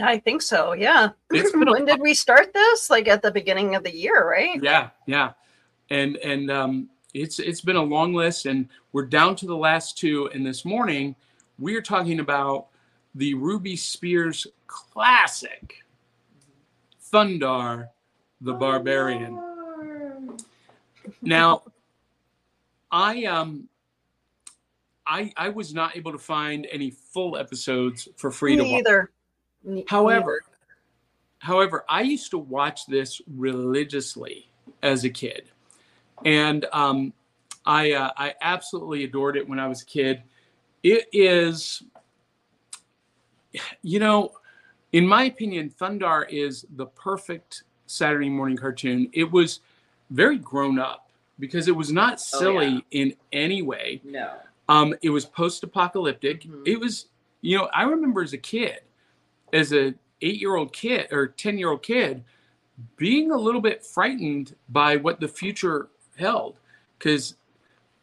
I 0.00 0.18
think 0.18 0.42
so. 0.42 0.72
Yeah. 0.72 1.10
It's 1.30 1.52
been 1.52 1.68
a 1.68 1.72
when 1.72 1.84
did 1.84 2.00
we 2.00 2.14
start 2.14 2.52
this? 2.52 2.90
Like 2.90 3.08
at 3.08 3.22
the 3.22 3.30
beginning 3.30 3.74
of 3.74 3.84
the 3.84 3.94
year, 3.94 4.28
right? 4.28 4.60
Yeah, 4.62 4.90
yeah. 5.06 5.32
And 5.90 6.16
and 6.16 6.50
um 6.50 6.88
it's 7.14 7.38
it's 7.38 7.60
been 7.60 7.76
a 7.76 7.82
long 7.82 8.14
list 8.14 8.46
and 8.46 8.68
we're 8.92 9.06
down 9.06 9.36
to 9.36 9.46
the 9.46 9.56
last 9.56 9.98
two 9.98 10.30
and 10.34 10.44
this 10.44 10.64
morning 10.64 11.14
we're 11.58 11.82
talking 11.82 12.20
about 12.20 12.68
the 13.14 13.34
Ruby 13.34 13.76
Spears 13.76 14.46
classic 14.66 15.84
Thundarr 17.12 17.88
the 18.42 18.52
Barbarian. 18.52 19.40
Now 21.20 21.62
I 22.90 23.24
um 23.24 23.68
I 25.06 25.32
I 25.36 25.48
was 25.48 25.72
not 25.72 25.96
able 25.96 26.12
to 26.12 26.18
find 26.18 26.66
any 26.70 26.90
full 26.90 27.36
episodes 27.36 28.08
for 28.16 28.30
free 28.30 28.56
to 28.56 28.62
watch. 28.62 28.70
Neither. 28.70 29.10
However, 29.88 30.42
however, 31.38 31.84
I 31.88 32.02
used 32.02 32.30
to 32.32 32.38
watch 32.38 32.86
this 32.86 33.20
religiously 33.36 34.50
as 34.82 35.04
a 35.04 35.10
kid, 35.10 35.44
and 36.24 36.66
um, 36.72 37.12
I 37.64 37.92
uh, 37.92 38.10
I 38.16 38.34
absolutely 38.40 39.04
adored 39.04 39.36
it 39.36 39.48
when 39.48 39.58
I 39.58 39.66
was 39.68 39.82
a 39.82 39.86
kid. 39.86 40.22
It 40.82 41.06
is, 41.12 41.82
you 43.82 43.98
know, 44.00 44.32
in 44.92 45.06
my 45.06 45.24
opinion, 45.24 45.70
Thundarr 45.70 46.26
is 46.28 46.66
the 46.76 46.86
perfect 46.86 47.64
Saturday 47.86 48.28
morning 48.28 48.56
cartoon. 48.56 49.08
It 49.12 49.30
was 49.30 49.60
very 50.10 50.38
grown 50.38 50.78
up 50.78 51.10
because 51.38 51.68
it 51.68 51.76
was 51.76 51.92
not 51.92 52.14
Oh, 52.14 52.38
silly 52.38 52.68
yeah. 52.68 52.80
in 52.90 53.14
any 53.32 53.62
way. 53.62 54.00
No. 54.04 54.32
Um, 54.68 54.94
it 55.02 55.10
was 55.10 55.24
post-apocalyptic. 55.24 56.42
Mhm. 56.42 56.66
It 56.66 56.78
was, 56.78 57.06
you 57.40 57.58
know, 57.58 57.68
I 57.74 57.82
remember 57.82 58.22
as 58.22 58.32
a 58.32 58.38
kid, 58.38 58.80
as 59.52 59.72
a 59.72 59.94
eight-year-old 60.20 60.72
kid 60.72 61.08
or 61.12 61.26
ten-year-old 61.28 61.82
kid, 61.82 62.24
being 62.96 63.30
a 63.30 63.36
little 63.36 63.60
bit 63.60 63.84
frightened 63.84 64.56
by 64.68 64.96
what 64.96 65.20
the 65.20 65.28
future 65.28 65.88
held, 66.22 66.56
because 66.98 67.34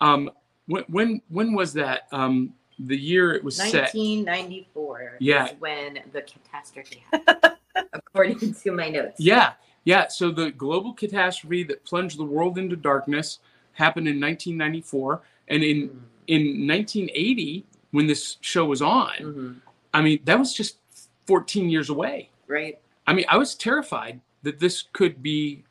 um, 0.01 0.29
when 0.67 0.83
when 0.87 1.21
when 1.29 1.53
was 1.53 1.73
that? 1.73 2.07
Um, 2.11 2.53
the 2.77 2.95
year 2.97 3.33
it 3.33 3.43
was 3.43 3.57
set. 3.57 3.93
1994 3.93 5.17
Yeah. 5.19 5.47
is 5.47 5.51
when 5.59 5.99
the 6.13 6.21
catastrophe 6.21 7.03
happened, 7.11 7.57
according 7.93 8.53
to 8.53 8.71
my 8.71 8.87
notes. 8.89 9.19
Yeah, 9.19 9.53
yeah. 9.83 10.07
So 10.07 10.31
the 10.31 10.51
global 10.51 10.93
catastrophe 10.93 11.63
that 11.63 11.83
plunged 11.83 12.17
the 12.17 12.23
world 12.23 12.57
into 12.57 12.75
darkness 12.77 13.39
happened 13.73 14.07
in 14.07 14.19
1994, 14.19 15.21
and 15.49 15.63
in 15.63 15.89
Mhm. 15.89 15.99
in 16.27 16.67
1980, 16.67 17.65
when 17.91 18.07
this 18.07 18.37
show 18.41 18.65
was 18.65 18.81
on, 18.81 19.13
Mhm. 19.19 19.55
I 19.93 20.01
mean, 20.01 20.19
that 20.25 20.37
was 20.39 20.53
just 20.53 20.77
14 21.25 21.69
years 21.69 21.89
away. 21.89 22.29
Right. 22.47 22.79
I 23.07 23.13
mean, 23.13 23.25
I 23.27 23.37
was 23.37 23.55
terrified 23.55 24.21
that 24.43 24.59
this 24.59 24.83
could 24.93 25.21
be 25.23 25.63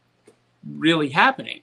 really 0.66 1.08
happening. 1.11 1.61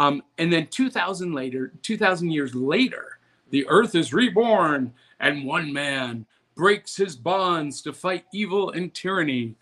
Um, 0.00 0.22
and 0.38 0.52
then 0.52 0.66
2000 0.68 1.32
later, 1.32 1.72
2000 1.82 2.30
years 2.30 2.54
later, 2.54 3.18
the 3.50 3.66
earth 3.68 3.94
is 3.94 4.12
reborn 4.14 4.92
and 5.20 5.44
one 5.44 5.72
man 5.72 6.26
breaks 6.54 6.96
his 6.96 7.16
bonds 7.16 7.82
to 7.82 7.92
fight 7.92 8.24
evil 8.32 8.70
and 8.70 8.92
tyranny 8.94 9.54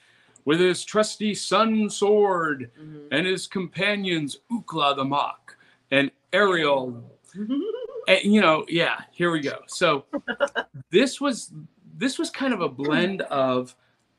with 0.44 0.61
his 0.61 0.85
trusty 0.85 1.35
sun 1.35 1.88
sword 1.90 2.70
Mhm. 2.79 3.09
and 3.12 3.27
his 3.27 3.46
companions 3.46 4.38
Ookla 4.51 4.96
the 4.96 5.05
Mok 5.05 5.57
and 5.90 6.11
Ariel 6.33 7.03
and, 8.09 8.20
you 8.22 8.40
know, 8.40 8.64
yeah, 8.68 9.03
here 9.11 9.31
we 9.31 9.40
go. 9.40 9.59
So 9.66 10.05
this 10.90 11.20
was 11.20 11.53
this 11.99 12.18
was 12.18 12.29
kind 12.29 12.53
of 12.53 12.61
a 12.61 12.68
blend 12.68 13.22
of 13.22 13.75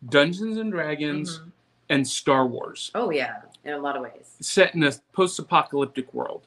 Dungeons 0.10 0.58
and 0.58 0.72
Dragons 0.72 1.40
Mhm. 1.40 1.52
And 1.90 2.06
Star 2.08 2.46
Wars 2.48 2.92
Oh 2.96 3.10
yeah, 3.12 3.42
in 3.64 3.74
a 3.74 3.78
lot 3.78 3.96
of 3.96 4.02
ways. 4.04 4.36
set 4.42 4.76
in 4.76 4.84
a 4.84 4.92
post-apocalyptic 5.14 6.14
world. 6.14 6.46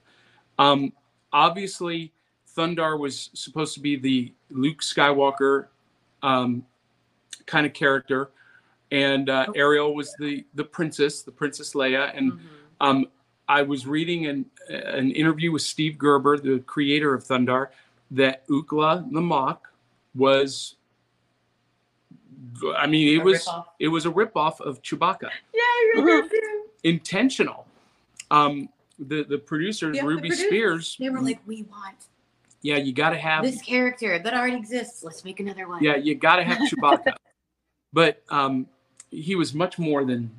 Um, 0.58 0.92
obviously, 1.32 2.12
Thundarr 2.56 2.98
was 2.98 3.30
supposed 3.32 3.74
to 3.74 3.80
be 3.80 3.96
the 3.96 4.32
Luke 4.50 4.82
Skywalker 4.82 5.68
um, 6.22 6.66
kind 7.46 7.64
of 7.64 7.72
character, 7.72 8.30
and 8.90 9.30
uh, 9.30 9.46
Ariel 9.54 9.94
was 9.94 10.14
the 10.18 10.44
the 10.54 10.64
princess, 10.64 11.22
the 11.22 11.32
Princess 11.32 11.72
Leia. 11.74 12.14
And 12.14 12.32
Mhm. 12.32 12.38
um, 12.82 13.06
I 13.48 13.62
was 13.62 13.86
reading 13.86 14.26
an 14.26 14.44
an 14.68 15.10
interview 15.12 15.52
with 15.52 15.62
Steve 15.62 15.96
Gerber, 15.96 16.36
the 16.38 16.58
creator 16.60 17.14
of 17.14 17.24
Thundarr, 17.24 17.68
that 18.10 18.46
Ookla 18.48 19.10
the 19.10 19.20
Mok 19.22 19.72
was. 20.14 20.76
I 22.76 22.86
mean, 22.86 23.16
it 23.16 23.20
A 23.20 23.24
was 23.24 23.44
ripoff. 23.44 23.64
it 23.78 23.88
was 23.88 24.06
a 24.06 24.10
ripoff 24.10 24.60
of 24.60 24.82
Chewbacca 24.82 25.22
Yeah, 25.22 25.60
I 25.60 25.92
read 25.96 26.24
that 26.24 26.30
too. 26.30 26.62
intentional. 26.84 27.66
Um, 28.30 28.68
the 28.98 29.24
the 29.24 29.38
producers, 29.38 29.96
Yeah, 29.96 30.02
the 30.02 30.08
Ruby 30.08 30.28
producers, 30.28 30.46
Spears, 30.46 30.96
They 30.98 31.10
were 31.10 31.20
like, 31.20 31.40
we 31.46 31.62
want 31.64 31.96
yeah, 32.62 32.76
you 32.76 32.92
got 32.92 33.10
to 33.10 33.16
have, 33.16 33.42
this 33.42 33.62
character 33.62 34.18
that 34.18 34.34
already 34.34 34.56
exists. 34.56 35.02
Let's 35.02 35.24
make 35.24 35.40
another 35.40 35.66
one. 35.66 35.82
yeah, 35.82 35.96
you 35.96 36.14
got 36.14 36.36
to 36.36 36.44
have 36.44 36.58
Chewbacca. 36.58 37.14
but 37.92 38.22
um, 38.28 38.66
he 39.10 39.34
was 39.34 39.54
much 39.54 39.78
more 39.78 40.04
than 40.04 40.30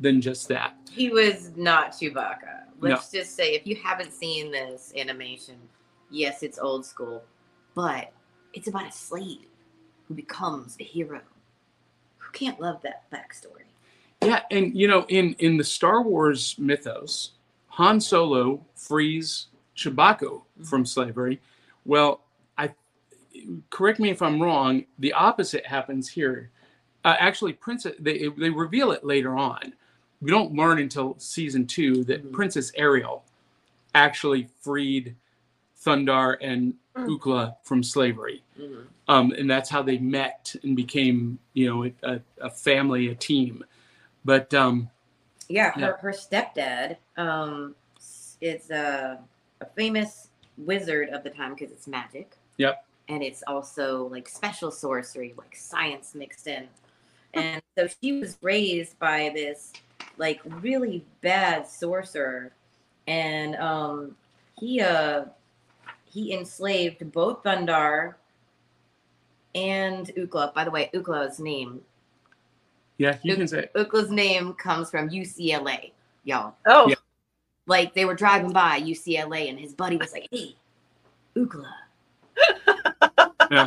than 0.00 0.20
just 0.20 0.48
that. 0.48 0.74
He 0.90 1.08
was 1.10 1.52
not 1.56 1.92
Chewbacca. 1.92 2.64
Let's 2.80 3.10
just 3.10 3.34
say, 3.34 3.54
if 3.54 3.66
you 3.66 3.76
haven't 3.76 4.12
seen 4.12 4.52
this 4.52 4.92
animation, 4.96 5.56
yes, 6.10 6.42
it's 6.42 6.58
old 6.58 6.84
school, 6.86 7.24
but 7.74 8.12
it's 8.52 8.68
about 8.68 8.88
a 8.88 8.92
slave 8.92 9.46
who 10.06 10.14
becomes 10.14 10.76
a 10.80 10.84
hero. 10.84 11.20
Who 12.28 12.32
can't 12.32 12.60
love 12.60 12.82
that 12.82 13.10
backstory? 13.10 13.64
Yeah, 14.22 14.42
and 14.50 14.76
you 14.76 14.86
know, 14.86 15.06
in 15.08 15.34
in 15.38 15.56
the 15.56 15.64
Star 15.64 16.02
Wars 16.02 16.54
mythos, 16.58 17.32
Han 17.68 18.00
Solo 18.00 18.64
frees 18.74 19.46
Chewbacca 19.76 20.42
from 20.64 20.84
slavery. 20.84 21.40
Well, 21.86 22.20
I 22.58 22.74
correct 23.70 23.98
me 23.98 24.10
if 24.10 24.20
I'm 24.20 24.42
wrong. 24.42 24.84
The 24.98 25.12
opposite 25.14 25.64
happens 25.64 26.08
here. 26.08 26.50
Uh, 27.04 27.16
actually, 27.18 27.54
Princess 27.54 27.94
they 27.98 28.28
they 28.36 28.50
reveal 28.50 28.92
it 28.92 29.04
later 29.04 29.36
on. 29.36 29.72
We 30.20 30.30
don't 30.30 30.52
learn 30.52 30.78
until 30.80 31.14
season 31.18 31.66
two 31.66 32.04
that 32.04 32.26
Mhm. 32.26 32.32
Princess 32.32 32.72
Ariel 32.74 33.24
actually 33.94 34.48
freed 34.60 35.16
Thundarr 35.82 36.36
and. 36.42 36.74
Ookla 37.06 37.56
from 37.62 37.82
slavery 37.82 38.42
Mhm. 38.58 38.86
um, 39.08 39.32
and 39.32 39.50
that's 39.50 39.70
how 39.70 39.82
they 39.82 39.98
met 39.98 40.54
and 40.62 40.76
became 40.76 41.38
you 41.54 41.66
know 41.68 41.90
a, 42.02 42.20
a 42.40 42.50
family 42.50 43.08
a 43.08 43.14
team 43.14 43.64
but 44.24 44.52
um, 44.54 44.90
Yeah, 45.48 45.70
her, 45.72 45.80
Yeah. 45.80 45.96
her 46.00 46.12
stepdad 46.12 46.96
um, 47.16 47.74
is 48.40 48.70
a, 48.70 49.18
a 49.60 49.66
famous 49.74 50.28
wizard 50.58 51.08
of 51.10 51.22
the 51.22 51.30
time 51.30 51.54
because 51.54 51.72
it's 51.72 51.86
magic. 51.86 52.36
Yep. 52.58 52.84
And 53.08 53.22
it's 53.22 53.42
also 53.46 54.08
like 54.08 54.28
special 54.28 54.70
sorcery, 54.70 55.34
like 55.38 55.56
science 55.56 56.14
mixed 56.14 56.46
in. 56.46 56.68
And 57.32 57.62
so 57.78 57.88
she 58.02 58.12
was 58.20 58.36
raised 58.42 58.98
by 58.98 59.30
this 59.34 59.72
like 60.18 60.40
really 60.44 61.04
bad 61.22 61.66
sorcerer. 61.66 62.52
And 63.06 63.56
um, 63.56 64.16
he 64.60 64.80
uh, 64.82 65.24
he 66.08 66.32
enslaved 66.32 67.10
both 67.12 67.42
Thundarr 67.42 68.14
and 69.54 70.06
Ookla. 70.16 70.52
By 70.54 70.64
the 70.64 70.70
way, 70.70 70.90
Ookla's 70.94 71.38
name 71.40 71.80
yeah 72.98 73.18
you 73.22 73.32
Uk- 73.32 73.38
can 73.38 73.48
say 73.48 73.68
Ookla's 73.76 74.10
name 74.10 74.54
comes 74.54 74.90
from 74.90 75.08
UCLA, 75.10 75.92
y'all. 76.24 76.54
Oh, 76.66 76.88
Yeah. 76.88 76.94
Like 77.66 77.94
they 77.94 78.04
were 78.06 78.14
driving 78.14 78.52
by 78.52 78.80
UCLA, 78.80 79.50
and 79.50 79.58
his 79.58 79.74
buddy 79.74 79.96
was 79.98 80.12
like, 80.12 80.26
"Hey, 80.30 80.56
Ookla." 81.36 81.70
Yeah. 83.50 83.66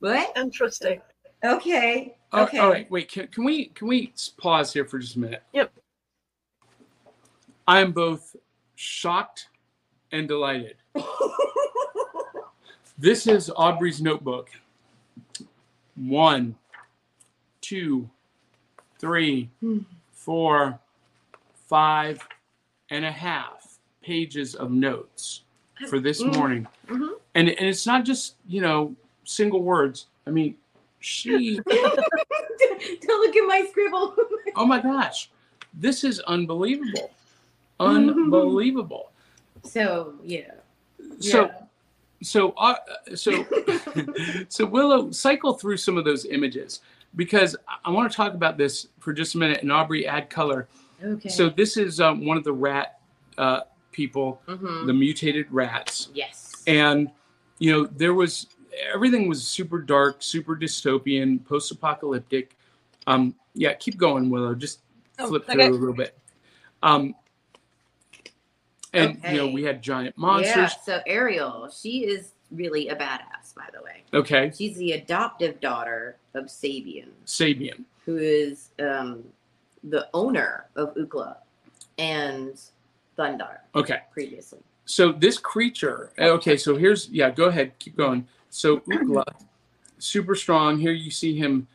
What? 0.00 0.36
interesting. 0.36 1.00
Okay. 1.42 2.14
oh, 2.34 2.42
Okay. 2.42 2.58
all 2.58 2.70
right 2.70 2.90
wait 2.90 3.10
can, 3.10 3.26
can 3.28 3.44
we 3.44 3.66
can 3.66 3.88
we 3.88 4.12
pause 4.38 4.72
here 4.72 4.84
for 4.84 4.98
just 4.98 5.16
a 5.16 5.18
minute 5.18 5.42
Yep. 5.52 5.72
i'm 7.68 7.92
both 7.92 8.34
shocked 8.76 9.48
and 10.12 10.28
delighted. 10.28 10.76
This 12.96 13.26
is 13.26 13.50
aubrey's 13.56 14.00
notebook. 14.00 14.50
One 15.96 16.54
two 17.60 18.08
three 18.98 19.50
four 20.12 20.78
five 21.66 22.20
and 22.90 23.04
a 23.04 23.10
half 23.10 23.78
pages 24.02 24.54
of 24.54 24.70
notes 24.70 25.42
for 25.88 25.98
this 25.98 26.22
Mm. 26.22 26.36
morning. 26.36 26.68
Mhm. 26.86 27.18
and, 27.34 27.48
and 27.48 27.68
it's 27.68 27.86
not 27.86 28.04
just 28.04 28.36
you 28.46 28.60
know 28.60 28.94
single 29.24 29.62
words. 29.62 30.06
I 30.26 30.30
mean 30.30 30.56
she 31.00 31.56
Don't 31.68 33.20
look 33.26 33.36
at 33.36 33.46
my 33.46 33.66
scribble. 33.70 34.14
oh 34.56 34.66
my 34.66 34.80
gosh. 34.80 35.30
This 35.74 36.04
is 36.04 36.20
unbelievable. 36.20 37.10
Unbelievable 37.80 39.10
so 39.64 40.14
yeah. 40.22 40.52
so 41.20 41.44
Yeah. 41.46 41.52
so 42.22 42.50
uh, 42.56 42.74
so 43.14 43.44
so 44.48 44.66
willow 44.66 45.10
cycle 45.10 45.54
through 45.54 45.76
some 45.78 45.96
of 45.98 46.04
those 46.04 46.24
images 46.26 46.80
because 47.16 47.56
I- 47.68 47.78
i 47.86 47.90
want 47.90 48.10
to 48.10 48.16
talk 48.16 48.34
about 48.34 48.56
this 48.58 48.88
for 49.00 49.12
just 49.12 49.34
a 49.34 49.38
minute 49.38 49.62
and 49.62 49.70
aubrey 49.72 50.06
add 50.06 50.30
color 50.30 50.68
Okay. 51.02 51.28
so 51.28 51.50
this 51.50 51.76
is 51.76 52.00
um, 52.00 52.24
one 52.24 52.36
of 52.38 52.44
the 52.44 52.52
rat 52.52 53.00
uh, 53.36 53.60
people 53.92 54.40
Mhm. 54.48 54.86
the 54.86 54.92
mutated 54.92 55.46
rats 55.50 56.08
yes. 56.14 56.62
and 56.66 57.10
you 57.58 57.72
know 57.72 57.84
there 57.86 58.14
was 58.14 58.46
everything 58.92 59.28
was 59.28 59.46
super 59.46 59.80
dark 59.80 60.22
super 60.22 60.56
dystopian 60.56 61.44
post-apocalyptic 61.44 62.56
um 63.06 63.34
yeah 63.54 63.72
keep 63.74 63.96
going 63.96 64.30
willow 64.30 64.54
just 64.54 64.80
Oh, 65.18 65.28
flip 65.28 65.44
okay. 65.44 65.52
through 65.54 65.68
a 65.76 65.78
little 65.78 65.94
bit 65.94 66.18
um 66.82 67.14
and 68.94 69.20
you 69.30 69.36
know 69.36 69.48
we 69.48 69.62
had 69.62 69.82
giant 69.82 70.16
monsters. 70.16 70.56
yeah. 70.56 70.68
So 70.84 71.00
Ariel, 71.06 71.68
she 71.70 72.04
is 72.04 72.32
really 72.50 72.88
a 72.88 72.96
badass, 72.96 73.54
by 73.56 73.66
the 73.72 73.82
way. 73.82 74.02
okay 74.12 74.52
She's 74.56 74.76
the 74.76 74.92
adoptive 74.92 75.60
daughter 75.60 76.16
of 76.34 76.44
Sabian. 76.46 77.08
sabian 77.26 77.84
who 78.04 78.16
is 78.18 78.68
um, 78.80 79.24
the 79.82 80.08
owner 80.14 80.66
of 80.76 80.94
Ookla 80.94 81.36
and 81.98 82.60
Thundarr 83.18 83.58
okay 83.74 84.00
previously. 84.12 84.60
So 84.86 85.12
this 85.12 85.38
creature. 85.38 86.10
Okay, 86.18 86.56
so 86.56 86.76
here's 86.76 87.08
yeah. 87.08 87.30
Go 87.30 87.44
ahead, 87.46 87.72
keep 87.78 87.96
going. 87.96 88.26
So 88.50 88.78
Ookla, 88.80 89.24
super 89.98 90.34
strong. 90.34 90.78
Here 90.78 90.92
you 90.92 91.10
see 91.10 91.34
him 91.36 91.66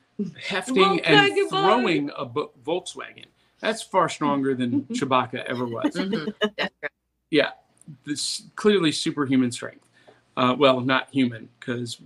hefting 0.48 1.00
and 1.02 1.50
throwing 1.50 2.12
a 2.16 2.26
Volkswagen. 2.26 3.26
That's 3.62 3.82
far 3.82 4.10
stronger 4.10 4.54
than 4.56 4.82
Chewbacca 4.92 5.44
ever 5.46 5.66
was. 5.66 5.94
Mhm. 5.96 6.34
That's 6.58 6.74
right. 6.84 6.92
Yeah, 7.32 7.52
this 8.06 8.44
clearly 8.56 8.92
superhuman 8.92 9.52
strength. 9.52 9.88
Uh, 10.38 10.56
well, 10.58 10.80
not 10.80 11.10
human, 11.12 11.50
because 11.60 11.98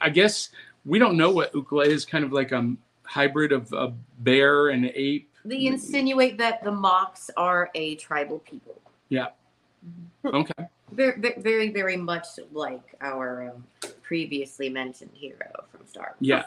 I 0.00 0.10
guess 0.10 0.50
we 0.84 0.98
don't 0.98 1.16
know 1.16 1.30
what 1.30 1.52
Ookla 1.52 1.86
is. 1.86 2.04
Kind 2.04 2.24
of 2.24 2.32
like 2.32 2.52
a 2.52 2.74
hybrid 3.04 3.52
of 3.52 3.72
a 3.72 3.92
bear 4.20 4.68
and 4.68 4.84
an 4.84 4.92
ape. 4.94 5.28
They 5.44 5.66
insinuate 5.66 6.38
that 6.38 6.62
the 6.62 6.70
Moks 6.70 7.30
are 7.36 7.70
a 7.74 7.96
tribal 7.96 8.38
people. 8.40 8.80
Yeah. 9.08 9.28
Okay. 10.24 10.52
Very, 10.92 11.34
very, 11.38 11.70
very 11.70 11.96
much 11.96 12.26
like 12.52 12.94
our 13.00 13.50
um, 13.50 13.90
previously 14.02 14.68
mentioned 14.68 15.10
hero 15.14 15.64
from 15.70 15.86
Star 15.86 16.04
Wars. 16.04 16.16
Yeah, 16.20 16.44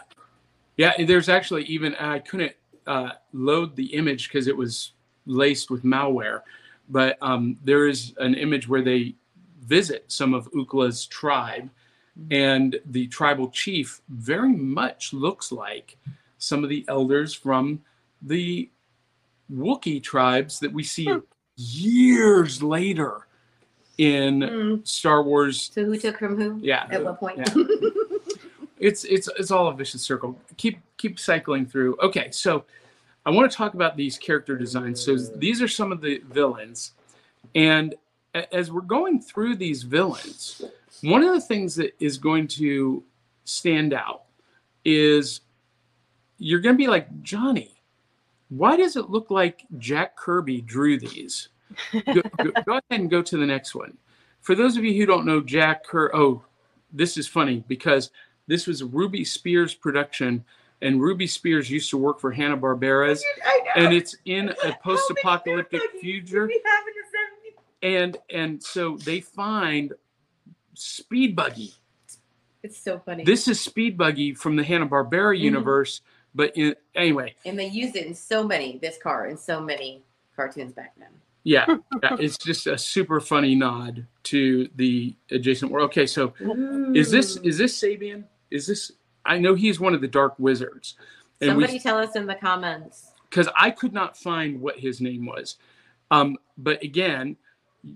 yeah. 0.77 1.03
There's 1.03 1.29
actually 1.29 1.63
even 1.63 1.95
I 1.95 2.19
couldn't 2.19 2.53
uh, 2.87 3.11
load 3.33 3.75
the 3.75 3.87
image 3.87 4.29
because 4.29 4.47
it 4.47 4.55
was 4.55 4.91
laced 5.25 5.69
with 5.71 5.83
malware, 5.83 6.41
but 6.89 7.17
um, 7.21 7.57
there 7.63 7.87
is 7.87 8.13
an 8.17 8.35
image 8.35 8.67
where 8.67 8.81
they 8.81 9.15
visit 9.65 10.05
some 10.07 10.33
of 10.33 10.49
Ookla's 10.51 11.05
tribe, 11.07 11.69
and 12.31 12.79
the 12.85 13.07
tribal 13.07 13.49
chief 13.49 14.01
very 14.09 14.53
much 14.53 15.11
looks 15.13 15.51
like 15.51 15.97
some 16.37 16.63
of 16.63 16.69
the 16.69 16.85
elders 16.87 17.33
from 17.33 17.81
the 18.21 18.69
Wookiee 19.51 20.01
tribes 20.01 20.59
that 20.59 20.71
we 20.71 20.83
see 20.83 21.07
years 21.57 22.61
later 22.63 23.27
in 23.97 24.39
Mm. 24.41 24.87
Star 24.87 25.23
Wars. 25.23 25.69
So 25.73 25.85
who 25.85 25.97
took 25.97 26.19
from 26.19 26.35
who? 26.39 26.59
Yeah, 26.61 26.87
At 26.89 27.03
what 27.03 27.19
point? 27.19 27.37
yeah. 27.37 27.45
it's 28.79 29.03
it's 29.05 29.29
it's 29.39 29.51
all 29.51 29.67
a 29.67 29.73
vicious 29.73 30.01
circle. 30.01 30.39
Keep 30.57 30.79
keep 30.97 31.17
cycling 31.19 31.65
through. 31.65 31.97
Okay, 32.01 32.29
so 32.31 32.65
I 33.25 33.31
want 33.31 33.49
to 33.49 33.57
talk 33.57 33.73
about 33.73 33.97
these 33.97 34.17
character 34.17 34.55
designs. 34.55 35.03
So 35.03 35.17
these 35.17 35.61
are 35.61 35.67
some 35.67 35.91
of 35.91 36.01
the 36.01 36.21
villains, 36.29 36.91
and 37.55 37.95
as 38.51 38.71
we're 38.71 38.81
going 38.81 39.21
through 39.21 39.55
these 39.55 39.83
villains, 39.83 40.61
one 41.01 41.23
of 41.23 41.33
the 41.33 41.41
things 41.41 41.75
that 41.75 41.95
is 41.99 42.17
going 42.17 42.47
to 42.49 43.03
stand 43.45 43.93
out 43.93 44.23
is 44.83 45.41
you're 46.37 46.59
going 46.59 46.75
to 46.75 46.77
be 46.77 46.87
like 46.87 47.23
Johnny. 47.23 47.71
Why 48.49 48.75
does 48.75 48.95
it 48.95 49.09
look 49.09 49.31
like 49.31 49.65
Jack 49.77 50.15
Kirby 50.15 50.61
drew 50.61 50.99
these? 50.99 51.49
go, 51.91 52.21
go, 52.43 52.51
go 52.65 52.71
ahead 52.73 53.01
and 53.01 53.09
go 53.09 53.21
to 53.21 53.37
the 53.37 53.45
next 53.45 53.73
one. 53.73 53.97
For 54.41 54.53
those 54.53 54.77
of 54.77 54.83
you 54.83 54.93
who 54.93 55.05
don't 55.05 55.25
know 55.25 55.41
Jack 55.41 55.83
Kirby, 55.85 56.15
oh, 56.15 56.43
this 56.91 57.17
is 57.17 57.27
funny 57.27 57.63
because 57.67 58.11
this 58.47 58.67
was 58.67 58.83
Ruby 58.83 59.25
Spears 59.25 59.73
production, 59.73 60.45
and 60.85 61.01
Ruby 61.01 61.25
Spears 61.25 61.69
used 61.69 61.89
to 61.89 61.97
work 61.97 62.19
for 62.19 62.31
Hanna 62.31 62.55
Barbera's, 62.55 63.23
and 63.75 63.91
it's 63.91 64.15
in 64.25 64.49
a 64.63 64.77
post-apocalyptic 64.83 65.81
future, 65.99 66.49
and 67.81 68.15
and 68.29 68.61
so 68.61 68.95
they 68.97 69.19
find 69.19 69.93
Speed 70.75 71.35
Buggy. 71.35 71.73
It's 72.61 72.77
so 72.77 72.99
funny. 72.99 73.23
This 73.23 73.47
is 73.47 73.59
Speed 73.59 73.97
Buggy 73.97 74.35
from 74.35 74.55
the 74.55 74.63
Hanna 74.63 74.87
Barbera 74.87 75.35
Mhm. 75.35 75.39
universe, 75.39 76.01
but 76.35 76.55
in, 76.55 76.75
anyway, 76.93 77.35
and 77.45 77.57
they 77.57 77.67
use 77.67 77.95
it 77.95 78.05
in 78.05 78.13
so 78.13 78.43
many, 78.43 78.77
this 78.77 78.97
car, 78.97 79.27
in 79.27 79.37
so 79.37 79.59
many 79.59 80.03
cartoons 80.35 80.71
back 80.71 80.93
then. 80.97 81.09
yeah, 81.43 81.65
yeah, 82.03 82.15
it's 82.19 82.37
just 82.37 82.67
a 82.67 82.77
super 82.77 83.19
funny 83.19 83.55
nod 83.55 84.05
to 84.23 84.69
the 84.75 85.15
adjacent 85.31 85.71
world. 85.71 85.85
Okay, 85.85 86.05
so 86.05 86.33
is 86.93 87.09
this 87.09 87.37
is 87.37 87.57
this 87.57 87.75
Sabian? 87.81 88.25
Is 88.51 88.67
this? 88.67 88.91
I 89.25 89.37
know 89.39 89.55
he's 89.55 89.79
one 89.79 89.93
of 89.93 90.01
the 90.01 90.07
Dark 90.07 90.35
Wizards, 90.37 90.95
and 91.41 91.49
Somebody 91.51 91.73
we 91.73 91.79
tell 91.79 91.97
us 91.97 92.15
in 92.15 92.27
the 92.27 92.35
comments. 92.35 93.11
because 93.29 93.47
I 93.59 93.71
could 93.71 93.93
not 93.93 94.17
find 94.17 94.61
what 94.61 94.79
his 94.79 95.01
name 95.01 95.25
was. 95.25 95.57
Um, 96.11 96.37
but 96.57 96.81
again, 96.83 97.35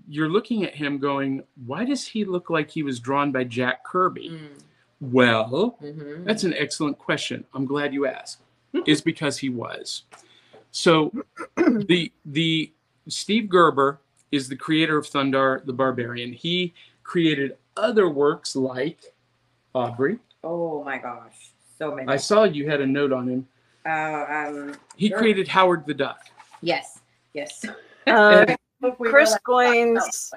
you're 0.08 0.28
looking 0.28 0.64
at 0.64 0.74
him 0.74 0.98
going, 0.98 1.42
why 1.66 1.84
does 1.84 2.06
he 2.06 2.24
look 2.24 2.50
like 2.50 2.70
he 2.70 2.82
was 2.82 3.00
drawn 3.00 3.32
by 3.32 3.44
Jack 3.44 3.84
Kirby? 3.84 4.30
Mm. 4.30 4.62
Well, 5.00 5.78
Mhm. 5.82 6.24
that's 6.24 6.44
an 6.44 6.54
excellent 6.54 6.98
question. 6.98 7.44
I'm 7.54 7.64
glad 7.66 7.94
you 7.94 8.06
asked. 8.06 8.40
Is 8.86 9.00
because 9.00 9.38
he 9.38 9.48
was. 9.48 10.02
So 10.70 11.10
the 11.56 12.12
the 12.24 12.72
Steve 13.08 13.48
Gerber 13.48 13.98
is 14.30 14.48
the 14.48 14.54
creator 14.56 14.96
of 14.98 15.06
Thundarr 15.06 15.64
the 15.64 15.72
Barbarian. 15.72 16.32
He 16.32 16.72
created 17.02 17.56
other 17.76 18.08
works 18.08 18.54
like 18.54 19.14
Aubrey. 19.74 20.18
Oh 20.44 20.82
my 20.84 20.98
gosh, 20.98 21.50
so 21.78 21.94
many. 21.94 22.08
I 22.08 22.16
saw 22.16 22.44
you 22.44 22.68
had 22.68 22.80
a 22.80 22.86
note 22.86 23.12
on 23.12 23.28
him. 23.28 23.48
uh, 23.86 24.24
um, 24.28 24.74
He 24.96 25.08
Sure. 25.08 25.18
created 25.18 25.48
Howard 25.48 25.86
the 25.86 25.94
Duck. 25.94 26.20
yes, 26.62 27.00
yes. 27.34 27.64
Uh, 28.06 28.46
Chris 28.98 29.36
Goins. 29.46 30.32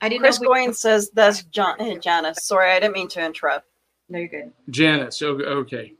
I 0.00 0.08
didn't 0.08 0.22
Chris 0.22 0.40
we- 0.40 0.46
Goins 0.48 0.76
says 0.76 1.10
that's 1.10 1.42
John, 1.44 1.76
eh, 1.78 1.98
Janice. 1.98 2.42
Sorry, 2.42 2.72
I 2.72 2.80
didn't 2.80 2.94
mean 2.94 3.06
to 3.08 3.24
interrupt. 3.24 3.66
No, 4.08 4.18
you're 4.18 4.28
good. 4.28 4.52
Janice. 4.70 5.22
Okay. 5.22 5.92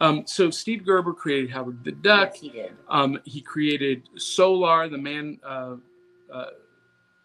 Um, 0.00 0.26
so 0.26 0.50
Steve 0.50 0.84
Gerber 0.84 1.14
created 1.14 1.50
Howard 1.50 1.82
the 1.84 1.92
Duck. 1.92 2.32
Yes, 2.34 2.40
he 2.40 2.48
did. 2.50 2.72
Um, 2.88 3.18
he 3.24 3.40
created 3.40 4.02
Solar, 4.16 4.88
the 4.88 4.98
man. 4.98 5.40
Uh, 5.42 5.76
uh, 6.32 6.46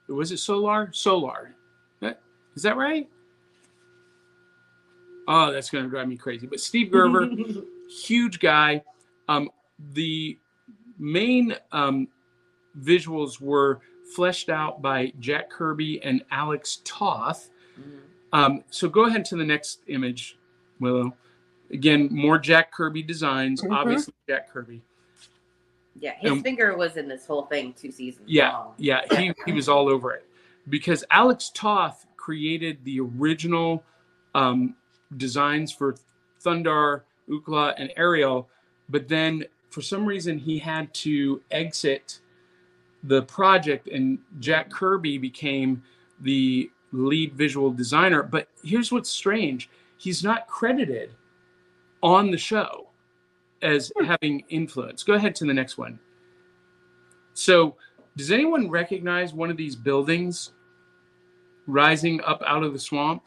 was 0.07 0.31
it 0.31 0.37
Solar? 0.37 0.89
Solar. 0.93 1.53
Is 2.55 2.63
that 2.63 2.77
right? 2.77 3.09
Oh, 5.27 5.51
that's 5.51 5.69
going 5.69 5.83
to 5.83 5.89
drive 5.89 6.07
me 6.07 6.17
crazy. 6.17 6.47
But 6.47 6.59
Steve 6.59 6.91
Gerber, 6.91 7.27
huge 7.89 8.39
guy. 8.39 8.83
Um, 9.27 9.49
the 9.93 10.37
main 10.99 11.55
um, 11.71 12.07
visuals 12.79 13.41
were 13.41 13.79
fleshed 14.13 14.49
out 14.49 14.81
by 14.81 15.11
Jack 15.19 15.49
Kirby 15.49 16.01
and 16.03 16.23
Alex 16.31 16.81
Toth. 16.83 17.49
Mhm. 17.79 17.99
Um, 18.33 18.63
so 18.69 18.87
go 18.87 19.05
ahead 19.05 19.25
to 19.25 19.35
the 19.35 19.43
next 19.43 19.79
image, 19.87 20.37
Willow. 20.79 21.15
Again, 21.71 22.09
more 22.11 22.37
Jack 22.37 22.71
Kirby 22.71 23.01
designs. 23.01 23.61
Mhm. 23.61 23.75
Obviously, 23.75 24.13
Jack 24.29 24.51
Kirby. 24.51 24.81
Yeah, 25.99 26.13
his 26.19 26.31
Um, 26.33 26.43
finger 26.43 26.77
was 26.77 26.97
in 26.97 27.07
this 27.07 27.25
whole 27.25 27.43
thing 27.45 27.73
two 27.73 27.89
seasons 27.91 28.29
Yeah, 28.29 28.51
long. 28.51 28.73
yeah, 28.77 29.01
he, 29.17 29.33
he 29.45 29.53
was 29.53 29.69
all 29.69 29.87
over 29.89 30.11
it 30.13 30.27
because 30.69 31.03
Alex 31.09 31.49
Toth 31.53 32.05
created 32.17 32.83
the 32.83 32.99
original 32.99 33.83
um, 34.35 34.75
designs 35.17 35.71
for 35.71 35.95
Thundarr, 36.43 37.01
Ookla, 37.29 37.73
and 37.77 37.91
Ariel, 37.97 38.47
but 38.89 39.07
then 39.07 39.45
for 39.69 39.81
some 39.81 40.05
reason 40.05 40.37
he 40.37 40.57
had 40.57 40.93
to 40.93 41.41
exit 41.51 42.19
the 43.03 43.21
project, 43.23 43.87
and 43.87 44.17
Jack 44.39 44.69
Kirby 44.69 45.17
became 45.17 45.83
the 46.21 46.69
lead 46.91 47.33
visual 47.33 47.71
designer. 47.71 48.23
But 48.23 48.47
here's 48.63 48.91
what's 48.91 49.09
strange: 49.09 49.69
he's 49.97 50.23
not 50.23 50.47
credited 50.47 51.11
on 52.01 52.31
the 52.31 52.37
show 52.37 52.87
as 53.61 53.91
hmm. 53.97 54.05
having 54.05 54.43
influence. 54.49 55.03
Go 55.03 55.13
ahead 55.13 55.35
to 55.35 55.45
the 55.45 55.53
next 55.53 55.77
one. 55.77 55.99
So, 57.33 57.75
does 58.15 58.31
anyone 58.31 58.69
recognize 58.69 59.33
one 59.33 59.51
of 59.51 59.57
these 59.57 59.75
buildings 59.75 60.53
rising 61.67 62.21
up 62.21 62.41
out 62.45 62.63
of 62.63 62.73
the 62.73 62.79
swamp? 62.79 63.23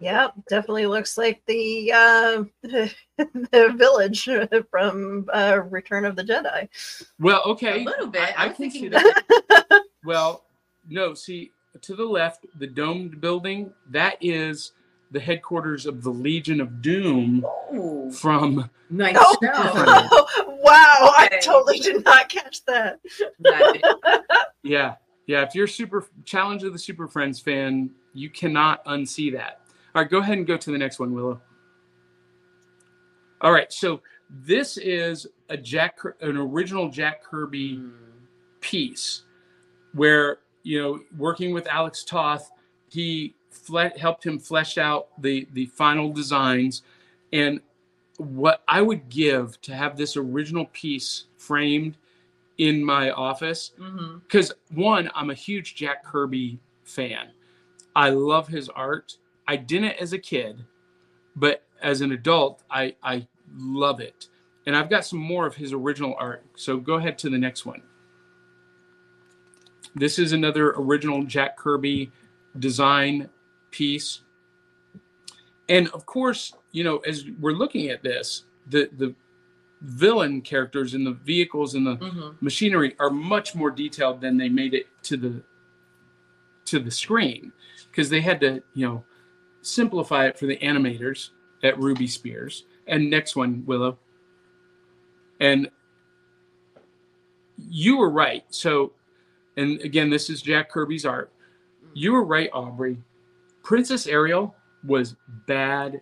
Yep, 0.00 0.34
definitely 0.48 0.86
looks 0.86 1.16
like 1.16 1.42
the 1.46 1.90
uh, 1.92 2.44
the 2.62 3.74
village 3.76 4.28
from 4.70 5.26
uh, 5.32 5.60
Return 5.70 6.04
of 6.04 6.16
the 6.16 6.22
Jedi. 6.24 6.68
Well, 7.18 7.42
okay. 7.46 7.82
A 7.82 7.84
little 7.84 8.06
bit. 8.08 8.22
I, 8.38 8.44
I, 8.44 8.46
I 8.46 8.48
can 8.50 8.70
see 8.70 8.88
thinking 8.88 8.90
that. 8.90 9.82
Well, 10.04 10.44
no, 10.88 11.14
see, 11.14 11.50
to 11.80 11.96
the 11.96 12.04
left, 12.04 12.46
the 12.60 12.66
domed 12.68 13.20
building, 13.20 13.72
that 13.90 14.18
is 14.20 14.70
the 15.10 15.18
headquarters 15.18 15.84
of 15.86 16.02
the 16.04 16.10
Legion 16.10 16.60
of 16.60 16.80
Doom 16.80 17.44
Oh, 17.72 18.12
from 18.12 18.70
nice 18.88 19.16
Oh. 19.18 19.36
show. 19.42 20.54
wow, 20.62 21.12
I 21.16 21.40
totally 21.42 21.80
did 21.80 22.04
not 22.04 22.28
catch 22.28 22.64
that. 22.66 23.00
Yeah. 24.62 24.94
Yeah, 25.26 25.42
if 25.42 25.56
you're 25.56 25.66
super 25.66 26.06
Challenge 26.24 26.62
of 26.62 26.72
the 26.72 26.78
Super 26.78 27.08
Friends 27.08 27.40
fan, 27.40 27.90
you 28.14 28.30
cannot 28.30 28.84
unsee 28.84 29.32
that. 29.32 29.60
All 29.96 30.02
right, 30.02 30.10
go 30.10 30.18
ahead 30.18 30.36
and 30.36 30.46
go 30.46 30.58
to 30.58 30.70
the 30.70 30.76
next 30.76 30.98
one, 30.98 31.14
Willow. 31.14 31.40
All 33.40 33.50
right, 33.50 33.72
so 33.72 34.02
this 34.28 34.76
is 34.76 35.26
a 35.48 35.56
Jack 35.56 35.98
an 36.20 36.36
original 36.36 36.90
Jack 36.90 37.24
Kirby 37.24 37.76
Mm. 37.78 37.92
piece 38.60 39.22
where 39.94 40.38
you 40.64 40.82
know 40.82 40.98
working 41.16 41.54
with 41.54 41.66
alex 41.68 42.02
toth 42.02 42.50
he 42.90 43.34
fle- 43.48 43.96
helped 43.96 44.26
him 44.26 44.38
flesh 44.40 44.76
out 44.76 45.08
the 45.22 45.46
the 45.52 45.66
final 45.66 46.12
designs 46.12 46.82
and 47.32 47.60
what 48.16 48.62
i 48.66 48.82
would 48.82 49.08
give 49.08 49.60
to 49.60 49.72
have 49.72 49.96
this 49.96 50.16
original 50.16 50.64
piece 50.72 51.26
framed 51.36 51.96
in 52.58 52.84
my 52.84 53.10
office 53.12 53.70
because 54.26 54.52
one, 54.74 55.08
I'm 55.14 55.30
a 55.30 55.34
huge 55.34 55.76
Jack 55.76 56.04
Kirby 56.04 56.58
fan. 56.84 57.28
I 57.94 58.10
love 58.10 58.48
his 58.48 58.68
art. 58.70 59.18
I 59.48 59.56
didn't 59.56 60.00
as 60.00 60.12
a 60.12 60.18
kid, 60.18 60.64
but 61.36 61.62
as 61.82 62.00
an 62.00 62.12
adult, 62.12 62.62
I 62.70 62.94
I 63.02 63.26
love 63.56 64.00
it. 64.00 64.28
And 64.66 64.74
I've 64.76 64.90
got 64.90 65.04
some 65.04 65.20
more 65.20 65.46
of 65.46 65.54
his 65.54 65.72
original 65.72 66.16
art. 66.18 66.44
So 66.56 66.76
go 66.78 66.94
ahead 66.94 67.18
to 67.18 67.30
the 67.30 67.38
next 67.38 67.64
one. 67.64 67.82
This 69.94 70.18
is 70.18 70.32
another 70.32 70.72
original 70.76 71.22
Jack 71.22 71.56
Kirby 71.56 72.10
design 72.58 73.28
piece. 73.70 74.22
And 75.68 75.88
of 75.90 76.04
course, 76.06 76.52
you 76.72 76.84
know, 76.84 76.98
as 76.98 77.24
we're 77.40 77.52
looking 77.52 77.88
at 77.88 78.02
this, 78.02 78.44
the 78.68 78.90
the 78.96 79.14
villain 79.82 80.40
characters 80.40 80.94
and 80.94 81.06
the 81.06 81.12
vehicles 81.12 81.74
and 81.74 81.86
the 81.86 81.96
Mhm. 81.96 82.36
machinery 82.40 82.96
are 82.98 83.10
much 83.10 83.54
more 83.54 83.70
detailed 83.70 84.20
than 84.20 84.36
they 84.36 84.48
made 84.48 84.74
it 84.74 84.86
to 85.02 85.16
the 85.16 85.42
to 86.64 86.78
the 86.80 86.90
screen 86.90 87.52
because 87.90 88.08
they 88.08 88.20
had 88.20 88.40
to 88.40 88.62
you 88.74 88.86
know 88.86 89.04
simplify 89.66 90.26
it 90.26 90.38
for 90.38 90.46
the 90.46 90.56
animators 90.58 91.30
at 91.64 91.78
ruby 91.78 92.06
spears 92.06 92.64
and 92.86 93.08
next 93.10 93.34
one 93.36 93.64
willow 93.66 93.98
and 95.40 95.68
you 97.58 97.96
were 97.96 98.10
right 98.10 98.44
so 98.48 98.92
and 99.56 99.80
again 99.80 100.10
this 100.10 100.28
is 100.30 100.42
jack 100.42 100.70
kirby's 100.70 101.04
art 101.04 101.32
you 101.94 102.12
were 102.12 102.24
right 102.24 102.50
aubrey 102.52 102.96
princess 103.62 104.06
ariel 104.06 104.54
was 104.84 105.16
bad 105.46 106.00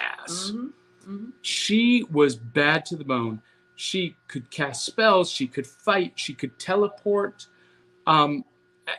ass 0.00 0.52
Mhm. 0.54 0.72
Mhm. 1.06 1.32
she 1.42 2.04
was 2.10 2.34
bad 2.36 2.84
to 2.86 2.96
the 2.96 3.04
bone. 3.04 3.40
She 3.76 4.16
could 4.26 4.50
cast 4.50 4.86
spells, 4.86 5.30
she 5.30 5.46
could 5.46 5.66
fight, 5.66 6.14
she 6.18 6.32
could 6.34 6.58
teleport. 6.58 7.46
Um, 8.06 8.44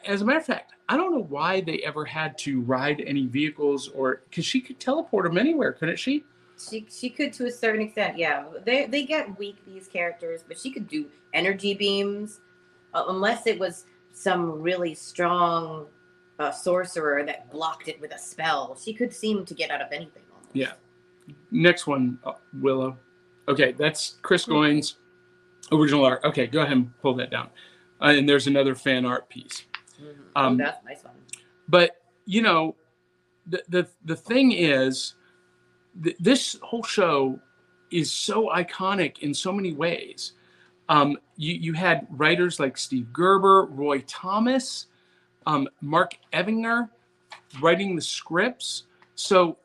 as 0.05 0.21
a 0.21 0.25
matter 0.25 0.37
of 0.39 0.45
fact, 0.45 0.73
I 0.89 0.95
don't 0.95 1.13
know 1.13 1.23
why 1.23 1.61
they 1.61 1.79
ever 1.79 2.05
had 2.05 2.37
to 2.39 2.61
ride 2.61 3.03
any 3.05 3.25
vehicles 3.25 3.89
or 3.89 4.21
because 4.29 4.45
she 4.45 4.61
could 4.61 4.79
teleport 4.79 5.25
them 5.25 5.37
anywhere, 5.37 5.73
couldn't 5.73 5.99
she? 5.99 6.23
She 6.57 6.87
she 6.89 7.09
could 7.09 7.33
to 7.33 7.45
a 7.45 7.51
certain 7.51 7.81
extent, 7.81 8.17
yeah. 8.17 8.45
They 8.65 8.85
they 8.85 9.03
get 9.03 9.37
weak 9.37 9.57
these 9.65 9.87
characters, 9.87 10.43
but 10.47 10.57
she 10.57 10.71
could 10.71 10.87
do 10.87 11.07
energy 11.33 11.73
beams, 11.73 12.39
uh, 12.93 13.03
unless 13.09 13.47
it 13.47 13.59
was 13.59 13.85
some 14.13 14.61
really 14.61 14.95
strong 14.95 15.87
uh, 16.39 16.51
sorcerer 16.51 17.23
that 17.23 17.51
blocked 17.51 17.87
it 17.87 17.99
with 17.99 18.13
a 18.13 18.17
spell. 18.17 18.77
She 18.81 18.93
could 18.93 19.13
seem 19.13 19.45
to 19.45 19.53
get 19.53 19.69
out 19.69 19.81
of 19.81 19.91
anything. 19.91 20.23
Almost. 20.33 20.55
Yeah. 20.55 20.71
Next 21.51 21.87
one, 21.87 22.17
uh, 22.23 22.33
Willow. 22.61 22.97
Okay, 23.49 23.73
that's 23.73 24.17
Chris 24.21 24.45
Goins' 24.45 24.95
original 25.71 26.05
art. 26.05 26.21
Okay, 26.23 26.47
go 26.47 26.61
ahead 26.61 26.73
and 26.73 26.97
pull 27.01 27.13
that 27.15 27.29
down. 27.29 27.49
Uh, 28.01 28.13
and 28.17 28.27
there's 28.27 28.47
another 28.47 28.75
fan 28.75 29.05
art 29.05 29.29
piece. 29.29 29.65
Mhm. 30.01 30.15
Um, 30.35 30.53
oh, 30.53 30.57
that's 30.57 30.81
a 30.81 30.85
nice 30.85 31.03
one. 31.03 31.13
but 31.67 32.01
you 32.25 32.41
know 32.41 32.75
the 33.47 33.63
the, 33.69 33.87
the 34.05 34.15
thing 34.15 34.51
is 34.51 35.15
th- 36.03 36.17
this 36.19 36.57
whole 36.61 36.83
show 36.83 37.39
is 37.91 38.11
so 38.11 38.49
iconic 38.49 39.19
in 39.19 39.33
so 39.33 39.51
many 39.51 39.73
ways 39.73 40.33
um, 40.89 41.17
you 41.37 41.53
you 41.53 41.73
had 41.73 42.05
writers 42.11 42.59
like 42.59 42.77
steve 42.77 43.11
gerber 43.13 43.65
roy 43.65 44.03
thomas 44.07 44.87
um, 45.45 45.67
mark 45.81 46.15
evanier 46.33 46.89
writing 47.61 47.95
the 47.95 48.01
scripts 48.01 48.83
so 49.15 49.57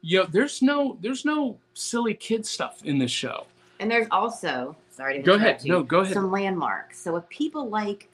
you 0.00 0.20
know 0.20 0.26
there's 0.30 0.62
no 0.62 0.96
there's 1.02 1.24
no 1.24 1.58
silly 1.74 2.14
kid 2.14 2.46
stuff 2.46 2.80
in 2.84 2.96
this 2.98 3.10
show 3.10 3.44
And 3.80 3.90
there's 3.90 4.06
also 4.12 4.76
sorry 4.90 5.14
to 5.18 5.22
go 5.22 5.34
ahead 5.34 5.60
you, 5.64 5.72
no 5.72 5.82
go 5.82 6.00
ahead 6.00 6.14
some 6.14 6.30
landmarks. 6.30 7.00
So 7.00 7.16
if 7.16 7.28
people 7.28 7.68
like 7.68 8.08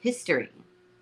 history, 0.00 0.48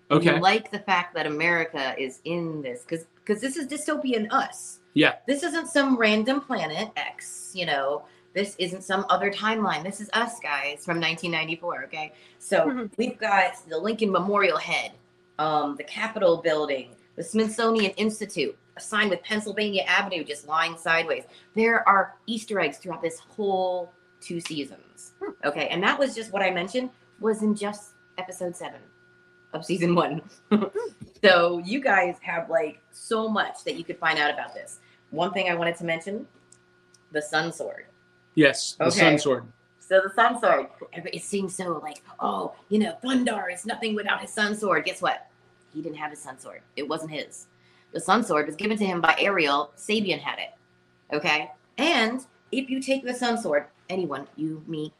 and 0.09 0.19
okay 0.19 0.35
you 0.35 0.41
like 0.41 0.71
the 0.71 0.79
fact 0.79 1.13
that 1.15 1.25
America 1.27 1.95
is 1.97 2.19
in 2.25 2.61
this, 2.61 2.81
because 2.83 3.05
because 3.25 3.41
this 3.41 3.57
is 3.57 3.67
dystopian 3.67 4.31
us. 4.31 4.79
Yeah. 4.93 5.15
This 5.27 5.43
isn't 5.43 5.67
some 5.67 5.97
random 5.97 6.41
planet 6.41 6.89
X, 6.95 7.51
you 7.53 7.65
know. 7.65 8.03
This 8.33 8.55
isn't 8.57 8.83
some 8.83 9.05
other 9.09 9.31
timeline. 9.31 9.83
This 9.83 9.99
is 9.99 10.09
us 10.13 10.39
guys 10.39 10.85
from 10.85 10.99
1994. 10.99 11.83
Okay, 11.85 12.13
so 12.39 12.67
Mhm. 12.67 12.91
we've 12.97 13.17
got 13.17 13.53
the 13.67 13.77
Lincoln 13.77 14.11
Memorial 14.11 14.57
Head, 14.57 14.91
um, 15.39 15.75
the 15.75 15.83
Capitol 15.83 16.37
Building, 16.37 16.95
the 17.15 17.23
Smithsonian 17.23 17.91
Institute, 17.91 18.55
a 18.75 18.79
sign 18.79 19.09
with 19.09 19.21
Pennsylvania 19.23 19.83
Avenue 19.87 20.23
just 20.23 20.47
lying 20.47 20.77
sideways. 20.77 21.23
There 21.55 21.87
are 21.89 22.15
Easter 22.27 22.59
eggs 22.59 22.77
throughout 22.77 23.01
this 23.01 23.19
whole 23.19 23.91
two 24.21 24.39
seasons. 24.39 25.13
Okay, 25.43 25.67
and 25.69 25.81
that 25.83 25.97
was 25.99 26.15
just 26.15 26.31
what 26.31 26.41
I 26.41 26.51
mentioned 26.51 26.91
was 27.19 27.41
in 27.43 27.55
just 27.55 27.91
episode 28.17 28.55
seven 28.55 28.79
of 29.53 29.65
season 29.65 29.95
one. 29.95 30.21
so 31.23 31.59
you 31.59 31.79
guys 31.81 32.17
have 32.21 32.49
like 32.49 32.79
so 32.91 33.27
much 33.29 33.63
that 33.63 33.75
you 33.75 33.83
could 33.83 33.97
find 33.97 34.19
out 34.19 34.33
about 34.33 34.53
this. 34.53 34.79
One 35.11 35.31
thing 35.33 35.49
I 35.49 35.55
wanted 35.55 35.75
to 35.77 35.85
mention: 35.85 36.27
the 37.11 37.21
Sun 37.21 37.51
Sword. 37.53 37.85
yes 38.35 38.75
the 38.77 38.85
Okay. 38.85 38.99
sun 38.99 39.17
sword 39.17 39.45
So 39.79 40.01
the 40.03 40.13
Sun 40.13 40.39
Sword. 40.41 40.67
It 40.93 41.23
seems 41.23 41.55
so 41.55 41.79
like, 41.81 42.01
oh, 42.19 42.53
you 42.69 42.79
know, 42.79 42.95
Thundarr 43.03 43.51
is 43.53 43.65
nothing 43.65 43.95
without 43.95 44.19
his 44.21 44.31
Sun 44.31 44.55
Sword. 44.57 44.83
Guess 44.85 45.01
what? 45.01 45.27
He 45.73 45.81
didn't 45.81 45.97
have 45.97 46.11
his 46.11 46.21
Sun 46.21 46.39
Sword. 46.39 46.61
It 46.75 46.87
wasn't 46.87 47.11
his. 47.11 47.47
The 47.93 47.99
Sun 48.01 48.23
Sword 48.25 48.47
was 48.47 48.55
given 48.57 48.77
to 48.77 48.85
him 48.85 48.99
by 48.99 49.15
Ariel. 49.17 49.71
Sabian 49.77 50.19
had 50.19 50.39
it. 50.39 50.49
Okay. 51.15 51.49
And 51.77 52.25
if 52.51 52.69
you 52.69 52.81
take 52.81 53.03
the 53.05 53.13
Sun 53.13 53.37
Sword, 53.41 53.67
anyone, 53.89 54.27
you, 54.35 54.61
me, 54.67 54.91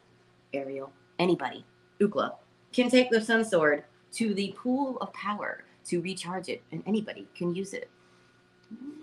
Ariel, 0.53 0.91
anybody, 1.19 1.65
Ookla, 1.99 2.35
can 2.71 2.89
take 2.89 3.09
the 3.09 3.19
Sun 3.19 3.43
Sword 3.43 3.83
to 4.13 4.33
the 4.33 4.53
pool 4.57 4.97
of 4.99 5.11
power 5.13 5.63
to 5.85 6.01
recharge 6.01 6.49
it, 6.49 6.61
and 6.71 6.83
anybody 6.85 7.27
can 7.35 7.55
use 7.55 7.73
it. 7.73 7.89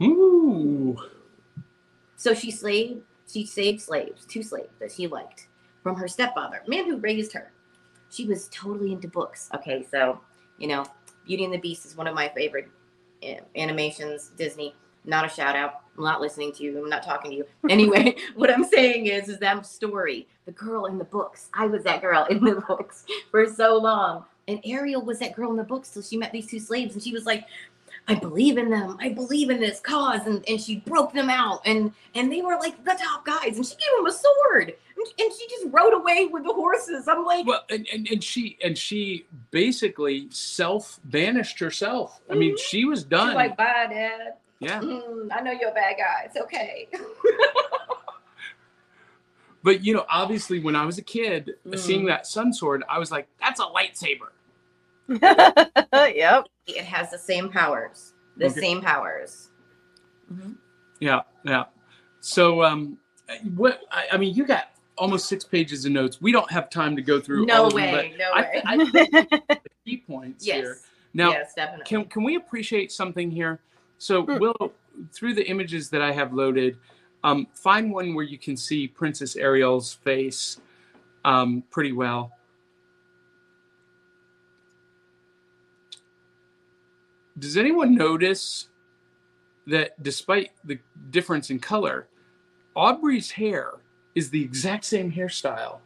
Ooh. 0.03 0.97
So 2.17 2.35
she 2.35 2.51
slaved, 2.51 3.03
she 3.31 3.47
saved 3.47 3.81
slaves, 3.81 4.25
two 4.27 4.43
slaves 4.43 4.75
that 4.81 4.93
she 4.93 5.07
liked 5.07 5.49
from 5.83 5.97
her 5.97 6.09
stepfather, 6.09 6.63
man 6.67 6.85
who 6.85 6.99
raised 6.99 7.33
her. 7.33 7.53
She 8.11 8.27
was 8.27 8.49
totally 8.49 8.93
into 8.93 9.09
books. 9.09 9.49
Okay, 9.55 9.85
so 9.91 10.21
you 10.59 10.69
know, 10.69 10.85
Beauty 11.27 11.45
and 11.45 11.53
the 11.53 11.59
Beast 11.59 11.85
is 11.87 11.97
one 11.97 12.07
of 12.07 12.15
my 12.15 12.29
favorite 12.29 12.69
uh, 13.23 13.41
animations. 13.57 14.31
Disney. 14.37 14.75
Not 15.07 15.27
a 15.27 15.29
shout 15.29 15.55
out. 15.55 15.83
I'm 15.99 16.05
not 16.05 16.21
listening 16.21 16.53
to 16.53 16.63
you. 16.63 16.83
I'm 16.83 16.89
not 16.89 17.03
talking 17.03 17.31
to 17.31 17.37
you. 17.37 17.47
Anyway, 17.71 18.17
what 18.35 18.51
I'm 18.51 18.65
saying 18.65 19.07
is, 19.07 19.29
is 19.29 19.39
that 19.39 19.67
story. 19.67 20.27
The 20.47 20.53
girl 20.53 20.87
in 20.87 20.99
the 20.99 21.05
books. 21.05 21.49
I 21.55 21.67
was 21.67 21.85
that 21.85 22.01
girl 22.01 22.25
in 22.31 22.43
the 22.43 22.55
books 22.69 23.05
for 23.31 23.47
so 23.47 23.77
long, 23.77 24.25
and 24.49 24.61
Ariel 24.65 25.03
was 25.03 25.19
that 25.21 25.35
girl 25.35 25.51
in 25.51 25.57
the 25.57 25.65
book, 25.65 25.85
so 25.85 26.01
she 26.03 26.17
met 26.17 26.33
these 26.33 26.47
two 26.47 26.61
slaves, 26.61 26.95
and 26.95 27.03
she 27.03 27.13
was 27.13 27.25
like, 27.27 27.45
I 28.07 28.15
believe 28.15 28.59
in 28.59 28.69
them. 28.69 28.99
I 29.01 29.09
believe 29.11 29.49
in 29.49 29.61
this 29.61 29.81
cause. 29.81 30.27
And, 30.27 30.45
and 30.47 30.61
she 30.61 30.77
broke 30.81 31.15
them 31.15 31.31
out. 31.31 31.63
And 31.65 31.91
and 32.15 32.31
they 32.31 32.43
were 32.43 32.57
like 32.61 32.85
the 32.85 32.99
top 33.03 33.25
guys. 33.25 33.57
And 33.57 33.65
she 33.65 33.75
gave 33.77 33.89
them 33.97 34.05
a 34.05 34.13
sword. 34.13 34.75
And, 34.97 35.07
and 35.19 35.33
she 35.33 35.49
just 35.49 35.67
rode 35.71 35.95
away 35.95 36.27
with 36.31 36.45
the 36.45 36.53
horses. 36.53 37.09
I'm 37.09 37.25
like, 37.25 37.47
Well, 37.47 37.65
and, 37.71 37.89
and, 37.91 38.07
and 38.09 38.23
she 38.23 38.59
and 38.63 38.77
she 38.77 39.25
basically 39.51 40.27
self 40.31 41.01
banished 41.05 41.59
herself. 41.59 42.21
I 42.29 42.35
mean, 42.35 42.59
she 42.59 42.85
was 42.85 42.99
she's 43.01 43.05
done. 43.05 43.33
like, 43.35 43.57
bye, 43.57 43.87
Dad. 43.89 44.35
yeah, 44.61 44.81
Mm, 44.83 45.29
I 45.33 45.41
know 45.41 45.53
you're 45.53 45.71
a 45.71 45.75
bad 45.75 45.95
guy. 45.97 46.25
It's 46.27 46.37
okay. 46.37 46.89
but 49.65 49.85
you 49.85 49.93
know, 49.95 50.05
obviously, 50.09 50.61
when 50.61 50.77
I 50.77 50.87
was 50.87 50.99
a 50.99 51.03
kid, 51.03 51.55
Mm. 51.67 51.79
seeing 51.79 52.05
that 52.07 52.27
sun 52.27 52.53
sword, 52.53 52.85
I 52.89 52.99
was 53.01 53.11
like, 53.11 53.27
"That's 53.41 53.59
a 53.59 53.65
lightsaber." 53.65 54.31
yep. 56.15 56.47
it 56.67 56.85
has 56.85 57.11
the 57.11 57.19
same 57.19 57.49
powers. 57.51 58.15
The 58.37 58.47
Okay. 58.47 58.61
same 58.61 58.81
powers. 58.81 59.51
Yeah, 61.01 61.23
yeah. 61.45 61.65
So, 62.21 62.63
um, 62.65 62.99
what? 63.55 63.81
I, 63.91 64.07
I 64.13 64.17
mean, 64.17 64.35
you 64.35 64.47
got 64.47 64.71
almost 64.97 65.29
six 65.29 65.45
pages 65.45 65.85
of 65.85 65.93
notes. 65.93 66.21
We 66.23 66.33
don't 66.33 66.51
have 66.51 66.71
time 66.71 66.97
to 66.97 67.03
go 67.03 67.21
through. 67.21 67.47
No 67.47 67.63
all 67.63 67.67
of 67.67 67.73
way. 67.75 68.11
Them, 68.11 68.19
no 68.19 68.31
but 68.35 68.43
way. 68.45 68.63
I, 68.65 68.75
I 68.75 68.77
the 68.77 69.61
key 69.85 69.99
points 69.99 70.47
yes. 70.47 70.57
here. 70.57 70.77
Now, 71.13 71.31
yes, 71.31 71.53
definitely. 71.55 71.85
can 71.87 72.05
can 72.07 72.23
we 72.25 72.37
appreciate 72.37 72.91
something 72.93 73.31
here? 73.31 73.61
So, 73.99 74.23
Hmm. 74.25 74.39
Will, 74.39 74.73
through 75.13 75.35
the 75.35 75.47
images 75.49 75.91
that 75.91 76.03
I 76.03 76.13
have 76.13 76.33
loaded, 76.33 76.79
um, 77.25 77.47
find 77.55 77.91
one 77.91 78.15
where 78.15 78.25
you 78.25 78.39
can 78.39 78.57
see 78.57 78.87
Princess 78.87 79.35
Ariel's 79.35 79.95
face 79.95 80.61
um, 81.25 81.65
pretty 81.71 81.93
well. 81.93 82.31
Does 87.39 87.57
anyone 87.57 87.95
notice 87.95 88.69
that 89.67 90.01
despite 90.03 90.51
the 90.65 90.79
difference 91.11 91.51
in 91.51 91.59
color, 91.59 92.09
Aubrey's 92.77 93.31
hair 93.31 93.73
is 94.15 94.29
the 94.31 94.43
exact 94.43 94.85
same 94.85 95.11
hairstyle 95.11 95.79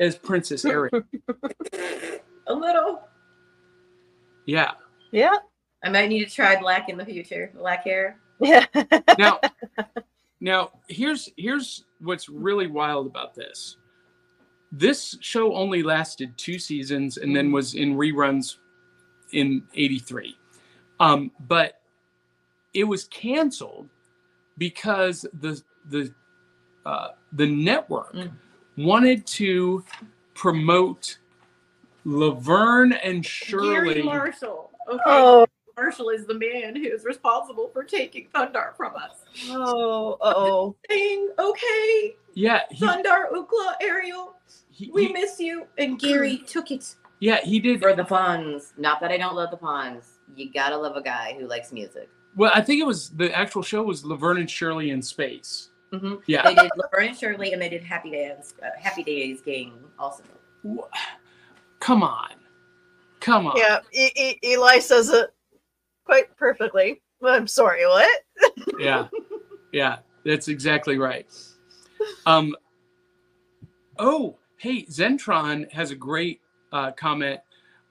as 0.00 0.16
Princess 0.16 0.64
Ariel? 0.64 1.02
a 2.46 2.54
little. 2.54 3.02
yeah. 4.46 4.72
yeah. 5.12 5.36
I 5.84 5.90
might 5.90 6.08
need 6.08 6.26
to 6.26 6.34
try 6.34 6.58
black 6.58 6.88
in 6.88 6.96
the 6.96 7.04
future. 7.04 7.52
Black 7.54 7.84
hair. 7.84 8.18
Yeah. 8.40 8.64
now 9.18 9.38
now 10.40 10.70
here's 10.88 11.30
here's 11.36 11.84
what's 12.00 12.28
really 12.28 12.66
wild 12.66 13.06
about 13.06 13.34
this 13.34 13.76
this 14.72 15.16
show 15.20 15.54
only 15.54 15.82
lasted 15.82 16.36
two 16.36 16.58
seasons 16.58 17.16
and 17.18 17.34
then 17.34 17.52
was 17.52 17.74
in 17.74 17.96
reruns 17.96 18.56
in 19.32 19.62
83 19.74 20.36
um, 21.00 21.30
but 21.48 21.80
it 22.74 22.84
was 22.84 23.04
canceled 23.04 23.88
because 24.58 25.26
the 25.40 25.60
the 25.90 26.12
uh, 26.84 27.08
the 27.32 27.46
network 27.46 28.12
Mm. 28.14 28.30
wanted 28.76 29.26
to 29.26 29.84
promote 30.34 31.18
Laverne 32.04 32.92
and 32.92 33.24
Shirley. 33.26 33.94
Garry 33.94 34.02
Marshall. 34.02 34.70
Okay. 34.88 35.02
Oh, 35.06 35.46
Marshall 35.86 36.08
is 36.10 36.26
the 36.26 36.34
man 36.34 36.74
who 36.74 36.82
is 36.82 37.04
responsible 37.04 37.68
for 37.72 37.84
taking 37.84 38.26
Thundarr 38.34 38.76
from 38.76 38.94
us. 38.96 39.24
oh, 39.50 40.16
oh. 40.20 40.74
Saying, 40.90 41.28
okay, 41.38 42.16
Yeah, 42.34 42.62
he, 42.70 42.84
Thundarr, 42.84 43.30
Ookla, 43.32 43.74
Ariel, 43.80 44.34
he- 44.70 44.90
we 44.92 45.06
he- 45.06 45.12
miss 45.12 45.38
you. 45.38 45.66
And 45.78 45.96
Garry 45.98 46.38
took 46.38 46.72
it. 46.72 46.96
yeah 47.20 47.40
he 47.44 47.60
did. 47.60 47.80
For 47.80 47.94
the 47.94 48.04
puns. 48.04 48.72
Not 48.76 49.00
that 49.00 49.12
I 49.12 49.16
don't 49.16 49.36
love 49.36 49.52
the 49.52 49.56
puns. 49.58 50.18
You 50.34 50.50
gotta 50.52 50.76
love 50.76 50.96
a 50.96 51.02
guy 51.02 51.36
who 51.38 51.46
likes 51.46 51.70
music. 51.72 52.08
Well, 52.34 52.50
I 52.52 52.60
think 52.62 52.80
it 52.80 52.84
was 52.86 53.10
the 53.10 53.32
actual 53.34 53.62
show 53.62 53.84
was 53.84 54.04
Laverne 54.04 54.38
and 54.38 54.50
Shirley 54.50 54.90
in 54.90 55.00
space. 55.02 55.70
Mhm. 55.92 56.20
Yeah, 56.26 56.42
Mm-hmm. 56.42 56.48
They 56.56 56.62
did 56.62 56.72
Laverne 56.76 57.08
and 57.10 57.16
Shirley, 57.16 57.52
and 57.52 57.62
they 57.62 57.68
did 57.68 57.84
Happy 57.84 58.10
Days, 58.10 58.54
uh, 58.60 58.70
Happy 58.76 59.04
Days 59.04 59.40
Gang 59.40 59.72
also. 60.00 60.24
Wh- 60.66 60.90
come 61.78 62.02
on, 62.02 62.30
come 63.20 63.46
on. 63.46 63.56
Yeah, 63.56 63.78
e- 63.92 64.10
E- 64.16 64.38
Eli 64.44 64.80
says 64.80 65.10
it 65.10 65.30
quite 66.06 66.34
perfectly. 66.36 67.02
I'm 67.22 67.46
sorry, 67.46 67.84
what? 67.86 68.22
yeah 68.78 69.08
yeah 69.72 69.98
that's 70.24 70.48
exactly 70.48 70.98
right 70.98 71.26
um 72.26 72.54
oh 73.98 74.36
hey 74.58 74.84
zentron 74.84 75.70
has 75.72 75.90
a 75.90 75.94
great 75.94 76.40
uh, 76.72 76.90
comment 76.92 77.40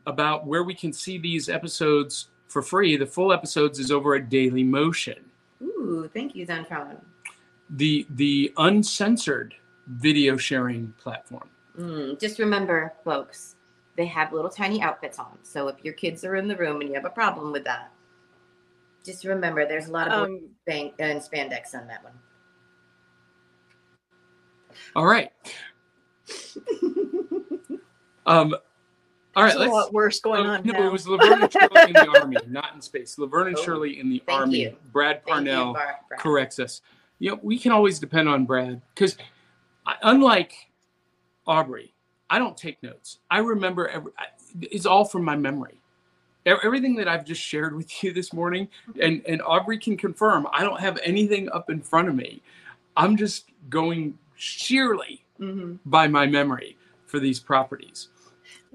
about 0.06 0.46
where 0.46 0.64
we 0.64 0.74
can 0.74 0.94
see 0.94 1.18
these 1.18 1.50
episodes 1.50 2.30
for 2.48 2.62
free 2.62 2.96
the 2.98 3.06
full 3.06 3.34
episodes 3.34 3.80
is 3.80 3.92
over 3.92 4.16
at 4.16 4.30
daily 4.30 4.64
motion 4.64 5.26
Ooh, 5.62 6.10
thank 6.14 6.36
you, 6.36 6.46
Zentron. 6.46 7.02
the 7.72 8.06
the 8.12 8.54
uncensored 8.58 9.56
video 9.88 10.38
sharing 10.38 10.94
platform 10.98 11.50
Mm, 11.78 12.18
just 12.20 12.40
remember, 12.40 12.94
folks, 13.04 13.56
they 13.98 14.06
have 14.06 14.32
little 14.32 14.50
tiny 14.50 14.82
outfits 14.82 15.20
on. 15.20 15.38
So 15.44 15.68
if 15.68 15.76
your 15.84 15.94
kids 15.94 16.24
are 16.24 16.38
in 16.38 16.48
the 16.48 16.56
room 16.56 16.80
and 16.80 16.90
you 16.90 16.96
have 16.96 17.06
a 17.06 17.10
problem 17.10 17.52
with 17.52 17.66
that, 17.66 17.92
just 19.06 19.24
remember 19.26 19.66
there's 19.68 19.88
a 19.88 19.92
lot 19.92 20.08
of 20.08 20.24
Um, 20.24 20.50
bang 20.66 20.92
and 21.00 21.22
spandex 21.22 21.74
on 21.76 21.88
that 21.88 22.04
one. 22.04 22.14
all 24.96 25.06
right 25.06 25.32
um 28.26 28.54
all 29.36 29.44
right 29.44 29.50
there's 29.50 29.56
a 29.56 29.60
let's 29.60 29.72
lot 29.72 29.94
worse 29.94 30.20
going 30.20 30.46
Oh, 30.46 30.50
on 30.50 30.62
no, 30.66 30.74
now. 30.74 30.88
it 30.88 30.92
was 30.92 31.08
Laverne 31.08 31.44
and 31.44 31.52
Shirley 31.52 31.82
in 31.88 31.94
the 31.94 32.08
army, 32.20 32.38
not 32.48 32.74
in 32.74 32.82
space. 32.82 33.18
Laverne 33.20 33.48
and 33.48 33.58
Oh, 33.58 33.62
Shirley 33.64 34.00
in 34.00 34.10
the 34.10 34.24
thank 34.26 34.40
army. 34.40 34.60
you. 34.62 34.76
Brad 34.92 35.18
Thank 35.18 35.28
you, 35.28 35.34
Parnell 35.34 35.74
Bar- 35.74 36.00
Brad. 36.08 36.20
corrects 36.22 36.58
us. 36.60 36.82
You 37.20 37.32
know, 37.32 37.40
we 37.44 37.60
can 37.60 37.72
always 37.74 38.00
depend 38.00 38.30
on 38.30 38.46
Brad 38.46 38.82
because, 38.94 39.18
unlike 40.04 40.54
Aubrey, 41.46 41.94
I 42.30 42.40
don't 42.40 42.56
take 42.56 42.82
notes. 42.82 43.20
I 43.30 43.40
remember 43.40 43.88
every. 43.90 44.12
I- 44.18 44.28
It's 44.62 44.86
all 44.86 45.04
from 45.06 45.24
my 45.26 45.36
memory. 45.36 45.82
Everything 46.46 46.96
that 46.96 47.08
I've 47.08 47.26
just 47.26 47.42
shared 47.42 47.76
with 47.76 48.04
you 48.04 48.14
this 48.14 48.32
morning, 48.32 48.68
and 49.02 49.24
and 49.28 49.42
Aubrey 49.42 49.80
can 49.80 49.98
confirm, 49.98 50.48
I 50.54 50.64
don't 50.64 50.80
have 50.80 51.00
anything 51.04 51.50
up 51.52 51.70
in 51.72 51.82
front 51.82 52.08
of 52.08 52.16
me. 52.16 52.42
I'm 52.96 53.18
just 53.18 53.50
going 53.70 54.18
sheerly 54.36 55.24
Mhm. 55.40 55.80
by 55.86 56.08
my 56.08 56.28
memory 56.28 56.78
for 57.08 57.20
these 57.20 57.40
properties. 57.40 58.10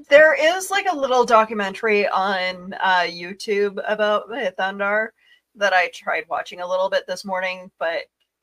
There 0.09 0.35
is 0.35 0.71
like 0.71 0.87
a 0.91 0.97
little 0.97 1.25
documentary 1.25 2.09
on 2.09 2.75
uh, 2.81 3.07
YouTube 3.07 3.81
about 3.87 4.29
Thundarr 4.29 5.11
that 5.55 5.73
I 5.73 5.89
tried 5.95 6.25
watching 6.29 6.61
a 6.61 6.67
little 6.67 6.91
bit 6.91 7.07
this 7.07 7.25
morning, 7.25 7.71
but 7.79 8.03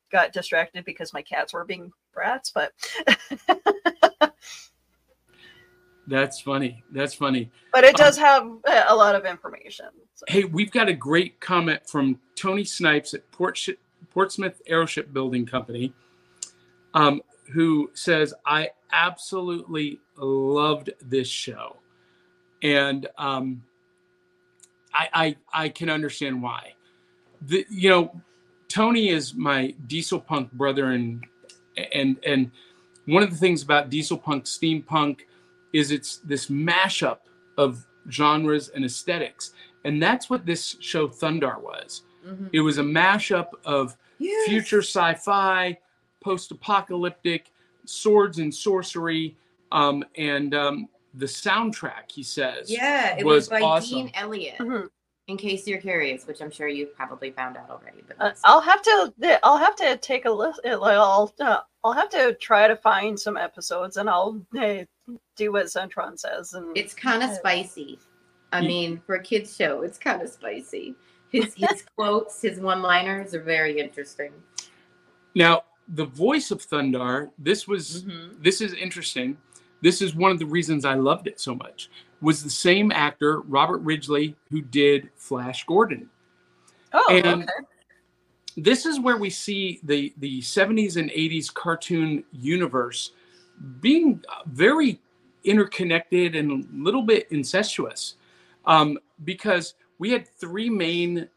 got 0.10 0.32
distracted 0.32 0.86
because 0.86 1.14
my 1.14 1.22
cats 1.22 1.54
were 1.54 1.66
being 1.66 1.92
brats. 2.14 2.52
But 2.52 2.74
That's 6.08 6.40
funny. 6.40 6.84
That's 6.92 7.14
funny. 7.14 7.52
but 7.74 7.84
it 7.84 7.96
does 7.96 8.18
have 8.18 8.48
uh, 8.66 8.86
a 8.88 8.96
lot 8.96 9.14
of 9.14 9.26
information. 9.26 9.88
So. 10.16 10.26
Hey, 10.30 10.46
we've 10.46 10.72
got 10.72 10.88
a 10.88 10.94
great 10.94 11.40
comment 11.42 11.88
from 11.88 12.20
Tony 12.36 12.64
Snipes 12.64 13.14
at 13.14 13.30
Port 13.32 13.60
Portsmouth 14.10 14.62
Aeroship 14.68 15.14
Building 15.14 15.46
Company, 15.46 15.94
um, 16.94 17.22
who 17.54 17.92
says, 17.94 18.34
I 18.46 18.70
absolutely 18.92 20.00
loved 20.16 20.92
this 21.02 21.28
show. 21.28 21.78
And 22.64 23.08
um, 23.18 23.64
I, 24.94 25.10
I, 25.14 25.64
I 25.66 25.70
can 25.70 25.90
understand 25.90 26.42
why. 26.42 26.74
The, 27.42 27.66
you 27.70 27.90
know, 27.90 28.22
Tony 28.68 29.10
is 29.10 29.34
my 29.34 29.74
diesel 29.88 30.20
punk 30.20 30.52
brother, 30.52 30.92
and 30.92 31.24
and 31.94 32.18
and 32.26 32.52
one 33.06 33.24
of 33.24 33.30
the 33.30 33.38
things 33.38 33.62
about 33.62 33.90
diesel 33.90 34.18
punk, 34.18 34.46
steampunk, 34.46 35.22
is 35.78 35.92
it's 35.92 36.18
this 36.20 36.48
mashup 36.48 37.20
of 37.58 37.86
genres 38.10 38.70
and 38.70 38.84
aesthetics, 38.86 39.54
and 39.86 40.02
that's 40.02 40.30
what 40.30 40.46
this 40.46 40.76
show 40.80 41.08
Thundarr 41.08 41.60
was. 41.62 42.04
Mhm. 42.26 42.50
It 42.54 42.62
was 42.62 42.78
a 42.80 42.84
mashup 42.84 43.50
of 43.66 43.96
Yes. 44.20 44.48
future 44.50 44.82
sci-fi, 44.82 45.78
post-apocalyptic, 46.24 47.52
swords 47.86 48.40
and 48.40 48.54
sorcery, 48.54 49.38
um, 49.72 50.04
and 50.16 50.54
um, 50.56 50.90
the 51.14 51.26
soundtrack. 51.26 52.12
He 52.12 52.24
says, 52.24 52.72
Yeah, 52.72 53.16
it 53.18 53.26
was 53.26 53.44
was, 53.44 53.50
by 53.50 53.62
awesome. 53.62 53.98
Dean 53.98 54.12
Elliott. 54.16 54.58
Mhm. 54.60 54.90
In 55.28 55.36
case 55.38 55.68
you're 55.68 55.82
curious, 55.82 56.26
which 56.26 56.42
I'm 56.42 56.50
sure 56.52 56.70
you've 56.70 56.96
probably 56.96 57.32
found 57.32 57.58
out 57.58 57.70
already. 57.70 58.02
But 58.08 58.16
Uh, 58.20 58.32
I'll 58.46 58.62
have 58.62 58.82
to. 58.82 59.14
I'll 59.44 59.58
have 59.58 59.76
to 59.76 59.98
take 59.98 60.24
a 60.26 60.32
look. 60.32 60.56
I'll. 60.66 61.34
Uh, 61.40 61.60
I'll 61.84 61.92
have 61.94 62.10
to 62.12 62.34
try 62.36 62.68
to 62.68 62.78
find 62.78 63.20
some 63.20 63.36
episodes, 63.36 63.98
and 63.98 64.10
I'll 64.10 64.42
uh, 64.58 64.84
do 65.36 65.52
what 65.52 65.66
Zentron 65.68 66.18
says. 66.20 66.54
And 66.54 66.76
it's 66.78 66.94
kind 66.94 67.24
of 67.24 67.32
spicy. 67.36 68.00
I 68.54 68.62
mean, 68.62 69.02
for 69.06 69.16
a 69.16 69.22
kids 69.24 69.56
show, 69.56 69.82
it's 69.82 69.98
kind 69.98 70.22
of 70.22 70.30
spicy. 70.30 70.96
His 71.30 71.54
his 71.56 71.84
quotes, 71.96 72.42
his 72.42 72.60
one-liners 72.60 73.34
are 73.34 73.42
very 73.44 73.80
interesting. 73.80 74.32
Now, 75.36 75.64
the 75.90 76.06
voice 76.06 76.52
of 76.52 76.60
Thundarr. 76.66 77.30
This 77.38 77.68
was. 77.68 78.04
Mhm. 78.04 78.42
This 78.44 78.62
is 78.62 78.74
interesting. 78.74 79.38
This 79.82 80.02
is 80.02 80.16
one 80.16 80.32
of 80.32 80.40
the 80.40 80.46
reasons 80.46 80.86
I 80.86 80.96
loved 80.96 81.28
it 81.28 81.40
so 81.40 81.54
much. 81.56 81.90
Was 82.22 82.44
the 82.44 82.50
same 82.50 82.92
actor 82.92 83.42
Robert 83.42 83.78
Ridgely 83.80 84.36
who 84.50 84.62
did 84.62 85.10
Flash 85.16 85.66
Gordon. 85.66 86.10
oh, 86.94 87.08
and- 87.12 87.44
okay. 87.44 87.52
this 88.56 88.86
is 88.86 89.00
where 89.00 89.18
we 89.18 89.30
see 89.30 89.80
the 89.84 90.14
the 90.18 90.42
70s 90.42 90.96
and 90.98 91.12
80s 91.12 91.54
cartoon 91.54 92.24
universe 92.32 93.12
being 93.80 94.24
very 94.48 95.00
interconnected 95.44 96.36
and 96.36 96.52
a 96.52 96.84
little 96.84 97.02
bit 97.02 97.28
incestuous 97.32 98.16
um, 98.66 98.98
because 99.24 99.76
we 100.00 100.12
had 100.12 100.28
three 100.28 100.70
main 100.70 101.28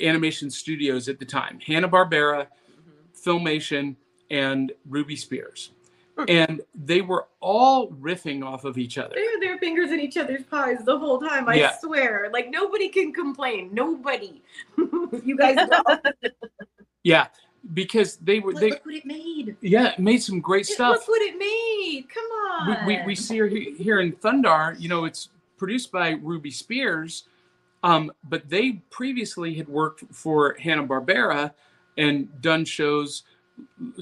animation 0.00 0.50
studios 0.50 1.08
at 1.08 1.18
the 1.18 1.24
time 1.24 1.58
hanna-barbera 1.60 2.46
filmation 3.14 3.96
and 4.30 4.72
ruby 4.88 5.16
spears 5.16 5.72
and 6.26 6.60
they 6.74 7.00
were 7.00 7.26
all 7.40 7.90
riffing 7.92 8.44
off 8.44 8.64
of 8.64 8.76
each 8.76 8.98
other 8.98 9.14
They 9.14 9.24
had 9.24 9.40
their 9.40 9.58
fingers 9.58 9.92
in 9.92 10.00
each 10.00 10.16
other's 10.16 10.42
pies 10.42 10.78
the 10.84 10.98
whole 10.98 11.20
time. 11.20 11.48
I 11.48 11.54
Yeah. 11.54 11.78
swear. 11.78 12.28
Like 12.32 12.50
nobody 12.50 12.88
can 12.88 13.12
complain. 13.12 13.70
Nobody. 13.72 14.42
you 15.24 15.36
guys 15.36 15.56
know. 15.56 15.82
yeah 17.04 17.28
because 17.74 18.16
they 18.16 18.40
were 18.40 18.52
Look, 18.52 18.60
they 18.60 18.70
look 18.70 18.84
what 18.86 18.94
it 18.96 19.04
made. 19.06 19.27
Yeah 19.60 19.88
it 19.88 19.98
made 19.98 20.22
some 20.22 20.40
great 20.40 20.66
stuff 20.66 20.96
Look 20.96 21.08
what 21.08 21.22
it 21.22 21.38
made. 21.38 22.06
Come 22.12 22.24
on. 22.24 22.86
we, 22.86 22.96
we, 22.96 23.06
we 23.06 23.14
see 23.14 23.38
her 23.38 23.46
here 23.46 24.00
in 24.00 24.12
Thundarr. 24.12 24.78
You 24.80 24.88
know, 24.88 25.04
it's 25.04 25.28
produced 25.56 25.90
by 25.92 26.10
Ruby 26.10 26.50
Spears, 26.50 27.24
um, 27.82 28.12
but 28.28 28.48
they 28.48 28.82
previously 28.90 29.54
had 29.54 29.68
worked 29.68 30.04
for 30.12 30.54
Hanna 30.54 30.86
Barbera 30.86 31.52
and 31.96 32.40
done 32.40 32.64
shows. 32.64 33.24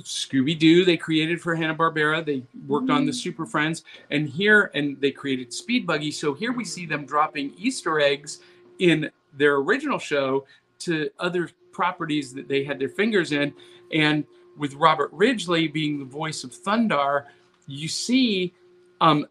Scooby 0.01 0.59
Doo 0.59 0.85
they 0.85 0.99
created 0.99 1.41
for 1.41 1.55
Hanna 1.55 1.75
Barbera. 1.75 2.25
They 2.25 2.43
worked 2.67 2.91
on 2.91 3.07
the 3.07 3.13
Super 3.13 3.47
Friends, 3.47 3.85
and 4.11 4.29
here 4.29 4.71
and 4.75 5.01
they 5.01 5.11
created 5.11 5.51
Speed 5.51 5.87
Buggy. 5.87 6.11
So 6.11 6.35
here 6.35 6.53
we 6.53 6.63
see 6.63 6.85
them 6.85 7.07
dropping 7.07 7.55
Easter 7.57 7.99
eggs 7.99 8.41
in 8.81 9.11
their 9.33 9.57
original 9.57 9.99
show 9.99 10.45
to 10.81 11.09
other 11.19 11.49
properties 11.73 12.35
that 12.35 12.49
they 12.49 12.65
had 12.65 12.79
their 12.79 12.91
fingers 12.91 13.33
in, 13.33 13.55
and 13.93 14.25
with 14.57 14.75
Robert 14.75 15.11
Ridgely 15.13 15.69
being 15.69 15.99
the 15.99 16.05
voice 16.05 16.45
of 16.45 16.53
Thundarr, 16.53 17.25
you 17.67 17.89
see 17.89 18.55
um, 19.01 19.27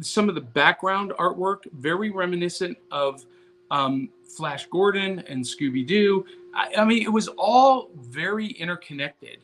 some 0.00 0.28
of 0.28 0.34
the 0.34 0.40
background 0.40 1.12
artwork 1.18 1.70
very 1.72 2.10
reminiscent 2.10 2.78
of 2.90 3.24
um, 3.70 4.08
Flash 4.36 4.66
Gordon 4.66 5.20
and 5.28 5.44
Scooby 5.44 5.86
Doo. 5.86 6.24
I, 6.54 6.72
I 6.78 6.84
mean, 6.84 7.02
it 7.02 7.12
was 7.12 7.28
all 7.28 7.90
very 7.96 8.46
interconnected, 8.46 9.38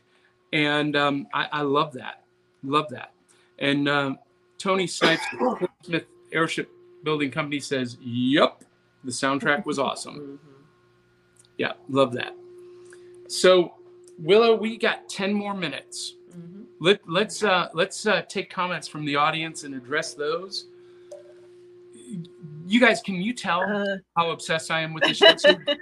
and 0.53 0.97
um, 0.97 1.26
I, 1.32 1.49
I 1.53 1.62
love 1.62 1.93
that. 1.95 2.22
Love 2.62 2.89
that. 2.91 3.12
And 3.59 3.89
um, 3.89 4.18
Tony 4.59 4.87
Snipes, 4.87 5.22
Smith 5.82 6.05
Airship 6.32 6.70
Building 7.05 7.30
Company 7.30 7.61
says, 7.61 7.97
"Yup, 8.01 8.64
the 9.05 9.12
soundtrack 9.12 9.66
was 9.66 9.78
awesome." 9.78 10.39
Mhm. 10.45 10.49
Yeah, 11.59 11.72
love 11.89 12.12
that. 12.14 12.34
So, 13.28 13.74
Willow, 14.19 14.57
we 14.57 14.77
got 14.77 15.09
ten 15.09 15.33
more 15.33 15.55
minutes. 15.55 16.14
Mhm. 16.31 16.64
Let, 16.81 17.01
let's 17.09 17.43
uh, 17.43 17.69
let's 17.75 18.07
uh, 18.07 18.23
take 18.23 18.51
comments 18.51 18.89
from 18.89 19.05
the 19.05 19.17
audience 19.17 19.64
and 19.64 19.75
address 19.75 20.14
those. 20.14 20.67
You 22.67 22.81
guys, 22.81 23.01
can 23.01 23.17
you 23.17 23.33
tell 23.33 23.61
Uh, 23.62 23.97
how 24.17 24.31
obsessed 24.31 24.71
I 24.71 24.81
am 24.81 24.95
with 24.95 25.05
this 25.05 25.19
show? 25.19 25.35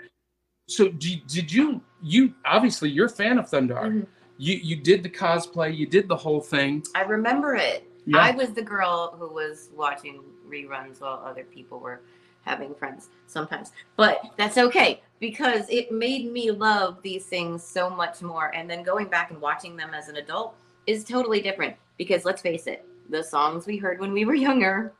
So, 0.67 0.87
so 0.87 0.89
did, 0.89 1.27
did 1.27 1.53
you 1.53 1.83
you 2.03 2.33
obviously 2.47 2.89
you're 2.91 3.07
a 3.07 3.11
fan 3.11 3.39
of 3.39 3.51
Thundarr. 3.51 3.85
Mhm. 3.85 4.07
You 4.39 4.55
you 4.57 4.77
did 4.77 5.03
the 5.03 5.11
cosplay, 5.11 5.77
you 5.77 5.87
did 5.87 6.09
the 6.09 6.17
whole 6.17 6.41
thing. 6.41 6.83
I 6.95 7.03
remember 7.03 7.55
it. 7.55 7.89
Yeah. 8.07 8.19
I 8.19 8.31
was 8.33 8.51
the 8.53 8.63
girl 8.63 9.15
who 9.19 9.29
was 9.33 9.69
watching 9.77 10.23
reruns 10.49 11.01
while 11.01 11.23
other 11.25 11.45
people 11.45 11.81
were 11.81 12.01
having 12.45 12.75
friends 12.75 13.09
sometimes. 13.27 13.73
But 13.97 14.21
that's 14.37 14.59
okay 14.59 15.03
because 15.25 15.65
it 15.71 15.91
made 15.91 16.31
me 16.31 16.51
love 16.51 16.99
these 17.03 17.25
things 17.25 17.65
so 17.65 17.89
much 17.89 18.21
more. 18.21 18.55
And 18.55 18.69
then 18.69 18.83
going 18.83 19.07
back 19.09 19.31
and 19.31 19.41
watching 19.41 19.75
them 19.75 19.95
as 19.95 20.09
an 20.09 20.17
adult 20.17 20.55
is 20.87 21.03
totally 21.03 21.41
different 21.41 21.75
because 21.97 22.27
let's 22.27 22.43
face 22.43 22.67
it, 22.67 22.85
the 23.09 23.25
songs 23.25 23.67
we 23.67 23.79
heard 23.79 24.01
when 24.01 24.13
we 24.13 24.27
were 24.27 24.35
younger, 24.35 24.93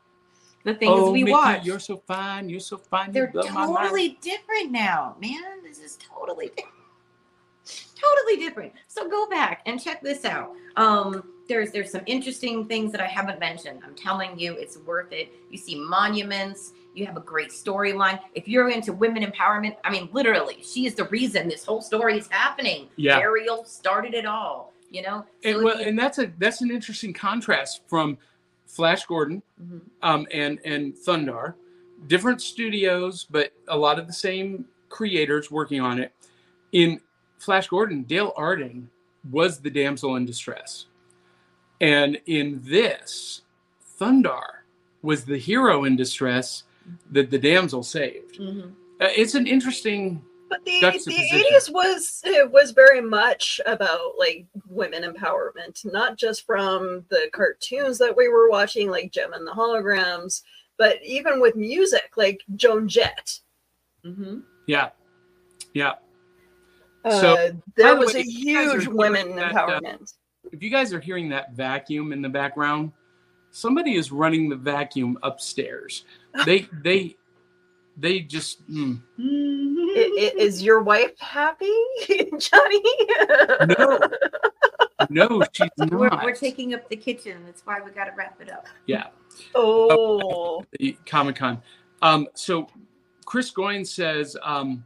the 0.63 0.73
things 0.73 0.93
oh, 0.95 1.11
we 1.11 1.23
Mickey, 1.23 1.31
watched, 1.31 1.63
you're 1.63 1.77
so 1.77 1.97
fine, 2.07 2.49
you're 2.49 2.59
so 2.59 2.75
fine. 2.75 3.11
they're 3.11 3.27
blow 3.27 3.43
my 3.49 3.67
mind. 3.67 3.77
totally 3.77 4.17
different 4.19 4.71
now, 4.71 5.15
man. 5.21 5.61
This 5.63 5.77
is 5.77 5.95
totally 5.97 6.47
different. 6.47 6.73
Totally 7.99 8.37
different. 8.37 8.73
So 8.87 9.09
go 9.09 9.27
back 9.29 9.61
and 9.65 9.81
check 9.81 10.01
this 10.01 10.25
out. 10.25 10.51
Um, 10.75 11.23
there's 11.47 11.71
there's 11.71 11.91
some 11.91 12.01
interesting 12.05 12.67
things 12.67 12.91
that 12.91 12.99
I 13.01 13.05
haven't 13.07 13.39
mentioned. 13.39 13.79
I'm 13.85 13.95
telling 13.95 14.37
you, 14.37 14.53
it's 14.53 14.77
worth 14.79 15.11
it. 15.11 15.31
You 15.49 15.57
see 15.57 15.75
monuments. 15.75 16.73
You 16.93 17.05
have 17.05 17.17
a 17.17 17.21
great 17.21 17.49
storyline. 17.49 18.19
If 18.33 18.47
you're 18.47 18.69
into 18.69 18.93
women 18.93 19.23
empowerment, 19.23 19.75
I 19.83 19.91
mean, 19.91 20.09
literally, 20.11 20.57
she 20.63 20.85
is 20.85 20.95
the 20.95 21.05
reason 21.05 21.47
this 21.47 21.63
whole 21.65 21.81
story 21.81 22.17
is 22.17 22.27
happening. 22.29 22.87
Yeah. 22.95 23.19
Ariel 23.19 23.63
started 23.65 24.13
it 24.13 24.25
all. 24.25 24.73
You 24.89 25.01
know. 25.03 25.25
So 25.43 25.49
And, 25.49 25.63
well, 25.63 25.79
you- 25.79 25.87
and 25.87 25.99
that's 25.99 26.19
a 26.19 26.31
that's 26.37 26.61
an 26.61 26.71
interesting 26.71 27.13
contrast 27.13 27.81
from 27.87 28.17
Flash 28.65 29.05
Gordon 29.05 29.41
Mhm. 29.61 29.81
um, 30.01 30.27
and 30.33 30.59
and 30.65 30.95
Thundarr, 30.95 31.53
different 32.07 32.41
studios, 32.41 33.25
but 33.29 33.53
a 33.67 33.77
lot 33.77 33.99
of 33.99 34.07
the 34.07 34.13
same 34.13 34.65
creators 34.89 35.51
working 35.51 35.79
on 35.81 35.99
it. 35.99 36.13
In 36.71 36.99
Flash 37.45 37.67
Gordon, 37.67 38.03
Dale 38.03 38.33
Arden 38.35 38.89
was 39.31 39.59
the 39.59 39.69
damsel 39.69 40.15
in 40.17 40.25
distress, 40.25 40.85
and 41.81 42.19
in 42.25 42.61
this, 42.63 43.41
Thundar 43.99 44.43
was 45.01 45.23
the 45.25 45.37
hero 45.37 45.85
in 45.85 45.95
distress 45.95 46.63
that 47.11 47.29
the 47.31 47.39
damsel 47.39 47.83
saved. 47.83 48.37
Mhm. 48.39 48.71
Uh, 49.01 49.07
it's 49.15 49.35
an 49.35 49.47
interesting. 49.47 50.23
but 50.49 50.63
the 50.63 50.79
the 50.79 50.99
the 51.07 51.29
eighties 51.33 51.69
was 51.71 52.21
it 52.23 52.49
was 52.51 52.69
very 52.71 53.01
much 53.01 53.59
about 53.65 54.13
like 54.19 54.45
women 54.67 55.03
empowerment, 55.03 55.83
not 55.91 56.17
just 56.17 56.45
from 56.45 57.03
the 57.09 57.29
cartoons 57.33 57.97
that 57.97 58.15
we 58.15 58.27
were 58.27 58.49
watching, 58.49 58.89
like 58.89 59.11
Jem 59.11 59.33
and 59.33 59.45
the 59.47 59.51
Holograms, 59.51 60.43
but 60.77 61.03
even 61.03 61.39
with 61.41 61.55
music, 61.55 62.11
like 62.15 62.43
Joan 62.55 62.87
Jett. 62.87 63.39
Mhm. 64.05 64.43
Yeah, 64.67 64.89
yeah. 65.73 65.93
Uh, 67.05 67.19
So, 67.21 67.35
by 67.35 67.53
there 67.75 67.95
was 67.95 68.13
way, 68.13 68.19
a 68.21 68.23
if 68.23 68.27
you 68.27 68.55
guys 68.55 68.67
are 68.67 68.71
huge 68.73 68.83
hearing 68.83 68.97
women 68.97 69.35
that, 69.35 69.55
uh, 69.55 69.79
empowerment. 69.79 70.13
if 70.51 70.61
you 70.63 70.69
guys 70.69 70.91
are 70.93 70.99
hearing 70.99 71.29
that 71.29 71.53
vacuum 71.53 72.11
in 72.13 72.21
the 72.21 72.29
background, 72.29 72.91
somebody 73.51 73.95
is 73.95 74.11
running 74.11 74.49
the 74.49 74.55
vacuum 74.55 75.17
upstairs. 75.23 76.03
They 76.45 76.67
they 76.83 77.15
they 77.97 78.19
just 78.21 78.67
mm. 78.69 78.99
I- 79.19 79.21
i- 80.35 80.37
is 80.37 80.61
your 80.61 80.81
wife 80.81 81.17
happy, 81.19 81.71
Johnny? 82.39 82.83
no 83.77 83.99
no 85.09 85.41
she's 85.53 85.69
not. 85.77 85.91
We're, 85.91 86.09
we're 86.23 86.35
taking 86.35 86.73
up 86.73 86.89
the 86.89 86.95
kitchen. 86.97 87.43
That's 87.45 87.65
why 87.65 87.79
we 87.81 87.91
got 87.91 88.05
to 88.05 88.11
wrap 88.17 88.41
it 88.41 88.51
up. 88.51 88.65
yeah 88.87 89.07
Oh, 89.53 90.63
Comic 91.05 91.35
Con. 91.37 91.61
Um, 92.01 92.27
so 92.33 92.67
Chris 93.25 93.51
Goins 93.51 93.87
says 93.87 94.35
um, 94.43 94.83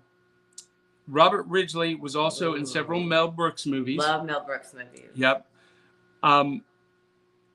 Robert 1.10 1.46
Ridgely 1.48 1.96
was 1.96 2.16
also 2.16 2.54
in 2.54 2.66
several 2.66 3.00
Mel 3.00 3.28
Brooks 3.30 3.66
movies. 3.66 3.98
Love 4.00 4.26
Mel 4.26 4.44
Brooks 4.46 4.74
movies. 4.74 5.10
Yep. 5.16 5.46
Um, 6.24 6.64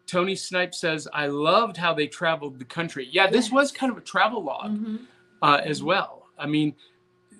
Tony 0.06 0.34
Snipe 0.34 0.74
says, 0.74 1.08
I 1.12 1.28
loved 1.28 1.76
how 1.76 1.94
they 1.94 2.06
traveled 2.06 2.58
the 2.58 2.64
country. 2.64 3.08
Yeah, 3.10 3.28
this 3.30 3.50
was 3.50 3.72
kind 3.72 3.90
of 3.92 3.98
a 3.98 4.02
travel 4.02 4.42
log 4.42 4.72
Mhm. 4.76 5.06
uh, 5.42 5.60
as 5.64 5.82
well. 5.82 6.28
I 6.38 6.46
mean, 6.46 6.74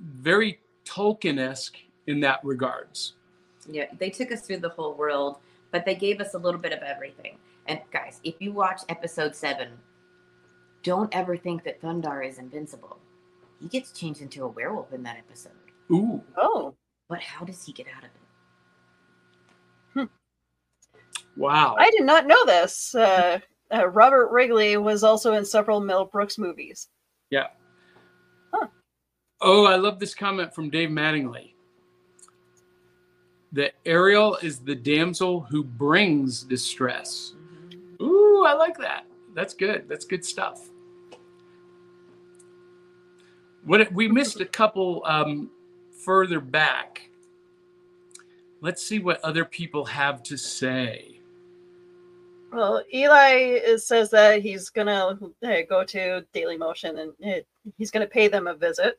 very 0.00 0.60
Tolkien 0.84 1.38
esque 1.38 1.76
in 2.06 2.20
that 2.20 2.40
regards. 2.44 3.14
Yeah, 3.68 3.86
they 3.98 4.10
took 4.10 4.30
us 4.30 4.46
through 4.46 4.58
the 4.58 4.68
whole 4.68 4.94
world, 4.94 5.38
but 5.72 5.84
they 5.84 5.94
gave 5.94 6.20
us 6.20 6.34
a 6.34 6.38
little 6.38 6.60
bit 6.60 6.72
of 6.72 6.82
everything. 6.82 7.38
And 7.66 7.80
guys, 7.90 8.20
if 8.24 8.34
you 8.40 8.52
watch 8.52 8.82
episode 8.88 9.34
seven, 9.34 9.78
don't 10.82 11.14
ever 11.14 11.36
think 11.36 11.64
that 11.64 11.80
Thundarr 11.80 12.22
is 12.28 12.38
invincible. 12.38 12.98
He 13.60 13.68
gets 13.68 13.90
changed 13.90 14.20
into 14.20 14.44
a 14.44 14.48
werewolf 14.48 14.92
in 14.92 15.02
that 15.04 15.16
episode. 15.16 15.52
Ooh, 15.90 16.22
oh, 16.36 16.74
But 17.08 17.20
how 17.20 17.44
does 17.44 17.64
he 17.64 17.72
get 17.72 17.86
out 17.94 18.04
of 18.04 18.10
it? 20.04 20.08
wow. 21.36 21.76
I 21.78 21.90
did 21.90 22.04
not 22.04 22.26
know 22.26 22.44
this. 22.46 22.94
Uh, 22.94 23.38
uh, 23.72 23.88
Robert 23.88 24.30
Ridgely 24.30 24.76
was 24.76 25.04
also 25.04 25.34
in 25.34 25.44
several 25.44 25.80
Mel 25.80 26.04
Brooks 26.06 26.38
movies. 26.38 26.88
Yeah. 27.30 27.48
Huh. 28.52 28.68
Oh, 29.40 29.66
I 29.66 29.76
love 29.76 29.98
this 29.98 30.14
comment 30.14 30.54
from 30.54 30.70
Dave 30.70 30.90
Mattingly. 30.90 31.52
That 33.52 33.74
Ariel 33.84 34.36
is 34.42 34.58
the 34.58 34.74
damsel 34.74 35.40
who 35.42 35.62
brings 35.62 36.42
distress. 36.42 37.34
Ooh, 38.00 38.44
I 38.46 38.54
like 38.54 38.76
that. 38.78 39.04
That's 39.34 39.54
good. 39.54 39.88
That's 39.88 40.04
good 40.04 40.24
stuff. 40.24 40.68
What 43.64 43.92
we 43.92 44.08
missed 44.08 44.40
a 44.40 44.44
couple 44.44 45.02
um, 45.06 45.50
further 46.04 46.40
back. 46.40 47.08
Let's 48.60 48.86
see 48.86 48.98
what 48.98 49.22
other 49.22 49.44
people 49.44 49.84
have 49.84 50.22
to 50.24 50.36
say. 50.36 51.20
Well, 52.52 52.82
Eli 52.94 53.60
is, 53.64 53.86
says 53.86 54.10
that 54.10 54.42
he's 54.42 54.70
gonna 54.70 55.18
uh, 55.44 55.56
go 55.68 55.84
to 55.84 56.24
Daily 56.32 56.56
Motion 56.56 56.98
and 56.98 57.12
uh, 57.26 57.40
he's 57.76 57.90
gonna 57.90 58.06
pay 58.06 58.28
them 58.28 58.46
a 58.46 58.54
visit. 58.54 58.98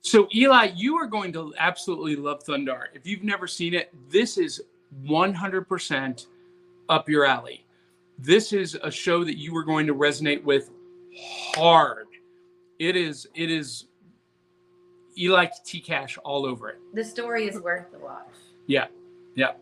So, 0.00 0.28
Eli, 0.34 0.70
you 0.76 0.96
are 0.96 1.06
going 1.06 1.32
to 1.32 1.54
absolutely 1.58 2.14
love 2.14 2.44
Thundarr. 2.44 2.88
If 2.92 3.06
you've 3.06 3.24
never 3.24 3.46
seen 3.46 3.72
it, 3.72 3.92
this 4.10 4.36
is 4.36 4.62
100% 5.06 6.26
up 6.90 7.08
your 7.08 7.24
alley. 7.24 7.64
This 8.18 8.52
is 8.52 8.78
a 8.82 8.90
show 8.90 9.24
that 9.24 9.38
you 9.38 9.56
are 9.56 9.64
going 9.64 9.86
to 9.86 9.94
resonate 9.94 10.44
with 10.44 10.70
hard. 11.54 12.06
It 12.78 12.96
is, 12.96 13.26
it 13.34 13.50
is 13.50 13.86
Eli 15.18 15.46
T 15.64 15.80
Cash 15.80 16.18
all 16.24 16.46
over 16.46 16.70
it. 16.70 16.78
The 16.92 17.04
story 17.04 17.46
is 17.46 17.60
worth 17.60 17.90
the 17.92 17.98
watch. 17.98 18.26
Yeah, 18.66 18.86
yeah. 19.34 19.52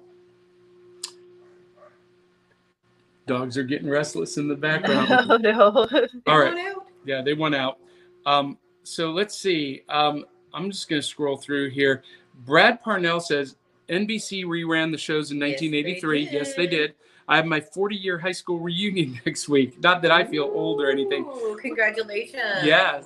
Dogs 3.27 3.57
are 3.57 3.63
getting 3.63 3.89
restless 3.89 4.37
in 4.37 4.49
the 4.49 4.57
background. 4.57 5.09
oh 5.31 5.37
no! 5.37 5.89
All 6.27 6.39
right. 6.39 6.75
Yeah, 7.05 7.23
they 7.23 7.35
went 7.35 7.55
out. 7.55 7.79
Um, 8.27 8.59
so 8.83 9.11
let's 9.11 9.37
see. 9.39 9.83
Um, 9.89 10.25
I'm 10.53 10.71
just 10.71 10.89
going 10.89 11.01
to 11.01 11.07
scroll 11.07 11.37
through 11.37 11.71
here. 11.71 12.03
Brad 12.45 12.83
Parnell 12.83 13.21
says 13.21 13.57
NBC 13.89 14.45
reran 14.45 14.91
the 14.91 14.99
shows 14.99 15.31
in 15.31 15.39
Yes, 15.39 15.61
they 15.61 15.69
1983. 15.69 16.29
Yes, 16.31 16.55
they 16.55 16.67
did. 16.67 16.71
did. 16.71 16.95
I 17.29 17.37
have 17.37 17.47
my 17.47 17.61
40 17.61 17.97
year 17.97 18.19
high 18.19 18.33
school 18.33 18.59
reunion 18.59 19.21
next 19.27 19.49
week. 19.49 19.81
Not 19.81 20.03
that 20.03 20.11
I 20.11 20.25
feel 20.25 20.45
old 20.45 20.81
or 20.81 20.91
anything. 20.91 21.25
Ooh, 21.25 21.57
congratulations. 21.61 22.65
Yeah. 22.65 23.03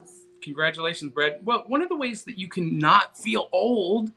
Congratulations, 0.46 1.12
Brad. 1.12 1.40
Well, 1.44 1.64
one 1.66 1.82
of 1.82 1.88
the 1.88 1.96
ways 1.96 2.22
that 2.22 2.38
you 2.38 2.46
can 2.46 2.78
not 2.78 3.18
feel 3.18 3.48
old 3.50 4.12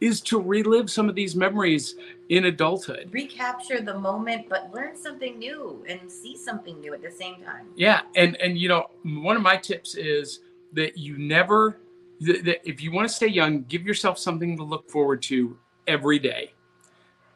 is 0.00 0.22
to 0.22 0.40
relive 0.40 0.90
some 0.90 1.06
of 1.06 1.14
these 1.14 1.36
memories 1.36 1.96
in 2.30 2.46
adulthood. 2.46 3.10
Recapture 3.12 3.82
the 3.82 3.98
moment, 3.98 4.48
but 4.48 4.72
learn 4.72 4.96
something 4.96 5.38
new 5.38 5.84
and 5.86 6.10
see 6.10 6.34
something 6.34 6.80
new 6.80 6.94
at 6.94 7.02
the 7.02 7.10
same 7.10 7.42
time. 7.42 7.66
Yeah, 7.76 8.00
and 8.14 8.36
and 8.36 8.56
you 8.56 8.70
know, 8.70 8.86
one 9.02 9.36
of 9.36 9.42
my 9.42 9.58
tips 9.58 9.96
is 9.96 10.40
that 10.72 10.96
you 10.96 11.18
never 11.18 11.76
that, 12.20 12.46
that 12.46 12.66
if 12.66 12.82
you 12.82 12.90
want 12.90 13.06
to 13.06 13.14
stay 13.14 13.28
young, 13.28 13.64
give 13.64 13.86
yourself 13.86 14.18
something 14.18 14.56
to 14.56 14.62
look 14.62 14.90
forward 14.90 15.20
to 15.24 15.58
every 15.86 16.18
day, 16.18 16.54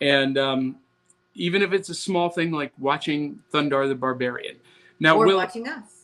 and 0.00 0.38
um, 0.38 0.76
even 1.34 1.60
if 1.60 1.74
it's 1.74 1.90
a 1.90 1.94
small 1.94 2.30
thing 2.30 2.52
like 2.52 2.72
watching 2.78 3.38
Thundarr 3.52 3.86
the 3.86 3.94
Barbarian. 3.94 4.56
Now, 4.98 5.18
or 5.18 5.26
Will, 5.26 5.36
watching 5.36 5.68
us. 5.68 5.99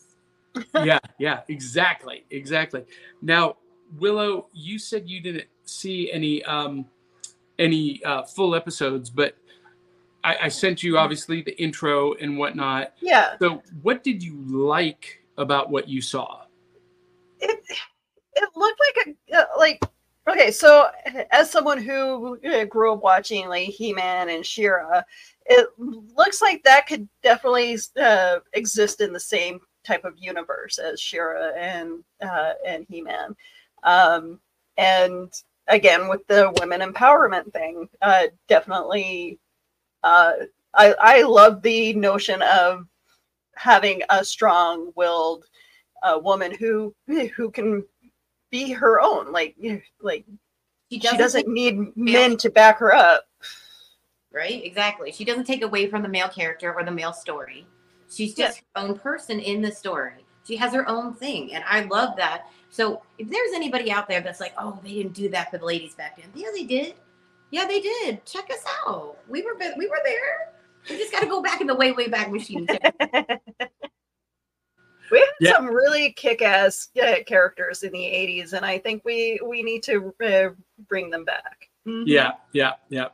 Yeah, 0.75 0.99
yeah, 1.19 1.41
exactly, 1.49 2.25
exactly. 2.31 2.85
Now, 3.23 3.57
Willow, 3.99 4.49
you 4.53 4.79
said 4.79 5.09
you 5.09 5.21
didn't 5.21 5.47
see 5.65 6.11
any 6.13 6.43
um, 6.45 6.87
any 7.59 8.03
uh, 8.05 8.23
full 8.25 8.55
episodes, 8.55 9.11
but 9.11 9.37
I, 10.25 10.37
I 10.43 10.49
sent 10.49 10.83
you 10.83 10.99
obviously 10.99 11.43
the 11.43 11.61
intro 11.61 12.15
and 12.15 12.39
whatnot. 12.39 12.95
Yeah. 13.01 13.37
So, 13.41 13.63
what 13.83 14.03
did 14.03 14.23
you 14.23 14.43
like 14.47 15.23
about 15.39 15.71
what 15.71 15.89
you 15.89 16.01
saw? 16.01 16.47
it 17.41 17.61
it 18.35 18.49
looked 18.55 18.81
like 18.97 19.17
a 19.33 19.39
uh, 19.39 19.45
like 19.59 19.83
okay 20.29 20.51
so 20.51 20.89
as 21.31 21.51
someone 21.51 21.81
who 21.81 22.39
grew 22.69 22.93
up 22.93 23.03
watching 23.03 23.49
like 23.49 23.69
he-man 23.69 24.29
and 24.29 24.45
she-ra 24.45 25.03
it 25.47 25.69
looks 25.79 26.43
like 26.43 26.63
that 26.65 26.87
could 26.87 27.09
definitely 27.23 27.79
uh, 28.01 28.39
exist 28.55 29.01
in 29.01 29.13
the 29.13 29.21
same 29.21 29.61
type 29.87 30.05
of 30.05 30.15
universe 30.19 30.79
as 30.79 31.01
she-ra 31.01 31.51
and 31.57 32.03
uh, 32.23 32.53
and 32.67 32.87
he-man 32.89 33.35
um, 33.85 34.41
and 34.77 35.33
again 35.69 36.09
with 36.09 36.27
the 36.27 36.53
women 36.61 36.81
empowerment 36.81 37.53
thing 37.53 37.89
uh, 38.03 38.25
definitely 38.49 39.39
uh, 40.03 40.33
I, 40.75 40.95
I 41.01 41.23
love 41.23 41.63
the 41.63 41.95
notion 41.95 42.43
of 42.43 42.87
having 43.55 44.03
a 44.11 44.25
strong-willed 44.25 45.45
a 46.03 46.19
woman 46.19 46.55
who 46.55 46.95
who 47.37 47.51
can 47.51 47.85
be 48.51 48.73
her 48.73 49.01
own 49.01 49.33
like 49.33 49.57
like 50.01 50.25
She 50.91 50.97
she 50.97 50.99
doesn't, 50.99 51.19
doesn't 51.19 51.49
need 51.49 51.97
men 51.97 52.37
to 52.39 52.51
back 52.51 52.79
her 52.79 52.95
up 52.95 53.25
right? 54.37 54.63
Exactly. 54.65 55.11
She 55.11 55.25
doesn't 55.25 55.47
take 55.47 55.63
away 55.63 55.89
from 55.89 56.03
the 56.03 56.09
male 56.09 56.29
character 56.29 56.73
or 56.73 56.85
the 56.85 56.91
male 56.91 57.15
story. 57.15 57.67
She's 58.11 58.35
just 58.35 58.59
her 58.75 58.83
own 58.83 58.99
person 58.99 59.41
in 59.41 59.61
the 59.63 59.71
story. 59.73 60.25
She 60.47 60.57
has 60.57 60.73
her 60.73 60.89
own 60.89 61.15
thing, 61.15 61.55
and 61.55 61.65
I 61.69 61.81
love 61.85 62.17
that. 62.17 62.47
So 62.71 63.03
if 63.19 63.29
there's 63.29 63.53
anybody 63.55 63.91
out 63.91 64.09
there 64.09 64.21
that's 64.21 64.41
like, 64.41 64.55
"Oh, 64.59 64.79
they 64.83 64.95
didn't 64.95 65.15
do 65.15 65.29
that 65.31 65.51
for 65.51 65.59
the 65.59 65.65
ladies 65.65 65.95
back 65.95 66.17
then," 66.17 66.31
yeah, 66.35 66.49
they 66.55 66.65
did. 66.65 66.95
Yeah, 67.51 67.67
they 67.67 67.81
did. 67.81 68.25
Check 68.25 68.51
us 68.51 68.65
out. 68.87 69.17
We 69.29 69.43
were 69.43 69.57
we 69.77 69.89
were 69.89 70.01
there. 70.05 70.53
We 70.89 70.97
just 70.99 71.13
got 71.13 71.21
to 71.21 71.27
go 71.27 71.43
back 71.43 71.61
in 71.61 71.67
the 71.67 71.75
way 71.75 71.93
way 71.93 72.09
back 72.09 72.31
machine. 72.31 72.67
we 75.11 75.19
had 75.19 75.29
Yeah. 75.41 75.53
some 75.53 75.67
really 75.67 76.13
kick-ass 76.13 76.89
uh, 77.01 77.17
characters 77.27 77.83
in 77.85 77.93
the 77.93 77.99
80s 77.99 78.55
and 78.55 78.65
i 78.67 78.77
think 78.77 79.05
we 79.05 79.39
we 79.47 79.63
need 79.63 79.85
to 79.85 80.13
uh, 80.25 80.49
bring 80.89 81.11
them 81.11 81.25
back 81.25 81.71
Mhm. 81.87 82.03
Yeah, 82.07 82.33
yeah, 82.53 82.73
yeah. 82.89 83.09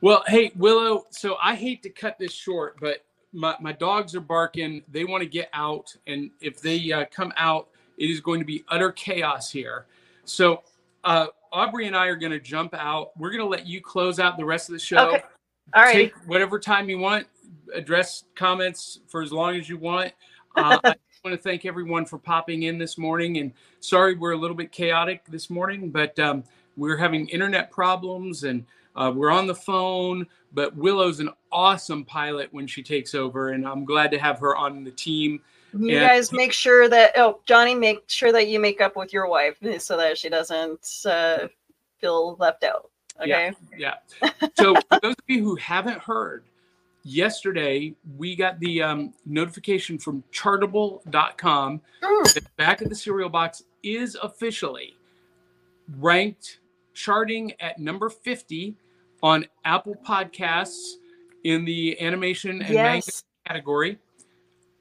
Well, 0.00 0.22
hey, 0.28 0.52
Willow, 0.54 1.06
so 1.10 1.36
I 1.42 1.56
hate 1.56 1.82
to 1.82 1.90
cut 1.90 2.16
this 2.18 2.32
short, 2.32 2.76
but 2.80 3.04
my, 3.34 3.56
my 3.60 3.72
dogs 3.72 4.14
are 4.14 4.20
barking. 4.20 4.82
They 4.90 5.04
want 5.04 5.22
to 5.22 5.28
get 5.28 5.50
out. 5.52 5.94
And 6.06 6.30
if 6.40 6.60
they 6.60 6.92
uh, 6.92 7.04
come 7.10 7.32
out, 7.36 7.68
it 7.98 8.08
is 8.08 8.20
going 8.20 8.40
to 8.40 8.46
be 8.46 8.64
utter 8.68 8.92
chaos 8.92 9.50
here. 9.50 9.86
So, 10.24 10.62
uh, 11.02 11.26
Aubrey 11.52 11.86
and 11.86 11.96
I 11.96 12.06
are 12.06 12.16
going 12.16 12.32
to 12.32 12.40
jump 12.40 12.74
out. 12.74 13.10
We're 13.16 13.30
going 13.30 13.42
to 13.42 13.48
let 13.48 13.66
you 13.66 13.80
close 13.80 14.18
out 14.18 14.36
the 14.36 14.44
rest 14.44 14.68
of 14.68 14.72
the 14.72 14.78
show. 14.78 15.08
Okay. 15.08 15.22
all 15.74 15.82
right 15.82 15.92
Take 15.92 16.14
whatever 16.26 16.58
time 16.58 16.88
you 16.88 16.98
want, 16.98 17.26
address 17.74 18.24
comments 18.34 19.00
for 19.06 19.22
as 19.22 19.32
long 19.32 19.56
as 19.56 19.68
you 19.68 19.76
want. 19.76 20.12
Uh, 20.56 20.78
I 20.84 20.94
want 21.24 21.36
to 21.36 21.36
thank 21.36 21.64
everyone 21.64 22.06
for 22.06 22.18
popping 22.18 22.64
in 22.64 22.78
this 22.78 22.98
morning. 22.98 23.38
And 23.38 23.52
sorry, 23.80 24.16
we're 24.16 24.32
a 24.32 24.36
little 24.36 24.56
bit 24.56 24.72
chaotic 24.72 25.24
this 25.26 25.48
morning, 25.48 25.90
but 25.90 26.18
um, 26.18 26.42
we're 26.76 26.96
having 26.96 27.28
internet 27.28 27.70
problems 27.70 28.44
and 28.44 28.66
uh, 28.96 29.12
we're 29.14 29.30
on 29.30 29.46
the 29.46 29.54
phone. 29.54 30.26
But 30.52 30.76
Willow's 30.76 31.18
an 31.20 31.30
awesome 31.50 32.04
pilot 32.04 32.48
when 32.52 32.66
she 32.68 32.82
takes 32.82 33.14
over, 33.14 33.50
and 33.50 33.66
I'm 33.66 33.84
glad 33.84 34.10
to 34.12 34.18
have 34.18 34.38
her 34.38 34.54
on 34.56 34.84
the 34.84 34.90
team. 34.92 35.40
you 35.76 35.90
Yeah. 35.96 36.06
guys 36.08 36.32
make 36.32 36.52
sure 36.52 36.88
that 36.88 37.10
oh 37.16 37.40
johnny 37.46 37.74
make 37.74 38.04
sure 38.06 38.30
that 38.30 38.46
you 38.46 38.60
make 38.60 38.80
up 38.80 38.94
with 38.94 39.12
your 39.12 39.26
wife 39.28 39.56
so 39.78 39.96
that 39.96 40.16
she 40.16 40.28
doesn't 40.28 40.88
uh, 41.04 41.48
feel 42.00 42.36
left 42.38 42.62
out 42.62 42.90
okay 43.20 43.52
Yeah. 43.76 43.94
So 44.56 44.74
for 44.88 45.00
those 45.02 45.14
of 45.18 45.24
you 45.26 45.42
who 45.42 45.56
haven't 45.56 45.98
heard, 45.98 46.44
yesterday 47.02 47.92
we 48.16 48.36
got 48.36 48.60
the 48.60 48.80
um, 48.82 49.12
notification 49.26 49.98
from 49.98 50.22
chartable.com 50.32 51.80
Mm. 52.02 52.34
that 52.34 52.56
back 52.56 52.80
of 52.80 52.88
the 52.88 52.94
cereal 52.94 53.28
box 53.28 53.64
is 53.82 54.16
officially 54.22 54.94
ranked 55.98 56.60
charting 56.94 57.52
at 57.60 57.78
number 57.78 58.08
50 58.08 58.76
on 59.24 59.46
Apple 59.64 59.96
Podcasts 60.06 60.96
in 61.44 61.64
the 61.64 61.98
animation 62.00 62.60
and 62.62 62.74
manga 62.74 63.10
category. 63.46 63.98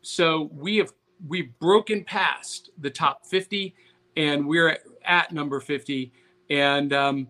So 0.01 0.51
we 0.53 0.77
have 0.77 0.91
we've 1.25 1.57
broken 1.59 2.03
past 2.03 2.69
the 2.77 2.89
top 2.89 3.25
50 3.25 3.73
and 4.17 4.45
we're 4.45 4.67
at, 4.67 4.81
at 5.05 5.31
number 5.31 5.61
50 5.61 6.11
and 6.49 6.91
um, 6.91 7.27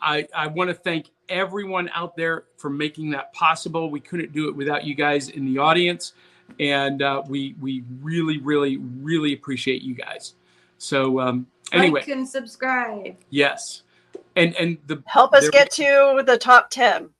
I, 0.00 0.26
I 0.34 0.48
want 0.48 0.68
to 0.68 0.74
thank 0.74 1.10
everyone 1.28 1.88
out 1.94 2.16
there 2.16 2.44
for 2.56 2.70
making 2.70 3.10
that 3.10 3.32
possible. 3.32 3.88
We 3.88 4.00
couldn't 4.00 4.32
do 4.32 4.48
it 4.48 4.56
without 4.56 4.84
you 4.84 4.96
guys 4.96 5.28
in 5.28 5.44
the 5.44 5.58
audience, 5.58 6.12
and 6.60 7.02
uh, 7.02 7.22
we 7.26 7.54
we 7.60 7.84
really, 8.00 8.38
really, 8.38 8.76
really 8.76 9.32
appreciate 9.32 9.82
you 9.82 9.94
guys. 9.94 10.34
So 10.78 11.20
um, 11.20 11.46
anyway, 11.72 12.00
like 12.00 12.08
and 12.08 12.28
subscribe. 12.28 13.16
yes, 13.30 13.82
and 14.36 14.54
and 14.56 14.78
the 14.86 15.02
help 15.06 15.34
us 15.34 15.48
get 15.50 15.70
to 15.70 16.22
the 16.26 16.38
top 16.38 16.70
10 16.70 17.10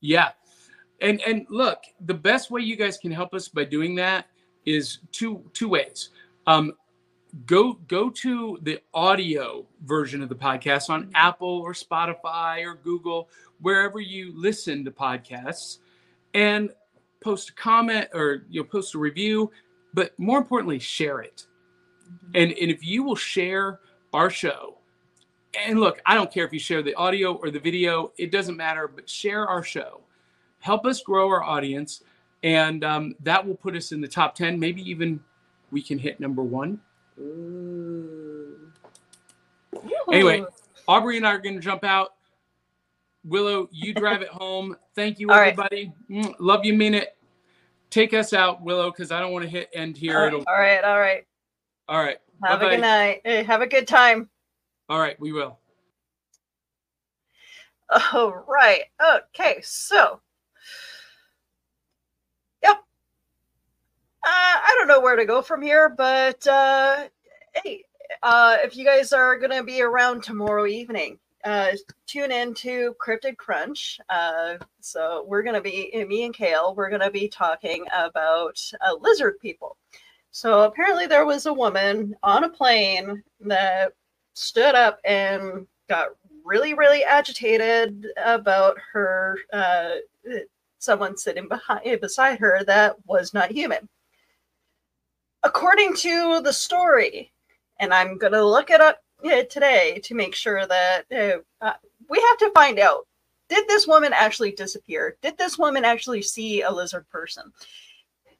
yeah, 0.00 0.30
and 1.00 1.20
and 1.22 1.46
look, 1.48 1.82
the 2.04 2.14
best 2.14 2.50
way 2.50 2.60
you 2.60 2.76
guys 2.76 2.98
can 2.98 3.10
help 3.10 3.34
us 3.34 3.48
by 3.48 3.64
doing 3.64 3.94
that 3.96 4.26
is 4.64 4.98
two 5.12 5.42
two 5.52 5.68
ways. 5.68 6.10
Um, 6.46 6.72
go 7.46 7.74
go 7.88 8.10
to 8.10 8.58
the 8.62 8.80
audio 8.94 9.66
version 9.84 10.22
of 10.22 10.28
the 10.28 10.34
podcast 10.34 10.90
on 10.90 11.10
Apple 11.14 11.60
or 11.60 11.72
Spotify 11.72 12.64
or 12.64 12.74
Google, 12.74 13.28
wherever 13.60 14.00
you 14.00 14.32
listen 14.34 14.84
to 14.84 14.90
podcasts, 14.90 15.78
and 16.34 16.70
post 17.20 17.50
a 17.50 17.52
comment 17.54 18.08
or 18.12 18.44
you 18.48 18.60
know 18.60 18.64
post 18.64 18.94
a 18.94 18.98
review, 18.98 19.50
but 19.94 20.16
more 20.18 20.38
importantly, 20.38 20.78
share 20.78 21.20
it. 21.20 21.46
And 22.34 22.52
and 22.52 22.70
if 22.70 22.84
you 22.84 23.02
will 23.02 23.16
share 23.16 23.80
our 24.12 24.30
show, 24.30 24.75
and 25.64 25.80
look, 25.80 26.00
I 26.06 26.14
don't 26.14 26.30
care 26.32 26.44
if 26.44 26.52
you 26.52 26.58
share 26.58 26.82
the 26.82 26.94
audio 26.94 27.34
or 27.34 27.50
the 27.50 27.60
video, 27.60 28.12
it 28.18 28.30
doesn't 28.30 28.56
matter, 28.56 28.88
but 28.88 29.08
share 29.08 29.46
our 29.46 29.62
show. 29.62 30.00
Help 30.60 30.86
us 30.86 31.02
grow 31.02 31.28
our 31.28 31.42
audience, 31.44 32.02
and 32.42 32.82
um, 32.84 33.14
that 33.20 33.46
will 33.46 33.54
put 33.54 33.76
us 33.76 33.92
in 33.92 34.00
the 34.00 34.08
top 34.08 34.34
10. 34.34 34.58
Maybe 34.58 34.82
even 34.88 35.20
we 35.70 35.80
can 35.82 35.98
hit 35.98 36.18
number 36.20 36.42
one. 36.42 36.80
Ooh. 37.18 38.70
Anyway, 40.12 40.44
Aubrey 40.88 41.16
and 41.16 41.26
I 41.26 41.32
are 41.32 41.38
going 41.38 41.54
to 41.54 41.60
jump 41.60 41.84
out. 41.84 42.14
Willow, 43.24 43.68
you 43.72 43.92
drive 43.92 44.22
it 44.22 44.28
home. 44.28 44.76
Thank 44.94 45.18
you, 45.18 45.30
All 45.30 45.36
right. 45.36 45.48
everybody. 45.52 45.92
Mm, 46.10 46.34
Love 46.38 46.64
you, 46.64 46.74
mean 46.74 46.94
it. 46.94 47.16
Take 47.90 48.14
us 48.14 48.32
out, 48.32 48.62
Willow, 48.62 48.90
because 48.90 49.10
I 49.10 49.20
don't 49.20 49.32
want 49.32 49.44
to 49.44 49.50
hit 49.50 49.68
end 49.72 49.96
here. 49.96 50.18
all 50.18 50.26
It'll, 50.26 50.44
right 50.46 50.46
all 50.48 50.58
right 50.60 50.84
all 50.84 50.98
right 51.00 51.26
all 51.88 51.98
right. 52.02 52.18
have 52.44 52.60
Bye-bye. 52.60 52.72
a 52.72 52.76
good 52.76 52.80
night 52.82 53.20
Hey, 53.24 53.42
have 53.44 53.62
a 53.62 53.66
good 53.66 53.86
time 53.88 54.28
All 54.88 55.00
right, 55.00 55.18
we 55.18 55.32
will. 55.32 55.58
All 58.12 58.44
right. 58.48 58.82
Okay, 59.00 59.60
so. 59.62 60.20
Yep. 62.62 62.76
Uh, 62.76 64.28
I 64.28 64.74
don't 64.78 64.88
know 64.88 65.00
where 65.00 65.16
to 65.16 65.24
go 65.24 65.42
from 65.42 65.62
here, 65.62 65.88
but 65.88 66.46
uh, 66.46 67.08
hey, 67.54 67.84
uh, 68.22 68.58
if 68.62 68.76
you 68.76 68.84
guys 68.84 69.12
are 69.12 69.38
going 69.38 69.50
to 69.50 69.64
be 69.64 69.82
around 69.82 70.22
tomorrow 70.22 70.66
evening, 70.66 71.18
uh, 71.44 71.72
tune 72.06 72.32
in 72.32 72.54
to 72.54 72.94
Cryptid 73.04 73.36
Crunch. 73.36 74.00
Uh, 74.08 74.54
so 74.80 75.24
we're 75.28 75.42
going 75.42 75.54
to 75.54 75.60
be, 75.60 75.92
me 76.08 76.24
and 76.24 76.34
Kale, 76.34 76.74
we're 76.76 76.90
going 76.90 77.00
to 77.02 77.10
be 77.10 77.28
talking 77.28 77.84
about 77.92 78.60
uh, 78.86 78.94
lizard 79.00 79.38
people. 79.40 79.76
So 80.30 80.62
apparently 80.62 81.06
there 81.06 81.24
was 81.26 81.46
a 81.46 81.52
woman 81.52 82.14
on 82.22 82.44
a 82.44 82.48
plane 82.48 83.22
that 83.40 83.92
stood 84.36 84.74
up 84.74 85.00
and 85.04 85.66
got 85.88 86.08
really, 86.44 86.74
really 86.74 87.02
agitated 87.02 88.06
about 88.22 88.76
her, 88.92 89.38
uh, 89.52 89.90
someone 90.78 91.16
sitting 91.16 91.48
behind 91.48 92.00
beside 92.00 92.38
her 92.38 92.62
that 92.64 92.96
was 93.06 93.32
not 93.32 93.50
human. 93.50 93.88
According 95.42 95.96
to 95.96 96.40
the 96.42 96.52
story, 96.52 97.32
and 97.80 97.94
I'm 97.94 98.18
gonna 98.18 98.44
look 98.44 98.70
it 98.70 98.80
up 98.80 99.02
today 99.22 100.00
to 100.04 100.14
make 100.14 100.34
sure 100.34 100.66
that 100.66 101.04
uh, 101.10 101.64
uh, 101.64 101.74
we 102.08 102.20
have 102.20 102.38
to 102.38 102.52
find 102.52 102.78
out: 102.78 103.06
did 103.48 103.66
this 103.68 103.86
woman 103.86 104.12
actually 104.12 104.52
disappear? 104.52 105.16
Did 105.22 105.38
this 105.38 105.58
woman 105.58 105.84
actually 105.84 106.22
see 106.22 106.62
a 106.62 106.70
lizard 106.70 107.08
person? 107.08 107.52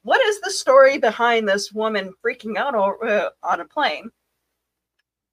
What 0.03 0.21
is 0.27 0.41
the 0.41 0.51
story 0.51 0.99
behind 0.99 1.49
this 1.49 1.73
woman 1.73 2.13
freaking 2.25 2.57
out 2.57 2.75
uh, 2.75 3.31
on 3.43 3.61
a 3.61 3.65
plane? 3.65 4.11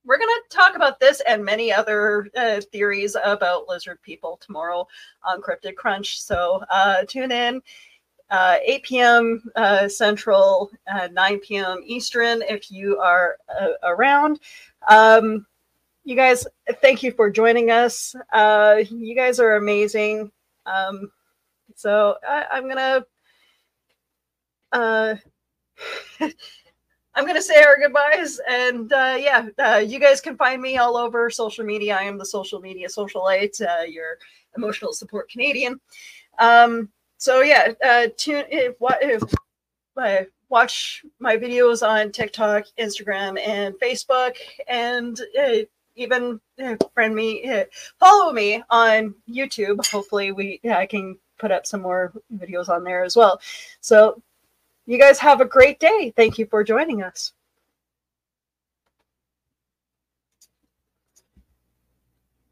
We're 0.05 0.17
going 0.17 0.27
to 0.49 0.55
talk 0.55 0.75
about 0.75 0.99
this 0.99 1.21
and 1.27 1.43
many 1.43 1.71
other 1.71 2.27
uh, 2.35 2.61
theories 2.71 3.15
about 3.23 3.67
lizard 3.67 4.01
people 4.01 4.37
tomorrow 4.41 4.87
on 5.23 5.41
Cryptid 5.41 5.75
Crunch. 5.75 6.21
So 6.21 6.63
uh, 6.69 7.03
tune 7.07 7.31
in. 7.31 7.61
Uh, 8.29 8.57
8 8.63 8.83
p.m. 8.83 9.43
Uh, 9.55 9.87
Central, 9.87 10.71
uh, 10.91 11.07
9 11.11 11.39
p.m. 11.39 11.81
Eastern, 11.85 12.41
if 12.43 12.71
you 12.71 12.97
are 12.99 13.37
uh, 13.61 13.73
around. 13.83 14.39
Um, 14.89 15.45
you 16.03 16.15
guys, 16.15 16.47
thank 16.81 17.03
you 17.03 17.11
for 17.11 17.29
joining 17.29 17.71
us. 17.71 18.15
You 18.33 19.15
guys 19.15 19.39
are 19.39 19.55
amazing. 19.57 20.31
Um, 20.65 21.11
So 21.75 22.17
I, 22.27 22.45
I'm 22.51 22.67
gonna 22.67 23.05
uh 24.71 25.15
I'm 27.15 27.27
gonna 27.27 27.41
say 27.41 27.61
our 27.63 27.77
goodbyes, 27.77 28.39
and 28.49 28.91
uh, 28.91 29.17
yeah, 29.19 29.47
uh, 29.59 29.77
you 29.77 29.99
guys 29.99 30.19
can 30.19 30.35
find 30.35 30.61
me 30.61 30.77
all 30.77 30.97
over 30.97 31.29
social 31.29 31.63
media. 31.63 31.95
I 31.95 32.03
am 32.03 32.17
the 32.17 32.25
social 32.25 32.59
media 32.59 32.87
socialite, 32.87 33.61
uh, 33.61 33.83
your 33.83 34.17
emotional 34.57 34.93
support 34.93 35.29
Canadian. 35.29 35.79
Um, 36.39 36.89
so 37.17 37.41
yeah, 37.41 37.73
uh, 37.85 38.07
tune 38.17 38.45
if 38.49 38.75
what 38.79 38.97
if 39.01 39.21
uh, 39.95 40.23
watch 40.49 41.05
my 41.19 41.37
videos 41.37 41.87
on 41.87 42.11
TikTok, 42.11 42.65
Instagram, 42.79 43.39
and 43.39 43.75
Facebook, 43.75 44.35
and 44.67 45.19
uh, 45.39 45.65
even 45.95 46.39
friend 46.95 47.13
me, 47.13 47.63
follow 47.99 48.33
me 48.33 48.63
on 48.71 49.13
YouTube. 49.29 49.85
Hopefully, 49.87 50.31
we 50.31 50.59
yeah, 50.63 50.79
I 50.79 50.87
can 50.87 51.17
put 51.37 51.51
up 51.51 51.67
some 51.67 51.81
more 51.81 52.11
videos 52.37 52.69
on 52.69 52.83
there 52.83 53.03
as 53.03 53.15
well. 53.15 53.39
So, 53.81 54.21
you 54.85 54.99
guys 54.99 55.19
have 55.19 55.41
a 55.41 55.45
great 55.45 55.79
day. 55.79 56.13
Thank 56.15 56.37
you 56.37 56.45
for 56.45 56.63
joining 56.63 57.01
us. 57.01 57.33